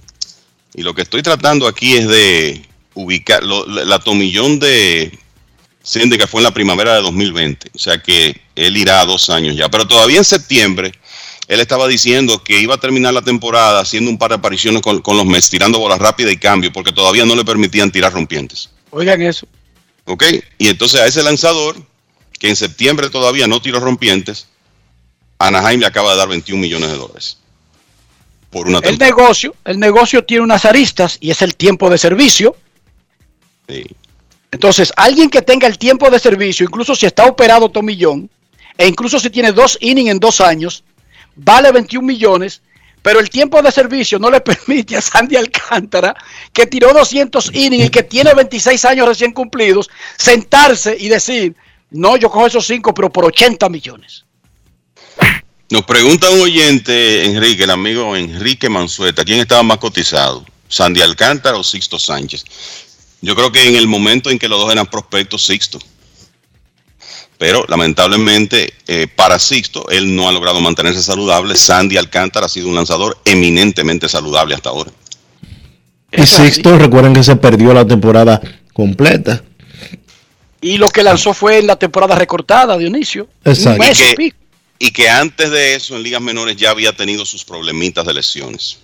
[0.75, 3.99] Y lo que estoy tratando aquí es de ubicar lo- la
[4.33, 5.11] John de
[6.17, 7.71] que fue en la primavera de 2020.
[7.73, 9.69] O sea que él irá a dos años ya.
[9.69, 10.91] Pero todavía en septiembre
[11.47, 15.01] él estaba diciendo que iba a terminar la temporada haciendo un par de apariciones con,
[15.01, 18.69] con los Mets, tirando bolas rápidas y cambio, porque todavía no le permitían tirar rompientes.
[18.91, 19.47] Oigan eso.
[20.07, 20.23] ¿Ok?
[20.57, 21.75] Y entonces a ese lanzador,
[22.39, 24.47] que en septiembre todavía no tiró rompientes,
[25.37, 27.37] Anaheim le acaba de dar 21 millones de dólares.
[28.49, 32.55] Por una El negocio, el negocio tiene unas aristas y es el tiempo de servicio.
[33.67, 33.83] Sí.
[34.51, 38.29] Entonces, alguien que tenga el tiempo de servicio, incluso si está operado Tomillón,
[38.77, 40.85] e incluso si tiene dos innings en dos años,
[41.35, 42.61] vale 21 millones,
[43.07, 46.13] pero el tiempo de servicio no le permite a Sandy Alcántara,
[46.51, 51.55] que tiró 200 innings y que tiene 26 años recién cumplidos, sentarse y decir,
[51.89, 54.25] no, yo cojo esos cinco, pero por 80 millones.
[55.69, 60.45] Nos pregunta un oyente, Enrique, el amigo Enrique Mansueta, ¿quién estaba más cotizado?
[60.67, 62.43] ¿Sandy Alcántara o Sixto Sánchez?
[63.21, 65.79] Yo creo que en el momento en que los dos eran prospectos, Sixto.
[67.37, 71.55] Pero lamentablemente eh, para Sixto, él no ha logrado mantenerse saludable.
[71.55, 74.91] Sandy Alcántara ha sido un lanzador eminentemente saludable hasta ahora.
[76.11, 78.41] Y Sixto, recuerden que se perdió la temporada
[78.73, 79.43] completa.
[80.61, 83.27] Y lo que lanzó fue en la temporada recortada, Dionisio.
[83.45, 83.81] Exacto.
[83.81, 84.35] Un mes Y que-.
[84.79, 88.79] Y que antes de eso en ligas menores ya había tenido sus problemitas de lesiones.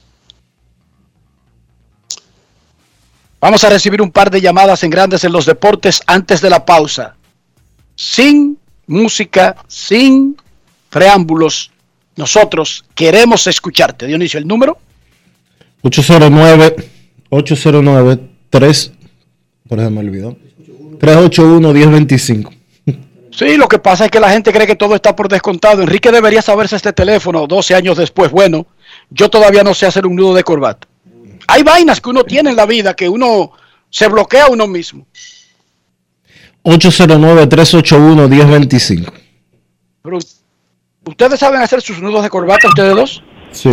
[3.39, 6.65] Vamos a recibir un par de llamadas en Grandes en los Deportes antes de la
[6.65, 7.15] pausa.
[7.95, 8.57] Sin
[8.87, 10.37] música, sin
[10.89, 11.71] preámbulos.
[12.15, 14.05] Nosotros queremos escucharte.
[14.05, 14.77] Dionisio, el número
[15.83, 16.75] 809
[17.29, 18.91] 809 3
[19.67, 20.37] por eso me olvidó
[20.99, 22.53] 381 1025
[23.31, 25.81] Sí, lo que pasa es que la gente cree que todo está por descontado.
[25.81, 28.29] Enrique debería saberse este teléfono 12 años después.
[28.29, 28.67] Bueno,
[29.09, 30.87] yo todavía no sé hacer un nudo de corbata.
[31.47, 33.53] Hay vainas que uno tiene en la vida que uno
[33.89, 35.07] se bloquea a uno mismo.
[36.63, 39.13] 809 381 1025
[40.01, 40.19] Pero,
[41.05, 43.23] ¿Ustedes saben hacer sus nudos de corbata, ustedes dos?
[43.51, 43.69] Sí,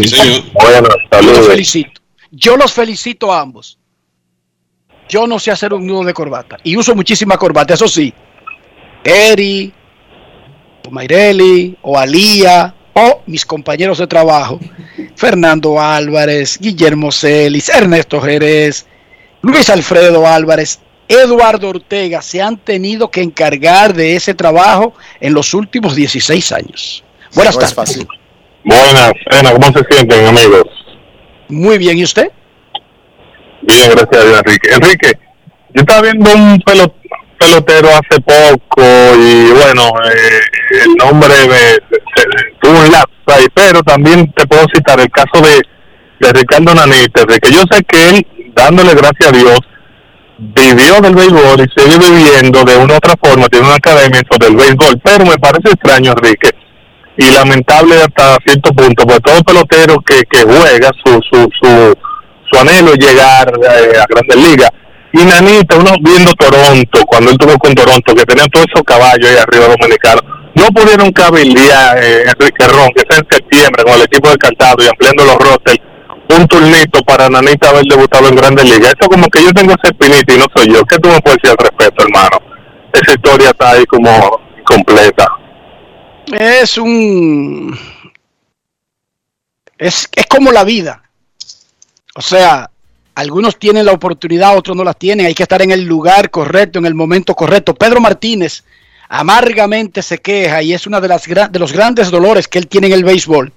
[0.52, 2.00] Buenas, Yo los felicito.
[2.32, 3.78] Yo los felicito a ambos.
[5.08, 6.58] Yo no sé hacer un nudo de corbata.
[6.62, 8.12] Y uso muchísima corbata, eso sí.
[9.04, 9.72] Eri,
[10.86, 14.60] o Mayreli, o Alía, o mis compañeros de trabajo.
[15.16, 18.86] Fernando Álvarez, Guillermo Celis, Ernesto Jerez,
[19.42, 20.80] Luis Alfredo Álvarez,
[21.10, 27.04] Eduardo Ortega se han tenido que encargar de ese trabajo en los últimos 16 años.
[27.34, 27.94] Buenas No es tardes.
[27.94, 28.08] fácil.
[28.64, 30.64] Buenas, Ena, ¿cómo se sienten, amigos?
[31.48, 32.28] Muy bien, ¿y usted?
[33.62, 34.68] Bien, gracias a Dios, Enrique.
[34.72, 35.12] Enrique,
[35.74, 36.94] yo estaba viendo un pelo-
[37.38, 38.82] pelotero hace poco
[39.18, 40.40] y bueno, eh,
[40.84, 41.34] el nombre
[42.60, 45.60] tuvo un lapso ahí, pero también te puedo citar el caso de,
[46.26, 49.58] de Ricardo Nanite, de que yo sé que él, dándole gracias a Dios,
[50.40, 54.56] vivió del béisbol y sigue viviendo de una otra forma, tiene una academia sobre el
[54.56, 56.50] béisbol, pero me parece extraño, Enrique,
[57.18, 61.94] y lamentable hasta cierto punto, porque todo pelotero que, que juega, su, su, su,
[62.50, 64.70] su anhelo llegar eh, a grandes ligas.
[65.12, 69.28] Y Nanita, uno viendo Toronto, cuando él tuvo con Toronto, que tenían todos esos caballos
[69.28, 70.22] ahí arriba dominicanos,
[70.54, 75.24] no pudieron cabildear eh, Ron, que es en septiembre con el equipo descartado y ampliando
[75.24, 75.78] los rosters,
[76.36, 78.94] un turnito para Nanita haber debutado en grandes ligas.
[78.98, 80.84] Eso como que yo tengo ese espinito y no soy yo.
[80.84, 82.38] ¿Qué tú me puedes decir al respecto, hermano?
[82.92, 85.26] Esa historia está ahí como completa.
[86.32, 87.76] Es un...
[89.78, 91.02] Es, es como la vida.
[92.14, 92.70] O sea,
[93.14, 95.26] algunos tienen la oportunidad, otros no la tienen.
[95.26, 97.74] Hay que estar en el lugar correcto, en el momento correcto.
[97.74, 98.64] Pedro Martínez
[99.08, 102.86] amargamente se queja y es uno de, las, de los grandes dolores que él tiene
[102.86, 103.52] en el béisbol.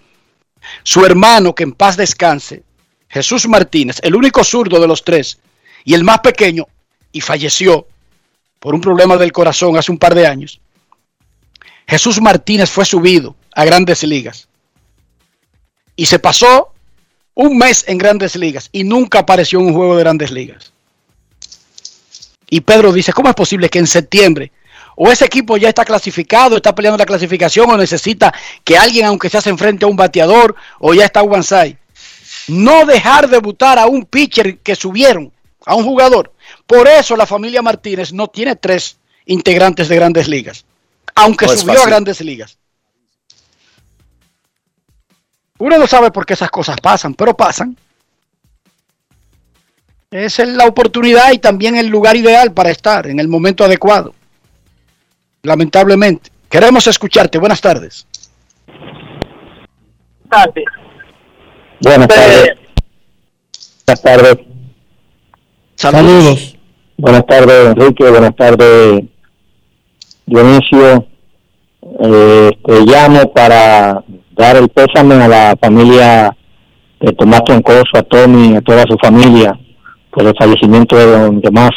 [0.84, 2.64] Su hermano, que en paz descanse,
[3.10, 5.40] Jesús Martínez, el único zurdo de los tres
[5.86, 6.68] y el más pequeño,
[7.12, 7.88] y falleció
[8.60, 10.60] por un problema del corazón hace un par de años.
[11.88, 14.48] Jesús Martínez fue subido a grandes ligas
[15.96, 16.74] y se pasó
[17.36, 20.74] un mes en grandes ligas y nunca apareció en un juego de grandes ligas.
[22.50, 24.52] Y Pedro dice, ¿cómo es posible que en septiembre
[24.96, 28.34] o ese equipo ya está clasificado, está peleando la clasificación o necesita
[28.64, 31.78] que alguien, aunque se hace enfrente a un bateador o ya está Wansai,
[32.48, 35.32] no dejar debutar a un pitcher que subieron,
[35.66, 36.34] a un jugador.
[36.68, 40.66] Por eso la familia Martínez no tiene tres integrantes de grandes ligas,
[41.16, 42.58] aunque subió a grandes ligas.
[45.60, 47.78] Uno no sabe por qué esas cosas pasan, pero pasan.
[50.12, 54.14] Es la oportunidad y también el lugar ideal para estar en el momento adecuado.
[55.44, 56.32] Lamentablemente.
[56.50, 57.38] Queremos escucharte.
[57.38, 58.08] Buenas tardes.
[61.82, 62.56] Buenas tardes.
[63.86, 64.38] Buenas tardes.
[65.76, 66.58] Saludos.
[66.98, 68.10] Buenas tardes, Enrique.
[68.10, 69.04] Buenas tardes,
[70.26, 71.08] Dionisio.
[72.00, 74.02] Eh, te llamo para
[74.32, 76.38] dar el pésame a la familia
[77.02, 79.60] de Tomás Troncoso, a Tommy, a toda su familia
[80.10, 81.72] por el fallecimiento de don Tomás.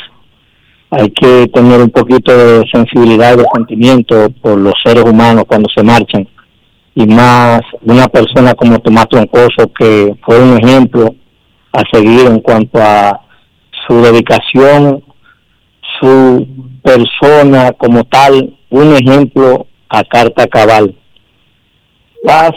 [0.90, 5.68] Hay que tener un poquito de sensibilidad y de sentimiento por los seres humanos cuando
[5.74, 6.28] se marchan.
[6.94, 11.14] Y más una persona como Tomás Troncoso, que fue un ejemplo
[11.72, 13.20] a seguir en cuanto a
[13.86, 15.04] su dedicación,
[16.00, 16.46] su
[16.82, 20.94] persona como tal, un ejemplo a carta cabal
[22.26, 22.52] paz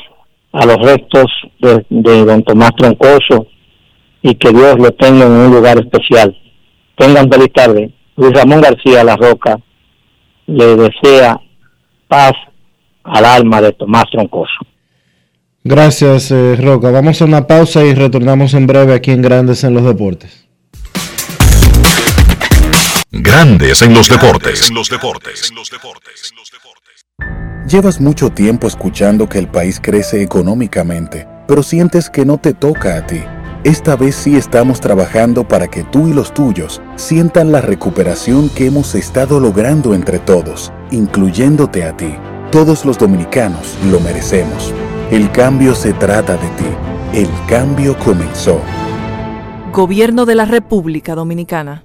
[0.52, 1.26] a los restos
[1.60, 3.48] de, don Tomás Troncoso
[4.22, 6.36] y que Dios lo tenga en un lugar especial.
[6.98, 7.94] Tengan feliz tarde.
[8.20, 9.58] Luis Ramón García La Roca
[10.46, 11.40] le desea
[12.10, 12.34] paz
[13.06, 14.60] al alma de Tomás Troncoso.
[15.64, 16.92] Gracias, eh, Roca.
[16.92, 20.50] Vamos a una pausa y retornamos en breve aquí en Grandes en los Deportes.
[23.12, 24.70] Grandes en los deportes.
[24.70, 25.54] En los deportes.
[27.70, 32.98] Llevas mucho tiempo escuchando que el país crece económicamente, pero sientes que no te toca
[32.98, 33.22] a ti.
[33.66, 38.68] Esta vez sí estamos trabajando para que tú y los tuyos sientan la recuperación que
[38.68, 42.16] hemos estado logrando entre todos, incluyéndote a ti.
[42.54, 44.74] Todos los dominicanos lo merecemos.
[45.12, 46.66] El cambio se trata de ti.
[47.14, 48.62] El cambio comenzó.
[49.74, 51.84] Gobierno de la República Dominicana.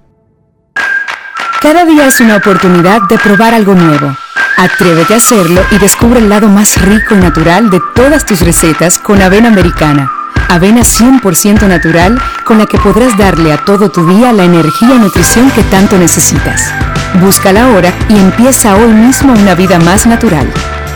[1.61, 4.15] Cada día es una oportunidad de probar algo nuevo.
[4.55, 8.97] Atrévete a hacerlo y descubre el lado más rico y natural de todas tus recetas
[8.97, 10.09] con avena americana.
[10.49, 14.99] Avena 100% natural con la que podrás darle a todo tu día la energía y
[14.99, 16.73] nutrición que tanto necesitas.
[17.21, 20.47] Búscala ahora y empieza hoy mismo una vida más natural.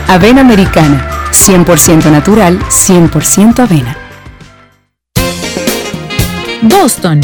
[0.08, 3.96] Avena americana, 100% natural, 100% avena.
[6.62, 7.20] Boston,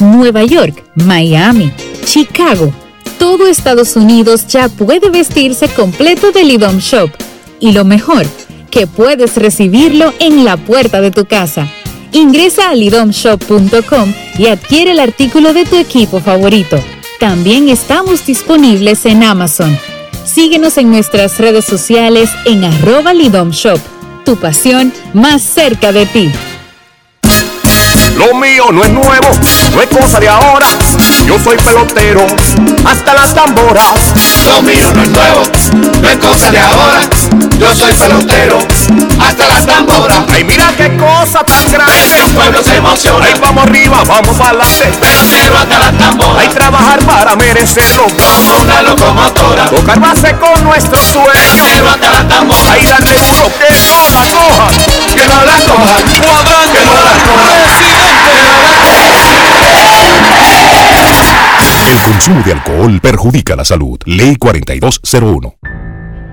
[0.00, 1.72] Nueva York, Miami,
[2.04, 2.72] Chicago
[3.22, 7.08] todo Estados Unidos ya puede vestirse completo del IDOM Shop.
[7.60, 8.26] Y lo mejor,
[8.72, 11.68] que puedes recibirlo en la puerta de tu casa.
[12.10, 16.82] Ingresa a lidomshop.com y adquiere el artículo de tu equipo favorito.
[17.20, 19.78] También estamos disponibles en Amazon.
[20.24, 23.78] Síguenos en nuestras redes sociales en arroba lidomshop.
[24.24, 26.32] Tu pasión más cerca de ti.
[28.16, 29.28] Lo mío no es nuevo,
[29.74, 30.66] no es cosa de ahora.
[31.26, 32.26] Yo soy pelotero,
[32.84, 34.12] hasta las tamboras.
[34.46, 35.42] Lo mío no es nuevo,
[36.00, 37.51] no es cosa de ahora.
[37.62, 38.58] Yo soy pelotero,
[39.20, 40.18] hasta las tamboras.
[40.32, 42.18] Ay, mira qué cosa tan grande.
[42.26, 43.24] El pueblo se emociona.
[43.24, 44.86] Ay, vamos arriba, vamos adelante.
[45.00, 46.38] Pelotero hasta las tamboras.
[46.38, 48.02] Hay trabajar para merecerlo.
[48.08, 49.66] Como una locomotora.
[49.66, 51.30] Tocar base con nuestro sueño.
[51.30, 52.68] Pelotero hasta las tamboras.
[52.68, 54.74] Ay, darle duro que no la cojan.
[55.14, 56.02] Que no la cojan.
[56.18, 56.78] Cuadrante.
[56.78, 57.52] Que no la cojan.
[61.88, 64.00] El consumo de alcohol perjudica la salud.
[64.04, 65.54] Ley 4201.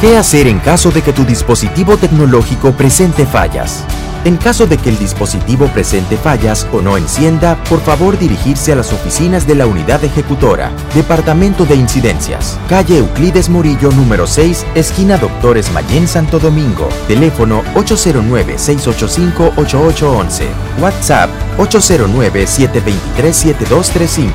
[0.00, 3.84] ¿Qué hacer en caso de que tu dispositivo tecnológico presente fallas?
[4.24, 8.76] En caso de que el dispositivo presente fallas o no encienda, por favor dirigirse a
[8.76, 15.18] las oficinas de la unidad ejecutora, Departamento de Incidencias, calle Euclides Murillo número 6, esquina
[15.18, 20.46] Doctores Mayén Santo Domingo, teléfono 809-685-8811,
[20.80, 21.28] WhatsApp
[21.58, 24.32] 809-723-7235,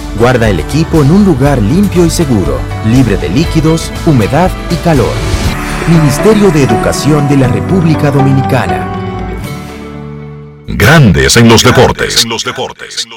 [0.17, 5.13] Guarda el equipo en un lugar limpio y seguro, libre de líquidos, humedad y calor.
[5.87, 8.91] Ministerio de Educación de la República Dominicana.
[10.67, 12.25] Grandes en los deportes.
[12.25, 13.07] los deportes.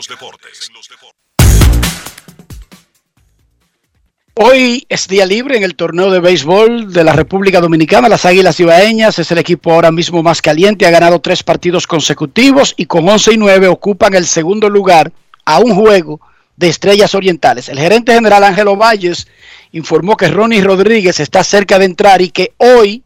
[4.35, 8.09] Hoy es día libre en el torneo de béisbol de la República Dominicana.
[8.09, 10.87] Las Águilas Ibaeñas es el equipo ahora mismo más caliente.
[10.87, 15.13] Ha ganado tres partidos consecutivos y con 11 y 9 ocupan el segundo lugar
[15.45, 16.21] a un juego
[16.57, 17.69] de Estrellas Orientales.
[17.69, 19.27] El gerente general Ángelo Valles
[19.73, 23.03] informó que Ronnie Rodríguez está cerca de entrar y que hoy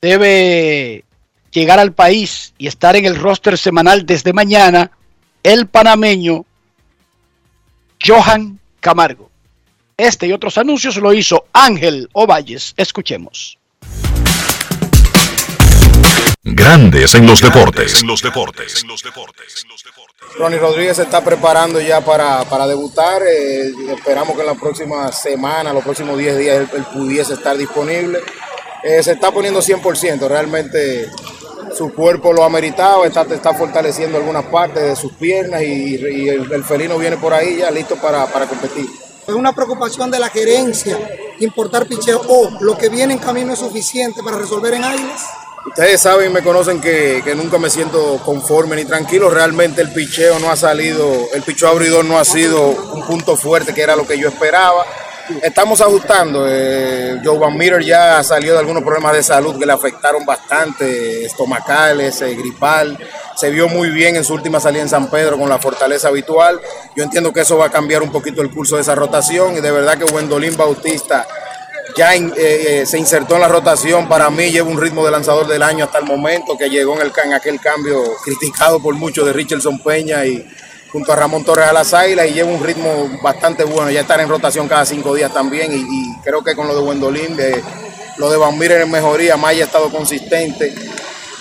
[0.00, 1.04] debe
[1.50, 4.92] llegar al país y estar en el roster semanal desde mañana
[5.42, 6.44] el panameño
[8.04, 9.30] Johan Camargo.
[9.96, 12.74] Este y otros anuncios lo hizo Ángel Ovalles.
[12.76, 13.58] Escuchemos.
[16.54, 18.02] Grandes en los deportes.
[18.04, 18.84] los deportes.
[20.38, 23.22] Ronnie Rodríguez se está preparando ya para, para debutar.
[23.22, 27.56] eh, esperamos que en la próxima semana, los próximos 10 días, él, él pudiese estar
[27.56, 28.20] disponible.
[28.82, 30.28] Eh, se está poniendo 100%.
[30.28, 31.10] Realmente
[31.76, 33.04] su cuerpo lo ha meritado.
[33.04, 37.34] Está, está fortaleciendo algunas partes de sus piernas y, y el, el felino viene por
[37.34, 38.86] ahí ya listo para, para competir.
[39.26, 40.98] Es una preocupación de la gerencia
[41.40, 45.22] importar picheo o lo que viene en camino es suficiente para resolver en Águilas.
[45.68, 49.30] Ustedes saben y me conocen que, que nunca me siento conforme ni tranquilo.
[49.30, 53.74] Realmente el picheo no ha salido, el picheo abridor no ha sido un punto fuerte
[53.74, 54.84] que era lo que yo esperaba.
[55.42, 56.46] Estamos ajustando.
[56.48, 61.26] Eh, Joe Van Meter ya salió de algunos problemas de salud que le afectaron bastante,
[61.26, 62.98] estomacales, eh, gripal.
[63.36, 66.58] Se vio muy bien en su última salida en San Pedro con la fortaleza habitual.
[66.96, 69.60] Yo entiendo que eso va a cambiar un poquito el curso de esa rotación y
[69.60, 71.26] de verdad que Wendolín Bautista
[71.96, 74.08] ya eh, eh, se insertó en la rotación.
[74.08, 77.32] Para mí lleva un ritmo de lanzador del año hasta el momento, que llegó en,
[77.32, 80.46] aquel cambio criticado por muchos de Richardson Peña y
[80.90, 83.90] junto a Ramón Torres a las Águilas y lleva un ritmo bastante bueno.
[83.90, 87.36] Ya estar en rotación cada cinco días también y, creo que con lo de Wendolín,
[88.16, 90.74] lo de Van Mieren en mejoría, Maya ha estado consistente.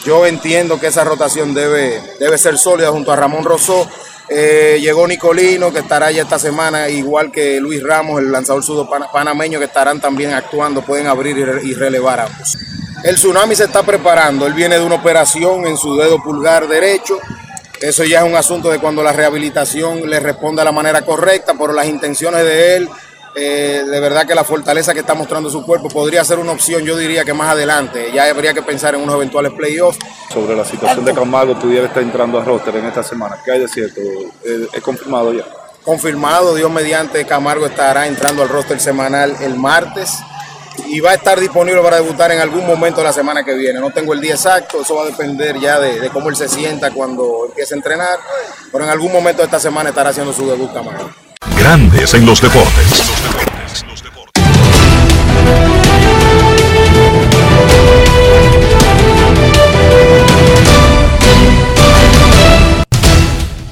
[0.05, 3.89] Yo entiendo que esa rotación debe, debe ser sólida junto a Ramón Rosó.
[4.29, 8.89] Eh, llegó Nicolino, que estará ya esta semana, igual que Luis Ramos, el lanzador sudo
[8.89, 12.57] pana- panameño, que estarán también actuando, pueden abrir y relevar ambos.
[13.03, 17.19] El Tsunami se está preparando, él viene de una operación en su dedo pulgar derecho.
[17.79, 21.53] Eso ya es un asunto de cuando la rehabilitación le responda de la manera correcta,
[21.57, 22.89] pero las intenciones de él
[23.39, 26.83] Eh, de verdad que la fortaleza que está mostrando su cuerpo podría ser una opción,
[26.83, 28.11] yo diría que más adelante.
[28.11, 29.99] Ya habría que pensar en unos eventuales playoffs.
[30.33, 33.37] Sobre la situación de Camargo, pudiera estar entrando a roster en esta semana.
[33.45, 34.01] ¿Qué hay de cierto?
[34.43, 35.43] ¿Es, es confirmado ya?
[35.85, 40.17] Confirmado, Dios mediante, Camargo estará entrando al roster semanal el martes
[40.87, 43.79] y va a estar disponible para debutar en algún momento de la semana que viene.
[43.79, 46.49] No tengo el día exacto, eso va a depender ya de, de cómo él se
[46.49, 48.19] sienta cuando empiece a entrenar,
[48.71, 51.09] pero en algún momento de esta semana estará haciendo su debut Camargo.
[51.45, 53.11] Grandes en los deportes.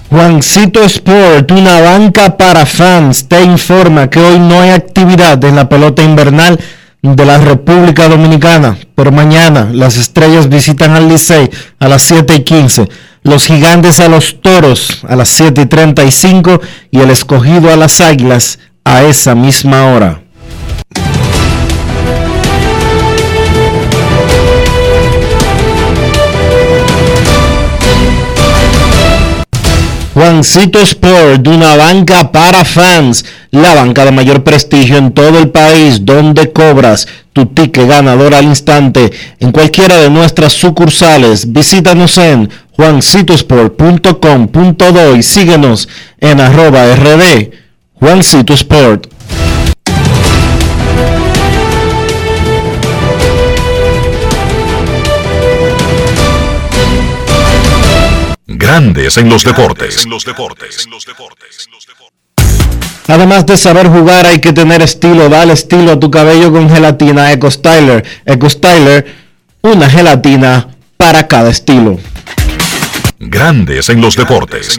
[0.10, 5.68] Juancito Sport, una banca para fans, te informa que hoy no hay actividad en la
[5.68, 6.60] pelota invernal
[7.02, 12.44] de la República Dominicana, pero mañana las estrellas visitan al Licey a las 7 y
[12.44, 12.90] 15,
[13.26, 16.62] los gigantes a los toros a las 7 y 35
[16.92, 20.22] y el escogido a las águilas a esa misma hora.
[30.14, 36.06] Juancito Sport, una banca para fans, la banca de mayor prestigio en todo el país,
[36.06, 39.12] donde cobras tu ticket ganador al instante
[39.42, 41.52] en cualquiera de nuestras sucursales.
[41.52, 45.88] Visítanos en juancitosport.com.do y síguenos
[46.20, 47.52] en arroba rd
[47.94, 49.08] Juancito Sport.
[58.48, 60.08] Grandes en los deportes.
[63.08, 65.30] Además de saber jugar, hay que tener estilo.
[65.30, 68.04] Dale estilo a tu cabello con gelatina Eco Styler.
[68.26, 69.06] Eco Styler,
[69.62, 72.00] una gelatina para cada estilo.
[73.20, 74.78] Grandes en los deportes.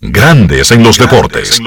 [0.00, 1.60] Grandes en los deportes.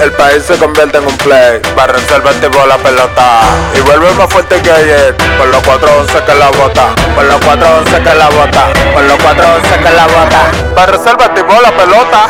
[0.00, 1.60] El país se convierte en un play.
[1.74, 3.40] Para reservar tipo la pelota.
[3.76, 5.16] Y vuelve más fuerte que ayer.
[5.36, 6.94] Por los 411 que la bota.
[7.14, 8.72] Por los 411 que la bota.
[8.92, 10.74] Por los 411 que la bota.
[10.74, 12.28] Para reservar tipo la pelota.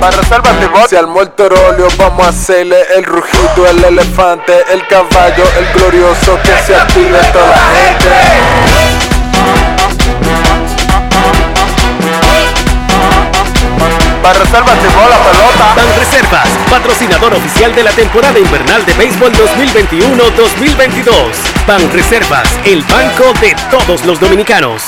[0.00, 0.18] Para.
[0.88, 6.38] Si al muerto óleo vamos a hacerle el rugido, el elefante, el caballo, el glorioso
[6.42, 8.08] que se active toda la gente.
[14.38, 15.74] Reservas llevó la pelota.
[15.74, 21.66] Ban Reservas, patrocinador oficial de la temporada invernal de béisbol 2021-2022.
[21.66, 24.82] Ban Reservas, el banco de todos los dominicanos.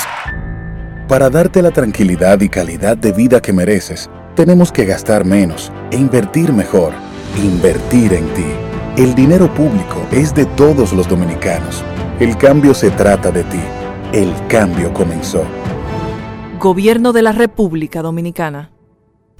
[1.07, 5.97] Para darte la tranquilidad y calidad de vida que mereces, tenemos que gastar menos e
[5.97, 6.93] invertir mejor.
[7.37, 8.45] Invertir en ti.
[8.97, 11.83] El dinero público es de todos los dominicanos.
[12.19, 13.61] El cambio se trata de ti.
[14.13, 15.43] El cambio comenzó.
[16.59, 18.71] Gobierno de la República Dominicana.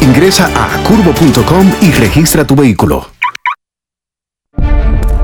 [0.00, 3.08] Ingresa a curvo.com y registra tu vehículo.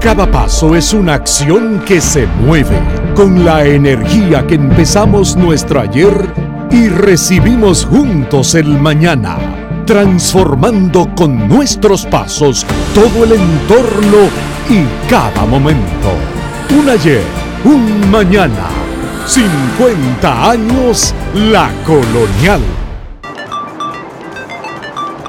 [0.00, 2.76] Cada paso es una acción que se mueve
[3.14, 6.12] con la energía que empezamos nuestro ayer
[6.70, 9.38] y recibimos juntos el mañana,
[9.86, 14.28] transformando con nuestros pasos todo el entorno
[14.68, 16.10] y cada momento.
[16.76, 17.22] Un ayer,
[17.64, 18.82] un mañana
[19.26, 22.81] 50 años La Colonial.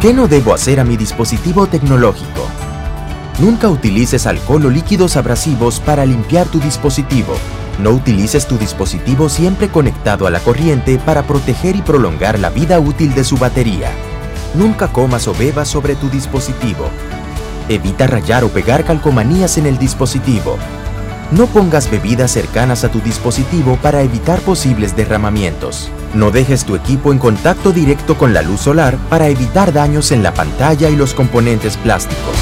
[0.00, 2.46] ¿Qué no debo hacer a mi dispositivo tecnológico?
[3.38, 7.34] Nunca utilices alcohol o líquidos abrasivos para limpiar tu dispositivo.
[7.78, 12.78] No utilices tu dispositivo siempre conectado a la corriente para proteger y prolongar la vida
[12.78, 13.90] útil de su batería.
[14.54, 16.90] Nunca comas o bebas sobre tu dispositivo.
[17.70, 20.58] Evita rayar o pegar calcomanías en el dispositivo.
[21.32, 25.90] No pongas bebidas cercanas a tu dispositivo para evitar posibles derramamientos.
[26.14, 30.22] No dejes tu equipo en contacto directo con la luz solar para evitar daños en
[30.22, 32.36] la pantalla y los componentes plásticos.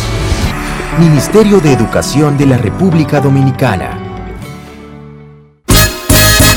[0.98, 4.03] Ministerio de Educación de la República Dominicana.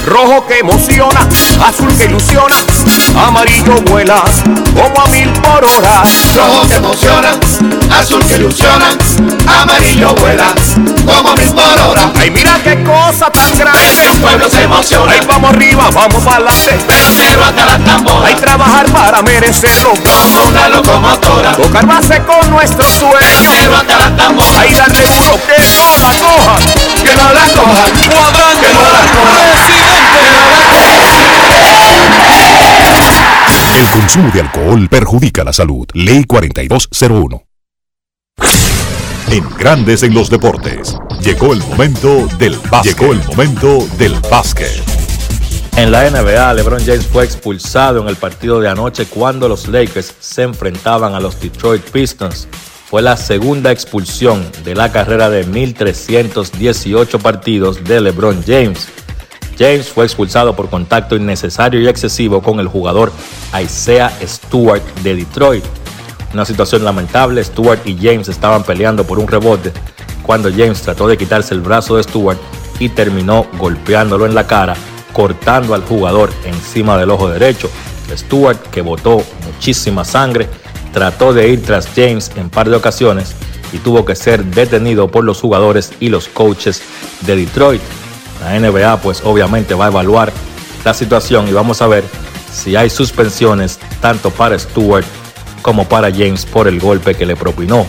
[0.07, 1.27] Rojo que emociona,
[1.67, 2.55] azul que ilusiona,
[3.27, 4.23] amarillo vuela
[4.73, 6.01] como a mil por hora.
[6.33, 7.31] Rojo que emociona,
[7.91, 8.85] azul que ilusiona,
[9.61, 10.53] amarillo vuela
[11.05, 12.09] como a mil por hora.
[12.17, 14.05] Ay, mira qué cosa tan grande.
[14.05, 15.11] El pueblo se emociona.
[15.11, 16.79] Ay, vamos arriba, vamos para adelante.
[16.87, 18.27] Pero cero hasta la tambora.
[18.27, 19.89] Hay trabajar para merecerlo.
[19.89, 21.51] Como una locomotora.
[21.51, 23.51] Tocar base con nuestro sueño.
[23.51, 24.61] Cero hasta la tambora.
[24.61, 26.63] Ay, darle duro que no la cojan.
[27.03, 27.91] Que no la cojan.
[28.15, 28.67] Cuadrante.
[28.67, 29.96] Que no la cojan.
[33.77, 35.85] El consumo de alcohol perjudica la salud.
[35.93, 37.43] Ley 4201.
[39.29, 40.97] En Grandes en los Deportes.
[41.21, 42.97] Llegó el momento del básquet.
[42.97, 44.81] Llegó el momento del básquet.
[45.75, 50.15] En la NBA, LeBron James fue expulsado en el partido de anoche cuando los Lakers
[50.19, 52.47] se enfrentaban a los Detroit Pistons.
[52.89, 58.87] Fue la segunda expulsión de la carrera de 1.318 partidos de LeBron James.
[59.57, 63.11] James fue expulsado por contacto innecesario y excesivo con el jugador
[63.61, 65.63] Isaiah Stewart de Detroit.
[66.33, 69.71] Una situación lamentable, Stewart y James estaban peleando por un rebote
[70.21, 72.37] cuando James trató de quitarse el brazo de Stewart
[72.79, 74.75] y terminó golpeándolo en la cara,
[75.13, 77.69] cortando al jugador encima del ojo derecho.
[78.15, 80.47] Stewart, que botó muchísima sangre,
[80.93, 83.35] trató de ir tras James en par de ocasiones
[83.73, 86.81] y tuvo que ser detenido por los jugadores y los coaches
[87.21, 87.81] de Detroit.
[88.41, 90.31] La NBA pues obviamente va a evaluar
[90.83, 92.03] la situación y vamos a ver
[92.53, 95.05] si hay suspensiones tanto para Stewart
[95.61, 97.85] como para James por el golpe que le propinó.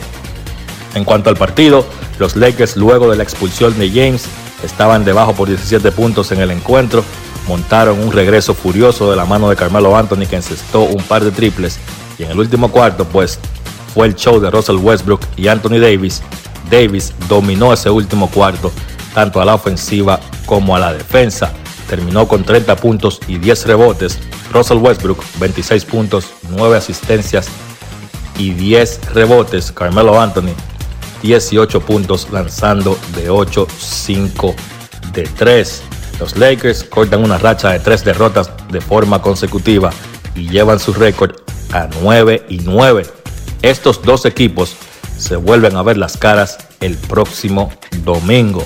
[0.94, 1.86] En cuanto al partido,
[2.18, 4.24] los Lakers luego de la expulsión de James
[4.64, 7.04] estaban debajo por 17 puntos en el encuentro,
[7.46, 11.30] montaron un regreso furioso de la mano de Carmelo Anthony que encestó un par de
[11.30, 11.78] triples
[12.18, 13.38] y en el último cuarto pues
[13.94, 16.22] fue el show de Russell Westbrook y Anthony Davis.
[16.70, 18.72] Davis dominó ese último cuarto
[19.14, 21.52] tanto a la ofensiva como a la defensa.
[21.88, 24.18] Terminó con 30 puntos y 10 rebotes.
[24.52, 27.48] Russell Westbrook, 26 puntos, 9 asistencias
[28.38, 29.72] y 10 rebotes.
[29.72, 30.54] Carmelo Anthony,
[31.22, 34.54] 18 puntos lanzando de 8, 5
[35.12, 35.82] de 3.
[36.20, 39.90] Los Lakers cortan una racha de 3 derrotas de forma consecutiva
[40.34, 41.36] y llevan su récord
[41.72, 43.06] a 9 y 9.
[43.62, 44.76] Estos dos equipos
[45.16, 47.72] se vuelven a ver las caras el próximo
[48.04, 48.64] domingo.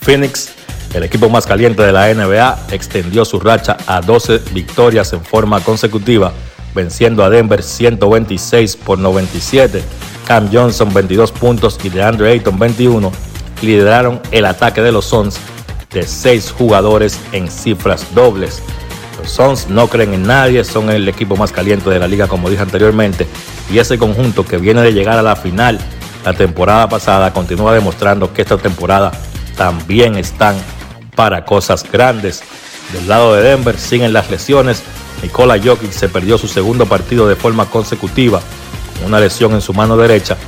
[0.00, 0.52] Phoenix,
[0.94, 5.60] el equipo más caliente de la NBA, extendió su racha a 12 victorias en forma
[5.60, 6.32] consecutiva,
[6.74, 9.82] venciendo a Denver 126 por 97.
[10.26, 13.12] Cam Johnson 22 puntos y DeAndre Ayton 21
[13.62, 15.38] lideraron el ataque de los Suns
[15.90, 18.62] de 6 jugadores en cifras dobles.
[19.18, 22.48] Los Suns no creen en nadie, son el equipo más caliente de la liga como
[22.48, 23.26] dije anteriormente
[23.70, 25.78] y ese conjunto que viene de llegar a la final
[26.24, 29.10] la temporada pasada continúa demostrando que esta temporada
[29.60, 30.56] también están
[31.14, 32.40] para cosas grandes.
[32.94, 34.82] Del lado de Denver siguen las lesiones.
[35.22, 38.40] Nikola Jokic se perdió su segundo partido de forma consecutiva
[38.96, 40.38] con una lesión en su mano derecha.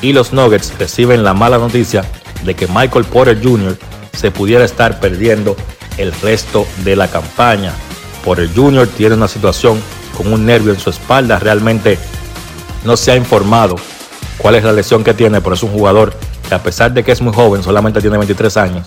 [0.00, 2.02] Y los Nuggets reciben la mala noticia
[2.44, 3.76] de que Michael Porter Jr.
[4.16, 5.54] se pudiera estar perdiendo
[5.98, 7.74] el resto de la campaña.
[8.24, 8.88] Porter Jr.
[8.88, 9.78] tiene una situación
[10.16, 11.38] con un nervio en su espalda.
[11.38, 11.98] Realmente
[12.86, 13.76] no se ha informado
[14.38, 16.14] cuál es la lesión que tiene, pero es un jugador
[16.48, 18.86] que a pesar de que es muy joven, solamente tiene 23 años,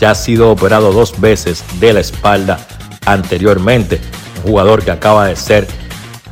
[0.00, 2.58] ya ha sido operado dos veces de la espalda
[3.06, 4.00] anteriormente.
[4.44, 5.66] Un jugador que acaba de ser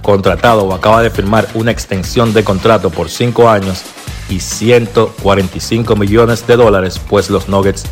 [0.03, 3.83] contratado o acaba de firmar una extensión de contrato por 5 años
[4.29, 7.85] y 145 millones de dólares, pues los Nuggets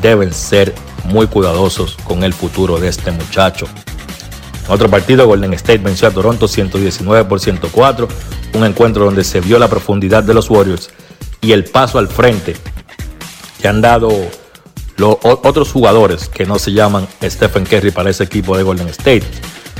[0.00, 0.74] deben ser
[1.04, 3.66] muy cuidadosos con el futuro de este muchacho.
[4.70, 8.06] Otro partido, Golden State venció a Toronto 119 por 104,
[8.54, 10.90] un encuentro donde se vio la profundidad de los Warriors
[11.40, 12.56] y el paso al frente
[13.60, 14.10] que han dado
[14.96, 19.24] los otros jugadores que no se llaman Stephen Curry para ese equipo de Golden State.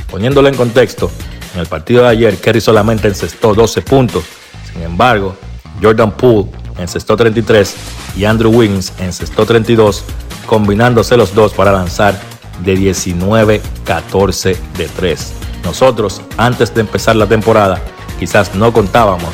[0.09, 1.09] Poniéndolo en contexto,
[1.53, 4.25] en el partido de ayer Curry solamente encestó 12 puntos,
[4.73, 5.37] sin embargo,
[5.81, 7.75] Jordan Poole encestó 33
[8.17, 10.03] y Andrew Wiggins encestó 32,
[10.45, 12.30] combinándose los dos para lanzar
[12.63, 15.33] de 19-14 de 3.
[15.63, 17.79] Nosotros, antes de empezar la temporada,
[18.19, 19.29] quizás no contábamos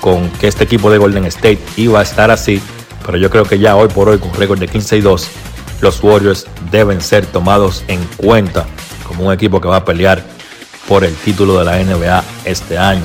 [0.00, 2.60] con que este equipo de Golden State iba a estar así,
[3.04, 5.28] pero yo creo que ya hoy por hoy con récord de 15 y 2,
[5.80, 8.66] los Warriors deben ser tomados en cuenta
[9.06, 10.24] como un equipo que va a pelear
[10.88, 13.02] por el título de la NBA este año.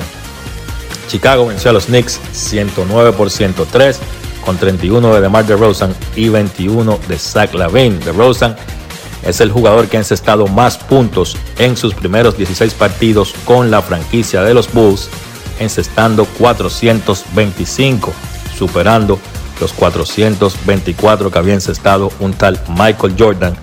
[1.08, 3.98] Chicago venció a los Knicks 109 por 103
[4.44, 7.98] con 31 de DeMar DeRozan y 21 de Zach Lavine.
[7.98, 8.56] DeRozan
[9.22, 13.82] es el jugador que ha encestado más puntos en sus primeros 16 partidos con la
[13.82, 15.08] franquicia de los Bulls,
[15.58, 18.12] encestando 425,
[18.56, 19.18] superando
[19.60, 23.54] los 424 que había encestado un tal Michael Jordan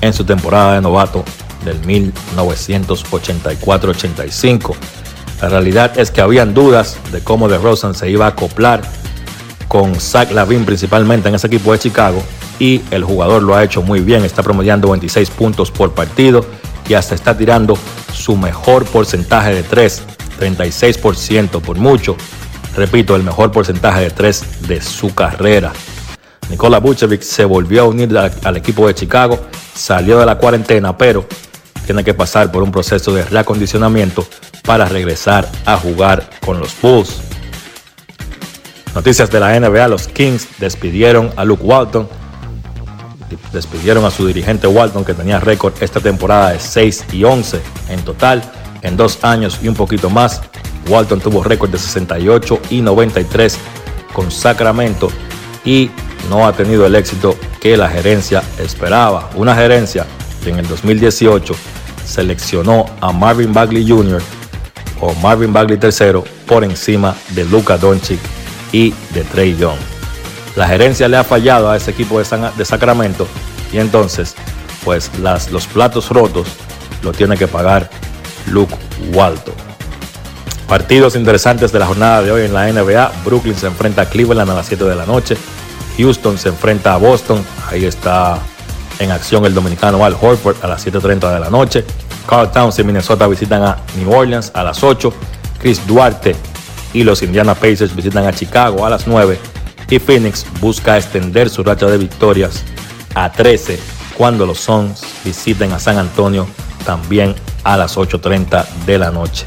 [0.00, 1.24] en su temporada de novato
[1.64, 4.74] del 1984-85.
[5.40, 8.82] La realidad es que habían dudas de cómo DeRozan se iba a acoplar
[9.66, 12.22] con Zach Lavin principalmente en ese equipo de Chicago
[12.58, 16.44] y el jugador lo ha hecho muy bien, está promediando 26 puntos por partido
[16.88, 17.76] y hasta está tirando
[18.12, 20.02] su mejor porcentaje de 3,
[20.40, 22.16] 36% por mucho.
[22.76, 25.72] Repito, el mejor porcentaje de 3 de su carrera.
[26.50, 29.38] Nikola Vucevic se volvió a unir al equipo de Chicago,
[29.74, 31.26] salió de la cuarentena, pero
[31.86, 34.26] tiene que pasar por un proceso de reacondicionamiento
[34.64, 37.20] para regresar a jugar con los Bulls.
[38.94, 42.08] Noticias de la NBA, los Kings despidieron a Luke Walton,
[43.52, 48.02] despidieron a su dirigente Walton que tenía récord esta temporada de 6 y 11 en
[48.02, 48.42] total,
[48.82, 50.42] en dos años y un poquito más.
[50.88, 53.56] Walton tuvo récord de 68 y 93
[54.12, 55.10] con Sacramento
[55.64, 55.90] y
[56.28, 59.30] no ha tenido el éxito que la gerencia esperaba.
[59.36, 60.06] Una gerencia
[60.42, 61.54] que en el 2018
[62.04, 64.20] seleccionó a Marvin Bagley Jr.
[65.00, 68.20] o Marvin Bagley III por encima de Luka Doncic
[68.72, 69.91] y de Trey Young.
[70.56, 73.26] La gerencia le ha fallado a ese equipo de, Sacramento
[73.72, 74.34] y entonces
[74.84, 75.10] pues
[75.50, 76.48] los platos rotos
[77.02, 77.88] lo tiene que pagar
[78.46, 78.74] Luke
[79.12, 79.54] Walton.
[80.68, 83.12] Partidos interesantes de la jornada de hoy en la NBA.
[83.24, 85.36] Brooklyn se enfrenta a Cleveland a las 7 de la noche.
[85.98, 87.44] Houston se enfrenta a Boston.
[87.70, 88.38] Ahí está
[88.98, 91.84] en acción el dominicano Al Horford a las 7.30 de la noche.
[92.26, 95.12] Carl Towns y Minnesota visitan a New Orleans a las 8.
[95.58, 96.34] Chris Duarte
[96.92, 99.38] y los Indiana Pacers visitan a Chicago a las 9.
[99.92, 102.64] Y Phoenix busca extender su racha de victorias
[103.14, 103.78] a 13
[104.16, 106.48] cuando los Suns visiten a San Antonio
[106.86, 109.44] también a las 8.30 de la noche.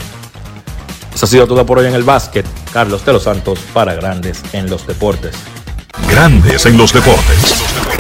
[1.16, 2.46] Eso ha sido todo por hoy en el básquet.
[2.72, 5.36] Carlos de los Santos para Grandes en los Deportes.
[6.12, 7.95] Grandes en los Deportes.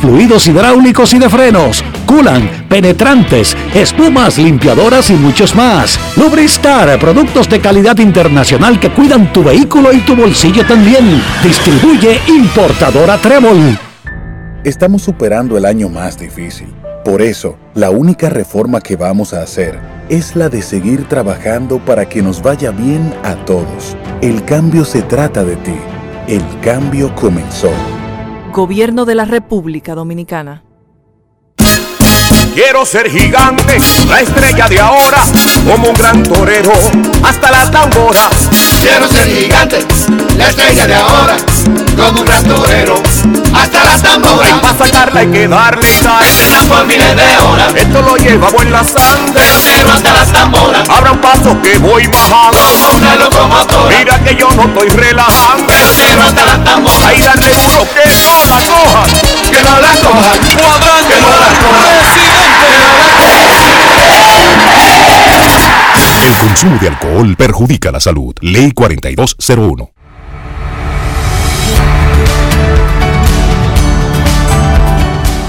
[0.00, 5.98] fluidos hidráulicos y de frenos, culan, penetrantes, espumas, limpiadoras y muchos más.
[6.16, 11.22] Lubristar, productos de calidad internacional que cuidan tu vehículo y tu bolsillo también.
[11.42, 13.78] Distribuye importadora Trébol.
[14.64, 16.74] Estamos superando el año más difícil.
[17.04, 19.78] Por eso, la única reforma que vamos a hacer
[20.08, 23.96] es la de seguir trabajando para que nos vaya bien a todos.
[24.22, 25.76] El cambio se trata de ti.
[26.26, 27.70] El cambio comenzó.
[28.56, 30.62] Gobierno de la República Dominicana.
[32.54, 33.76] Quiero ser gigante,
[34.08, 35.22] la estrella de ahora,
[35.70, 36.72] como un gran torero,
[37.22, 38.30] hasta la tambora.
[38.80, 39.80] Quiero ser gigante,
[40.38, 41.36] la estrella de ahora,
[41.96, 43.02] como un gran torero,
[43.54, 44.48] hasta la tambora.
[44.48, 46.24] Y para sacarla hay que darle y dar.
[46.24, 47.74] Entrenan por miles de horas.
[47.74, 49.42] Esto lo llevamos en la sangre.
[49.64, 50.82] Pero hasta la tambora.
[50.88, 52.58] Abra un paso que voy bajando.
[52.58, 53.96] Como una locomotora.
[53.98, 55.72] Mira que yo no estoy relajando.
[55.96, 57.08] Pero hasta la tambora.
[57.08, 59.10] Ahí dale duro que no la cojan.
[59.50, 60.38] Que no la cojan.
[60.56, 61.14] Cuadrante.
[61.14, 61.96] Que no la cojan.
[66.22, 68.34] El consumo de alcohol perjudica la salud.
[68.40, 69.95] Ley 4201.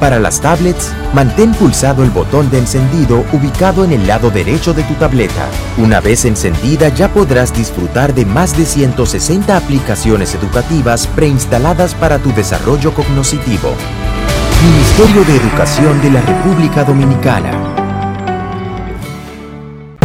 [0.00, 4.82] Para las tablets, mantén pulsado el botón de encendido ubicado en el lado derecho de
[4.84, 5.46] tu tableta.
[5.76, 12.32] Una vez encendida ya podrás disfrutar de más de 160 aplicaciones educativas preinstaladas para tu
[12.32, 13.74] desarrollo cognoscitivo.
[14.64, 17.79] Ministerio de Educación de la República Dominicana.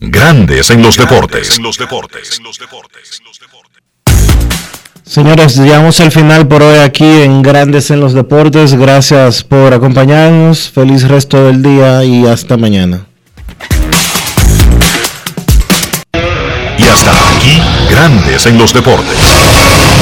[0.00, 1.60] Grandes en los deportes.
[5.02, 8.74] Señores, llegamos al final por hoy aquí en Grandes en los Deportes.
[8.74, 10.70] Gracias por acompañarnos.
[10.70, 13.06] Feliz resto del día y hasta mañana.
[16.12, 17.60] Y hasta aquí,
[17.90, 19.77] Grandes en los Deportes.